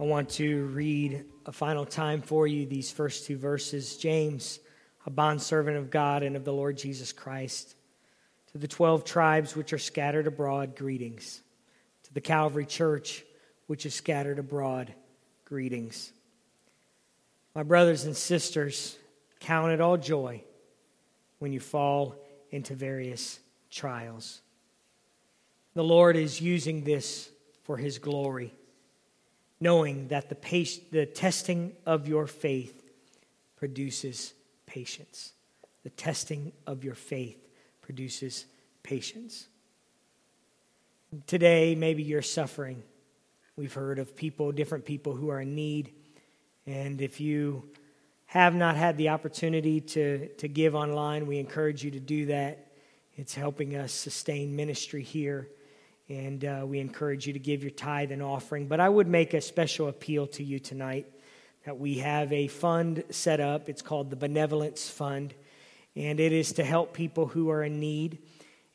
I 0.00 0.04
want 0.04 0.30
to 0.30 0.64
read 0.68 1.26
a 1.44 1.52
final 1.52 1.84
time 1.84 2.22
for 2.22 2.46
you 2.46 2.64
these 2.64 2.90
first 2.90 3.26
two 3.26 3.36
verses. 3.36 3.98
James, 3.98 4.58
a 5.04 5.10
bondservant 5.10 5.76
of 5.76 5.90
God 5.90 6.22
and 6.22 6.34
of 6.34 6.46
the 6.46 6.52
Lord 6.52 6.78
Jesus 6.78 7.12
Christ, 7.12 7.76
to 8.52 8.56
the 8.56 8.66
12 8.66 9.04
tribes 9.04 9.54
which 9.54 9.74
are 9.74 9.78
scattered 9.78 10.26
abroad, 10.26 10.76
greetings. 10.76 11.42
To 12.04 12.14
the 12.14 12.22
Calvary 12.22 12.64
Church, 12.64 13.22
which 13.66 13.84
is 13.84 13.92
scattered 13.92 14.38
abroad, 14.38 14.94
greetings. 15.44 16.10
My 17.54 17.64
brothers 17.64 18.06
and 18.06 18.16
sisters, 18.16 18.96
count 19.40 19.72
it 19.72 19.82
all 19.82 19.98
joy 19.98 20.42
when 21.38 21.52
you 21.52 21.60
fall 21.60 22.16
into 22.50 22.74
various 22.74 23.38
trials. 23.70 24.40
The 25.74 25.84
Lord 25.84 26.16
is 26.16 26.40
using 26.40 26.84
this 26.84 27.30
for 27.62 27.76
His 27.78 27.98
glory, 27.98 28.52
knowing 29.58 30.08
that 30.08 30.28
the, 30.28 30.80
the 30.90 31.06
testing 31.06 31.72
of 31.86 32.06
your 32.06 32.26
faith 32.26 32.82
produces 33.56 34.34
patience. 34.66 35.32
The 35.82 35.90
testing 35.90 36.52
of 36.66 36.84
your 36.84 36.94
faith 36.94 37.38
produces 37.80 38.44
patience. 38.82 39.46
Today, 41.26 41.74
maybe 41.74 42.02
you're 42.02 42.22
suffering. 42.22 42.82
We've 43.56 43.72
heard 43.72 43.98
of 43.98 44.14
people, 44.14 44.52
different 44.52 44.84
people 44.84 45.14
who 45.14 45.30
are 45.30 45.40
in 45.40 45.54
need. 45.54 45.92
And 46.66 47.00
if 47.00 47.20
you 47.20 47.70
have 48.26 48.54
not 48.54 48.76
had 48.76 48.96
the 48.96 49.10
opportunity 49.10 49.80
to, 49.80 50.28
to 50.28 50.48
give 50.48 50.74
online, 50.74 51.26
we 51.26 51.38
encourage 51.38 51.82
you 51.82 51.90
to 51.92 52.00
do 52.00 52.26
that. 52.26 52.72
It's 53.16 53.34
helping 53.34 53.76
us 53.76 53.92
sustain 53.92 54.54
ministry 54.54 55.02
here 55.02 55.48
and 56.08 56.44
uh, 56.44 56.62
we 56.66 56.78
encourage 56.78 57.26
you 57.26 57.32
to 57.32 57.38
give 57.38 57.62
your 57.62 57.70
tithe 57.70 58.12
and 58.12 58.22
offering. 58.22 58.66
But 58.66 58.80
I 58.80 58.88
would 58.88 59.06
make 59.06 59.34
a 59.34 59.40
special 59.40 59.88
appeal 59.88 60.26
to 60.28 60.44
you 60.44 60.58
tonight 60.58 61.06
that 61.64 61.78
we 61.78 61.98
have 61.98 62.32
a 62.32 62.48
fund 62.48 63.04
set 63.10 63.40
up. 63.40 63.68
It's 63.68 63.82
called 63.82 64.10
the 64.10 64.16
Benevolence 64.16 64.88
Fund, 64.88 65.34
and 65.94 66.18
it 66.18 66.32
is 66.32 66.52
to 66.54 66.64
help 66.64 66.92
people 66.92 67.26
who 67.26 67.50
are 67.50 67.62
in 67.62 67.78
need. 67.78 68.18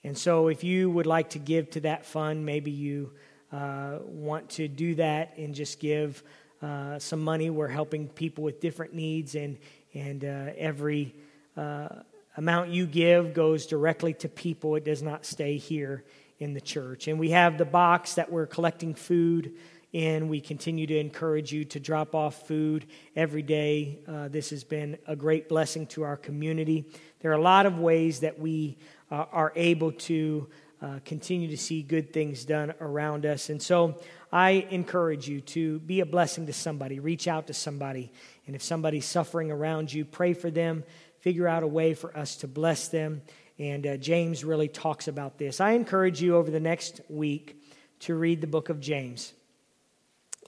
And 0.04 0.18
so, 0.18 0.48
if 0.48 0.64
you 0.64 0.90
would 0.90 1.06
like 1.06 1.32
to 1.32 1.40
give 1.40 1.70
to 1.72 1.82
that 1.82 2.06
fund, 2.06 2.46
maybe 2.46 2.72
you 2.72 3.12
uh, 3.52 3.98
want 4.04 4.50
to 4.52 4.68
do 4.68 4.96
that 4.96 5.38
and 5.38 5.54
just 5.54 5.80
give 5.80 6.24
uh, 6.62 6.98
some 7.00 7.22
money. 7.22 7.50
We're 7.50 7.68
helping 7.68 8.08
people 8.08 8.44
with 8.44 8.62
different 8.62 8.94
needs, 8.94 9.36
and 9.36 9.58
and 9.94 10.24
uh, 10.24 10.52
every 10.58 11.14
uh, 11.58 11.90
amount 12.38 12.70
you 12.70 12.86
give 12.86 13.34
goes 13.34 13.66
directly 13.66 14.14
to 14.14 14.30
people. 14.30 14.76
It 14.76 14.86
does 14.86 15.02
not 15.02 15.26
stay 15.26 15.58
here 15.58 16.04
in 16.40 16.54
the 16.54 16.62
church. 16.62 17.08
And 17.08 17.20
we 17.20 17.32
have 17.32 17.58
the 17.58 17.66
box 17.66 18.16
that 18.16 18.32
we're 18.32 18.46
collecting 18.46 18.94
food 18.94 19.54
in. 19.94 20.28
We 20.28 20.42
continue 20.42 20.86
to 20.88 20.98
encourage 20.98 21.52
you 21.52 21.66
to 21.66 21.80
drop 21.80 22.14
off 22.14 22.48
food 22.48 22.86
every 23.16 23.42
day. 23.42 24.00
Uh, 24.08 24.28
this 24.28 24.50
has 24.52 24.64
been 24.64 24.98
a 25.08 25.16
great 25.16 25.50
blessing 25.50 25.88
to 25.88 26.04
our 26.04 26.18
community. 26.18 26.86
There 27.22 27.32
are 27.32 27.36
a 27.36 27.42
lot 27.42 27.66
of 27.66 27.80
ways 27.80 28.20
that 28.20 28.40
we 28.40 28.78
uh, 29.10 29.26
are 29.32 29.54
able 29.56 29.92
to 29.94 30.48
uh, 30.82 31.00
continue 31.06 31.48
to 31.48 31.58
see 31.58 31.82
good 31.82 32.14
things 32.14 32.46
done 32.46 32.74
around 32.80 33.26
us. 33.26 33.50
And 33.50 33.60
so 33.60 34.00
I 34.32 34.68
encourage 34.70 35.28
you 35.28 35.42
to 35.42 35.80
be 35.80 36.02
a 36.02 36.06
blessing 36.06 36.46
to 36.46 36.54
somebody, 36.54 37.00
reach 37.00 37.28
out 37.28 37.48
to 37.48 37.54
somebody. 37.54 38.12
And 38.46 38.56
if 38.56 38.62
somebody's 38.62 39.06
suffering 39.06 39.52
around 39.52 39.92
you, 39.92 40.06
pray 40.06 40.34
for 40.34 40.52
them, 40.52 40.84
figure 41.22 41.48
out 41.48 41.64
a 41.64 41.68
way 41.68 41.96
for 41.96 42.16
us 42.16 42.36
to 42.38 42.48
bless 42.48 42.90
them 42.90 43.22
and 43.60 43.88
uh, 43.88 43.98
James 43.98 44.44
really 44.44 44.68
talks 44.68 45.08
about 45.08 45.38
this. 45.38 45.60
I 45.60 45.72
encourage 45.72 46.22
you 46.22 46.36
over 46.36 46.52
the 46.52 46.60
next 46.60 47.02
week 47.10 47.62
to 48.02 48.16
read 48.16 48.42
the 48.42 48.48
book 48.48 48.70
of 48.70 48.80
James. 48.80 49.34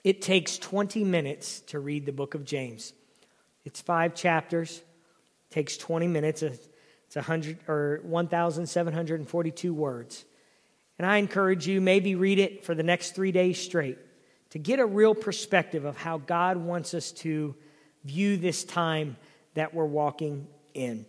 It 0.04 0.22
takes 0.22 0.58
20 0.58 1.04
minutes 1.04 1.60
to 1.62 1.80
read 1.80 2.06
the 2.06 2.12
book 2.12 2.34
of 2.34 2.44
James. 2.44 2.92
It's 3.64 3.80
five 3.80 4.14
chapters, 4.14 4.82
takes 5.50 5.76
20 5.76 6.06
minutes. 6.06 6.42
It's 6.42 7.16
100 7.16 7.58
or 7.68 8.00
1,742 8.04 9.74
words. 9.74 10.24
And 10.98 11.06
I 11.06 11.16
encourage 11.16 11.66
you, 11.66 11.80
maybe 11.80 12.14
read 12.14 12.38
it 12.38 12.64
for 12.64 12.74
the 12.74 12.82
next 12.82 13.14
three 13.14 13.32
days 13.32 13.60
straight 13.60 13.98
to 14.50 14.58
get 14.58 14.78
a 14.78 14.86
real 14.86 15.14
perspective 15.14 15.84
of 15.84 15.96
how 15.96 16.18
God 16.18 16.56
wants 16.56 16.94
us 16.94 17.12
to 17.12 17.54
view 18.04 18.36
this 18.36 18.64
time 18.64 19.16
that 19.54 19.74
we're 19.74 19.84
walking 19.84 20.46
in. 20.74 21.06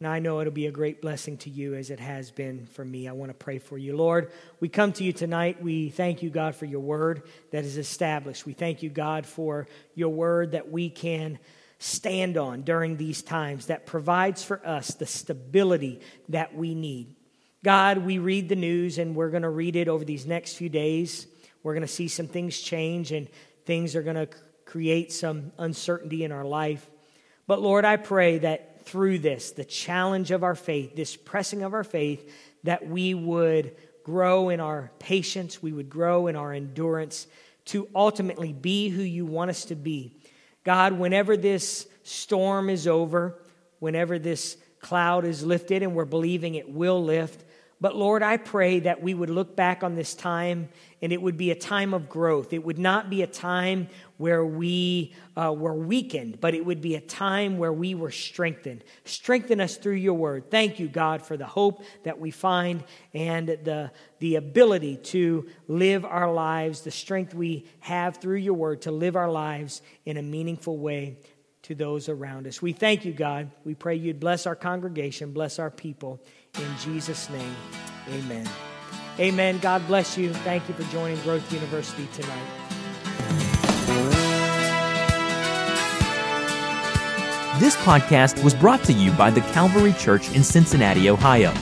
And 0.00 0.06
I 0.06 0.20
know 0.20 0.40
it'll 0.40 0.52
be 0.52 0.66
a 0.66 0.72
great 0.72 1.02
blessing 1.02 1.38
to 1.38 1.50
you 1.50 1.74
as 1.74 1.90
it 1.90 1.98
has 1.98 2.30
been 2.30 2.66
for 2.66 2.84
me. 2.84 3.08
I 3.08 3.12
want 3.12 3.30
to 3.30 3.34
pray 3.34 3.58
for 3.58 3.76
you. 3.76 3.96
Lord, 3.96 4.30
we 4.60 4.68
come 4.68 4.92
to 4.92 5.02
you 5.02 5.12
tonight. 5.12 5.60
We 5.60 5.88
thank 5.88 6.22
you, 6.22 6.30
God, 6.30 6.54
for 6.54 6.66
your 6.66 6.78
word 6.78 7.24
that 7.50 7.64
is 7.64 7.76
established. 7.76 8.46
We 8.46 8.52
thank 8.52 8.84
you, 8.84 8.90
God, 8.90 9.26
for 9.26 9.66
your 9.96 10.10
word 10.10 10.52
that 10.52 10.70
we 10.70 10.88
can 10.88 11.40
stand 11.80 12.36
on 12.36 12.62
during 12.62 12.96
these 12.96 13.22
times 13.22 13.66
that 13.66 13.86
provides 13.86 14.44
for 14.44 14.64
us 14.64 14.94
the 14.94 15.06
stability 15.06 16.00
that 16.28 16.54
we 16.54 16.76
need. 16.76 17.16
God, 17.64 17.98
we 17.98 18.18
read 18.18 18.48
the 18.48 18.54
news 18.54 18.98
and 18.98 19.16
we're 19.16 19.30
going 19.30 19.42
to 19.42 19.50
read 19.50 19.74
it 19.74 19.88
over 19.88 20.04
these 20.04 20.26
next 20.26 20.54
few 20.54 20.68
days. 20.68 21.26
We're 21.64 21.74
going 21.74 21.82
to 21.82 21.88
see 21.92 22.06
some 22.06 22.28
things 22.28 22.60
change 22.60 23.10
and 23.10 23.28
things 23.64 23.96
are 23.96 24.02
going 24.02 24.14
to 24.14 24.28
create 24.64 25.12
some 25.12 25.50
uncertainty 25.58 26.22
in 26.22 26.30
our 26.30 26.44
life. 26.44 26.88
But 27.48 27.60
Lord, 27.60 27.84
I 27.84 27.96
pray 27.96 28.38
that 28.38 28.77
through 28.88 29.18
this, 29.18 29.52
the 29.52 29.64
challenge 29.64 30.30
of 30.30 30.42
our 30.42 30.54
faith, 30.54 30.96
this 30.96 31.16
pressing 31.16 31.62
of 31.62 31.74
our 31.74 31.84
faith, 31.84 32.32
that 32.64 32.88
we 32.88 33.12
would 33.12 33.76
grow 34.02 34.48
in 34.48 34.60
our 34.60 34.90
patience, 34.98 35.62
we 35.62 35.72
would 35.72 35.90
grow 35.90 36.26
in 36.26 36.36
our 36.36 36.52
endurance 36.52 37.26
to 37.66 37.86
ultimately 37.94 38.52
be 38.52 38.88
who 38.88 39.02
you 39.02 39.26
want 39.26 39.50
us 39.50 39.66
to 39.66 39.74
be. 39.74 40.16
God, 40.64 40.94
whenever 40.94 41.36
this 41.36 41.86
storm 42.02 42.70
is 42.70 42.86
over, 42.86 43.38
whenever 43.78 44.18
this 44.18 44.56
cloud 44.80 45.26
is 45.26 45.44
lifted, 45.44 45.82
and 45.82 45.94
we're 45.94 46.06
believing 46.06 46.54
it 46.54 46.70
will 46.70 47.04
lift, 47.04 47.44
but 47.80 47.94
Lord, 47.94 48.24
I 48.24 48.38
pray 48.38 48.80
that 48.80 49.02
we 49.02 49.14
would 49.14 49.30
look 49.30 49.54
back 49.54 49.84
on 49.84 49.94
this 49.94 50.12
time 50.14 50.68
and 51.00 51.12
it 51.12 51.22
would 51.22 51.36
be 51.36 51.52
a 51.52 51.54
time 51.54 51.94
of 51.94 52.08
growth. 52.08 52.52
It 52.52 52.64
would 52.64 52.78
not 52.78 53.08
be 53.08 53.22
a 53.22 53.26
time 53.28 53.86
where 54.16 54.44
we 54.44 55.14
uh, 55.36 55.54
were 55.56 55.74
weakened, 55.74 56.40
but 56.40 56.54
it 56.54 56.66
would 56.66 56.80
be 56.80 56.96
a 56.96 57.00
time 57.00 57.56
where 57.56 57.72
we 57.72 57.94
were 57.94 58.10
strengthened. 58.10 58.82
Strengthen 59.04 59.60
us 59.60 59.76
through 59.76 59.94
your 59.94 60.14
word. 60.14 60.50
Thank 60.50 60.80
you, 60.80 60.88
God, 60.88 61.22
for 61.22 61.36
the 61.36 61.46
hope 61.46 61.84
that 62.02 62.18
we 62.18 62.32
find 62.32 62.82
and 63.14 63.46
the, 63.46 63.92
the 64.18 64.34
ability 64.34 64.96
to 64.96 65.46
live 65.68 66.04
our 66.04 66.32
lives, 66.32 66.80
the 66.80 66.90
strength 66.90 67.32
we 67.32 67.64
have 67.78 68.16
through 68.16 68.38
your 68.38 68.54
word 68.54 68.82
to 68.82 68.90
live 68.90 69.14
our 69.14 69.30
lives 69.30 69.82
in 70.04 70.16
a 70.16 70.22
meaningful 70.22 70.78
way 70.78 71.18
to 71.62 71.74
those 71.74 72.08
around 72.08 72.46
us. 72.46 72.62
We 72.62 72.72
thank 72.72 73.04
you, 73.04 73.12
God. 73.12 73.50
We 73.62 73.74
pray 73.74 73.96
you'd 73.96 74.18
bless 74.18 74.46
our 74.46 74.56
congregation, 74.56 75.32
bless 75.32 75.58
our 75.58 75.70
people. 75.70 76.20
In 76.58 76.76
Jesus' 76.78 77.30
name, 77.30 77.54
amen. 78.10 78.46
Amen. 79.18 79.58
God 79.58 79.84
bless 79.86 80.16
you. 80.16 80.32
Thank 80.32 80.66
you 80.68 80.74
for 80.74 80.84
joining 80.92 81.20
Growth 81.22 81.52
University 81.52 82.08
tonight. 82.14 82.46
This 87.58 87.74
podcast 87.78 88.44
was 88.44 88.54
brought 88.54 88.84
to 88.84 88.92
you 88.92 89.10
by 89.12 89.30
the 89.30 89.40
Calvary 89.40 89.92
Church 89.94 90.32
in 90.34 90.44
Cincinnati, 90.44 91.10
Ohio. 91.10 91.52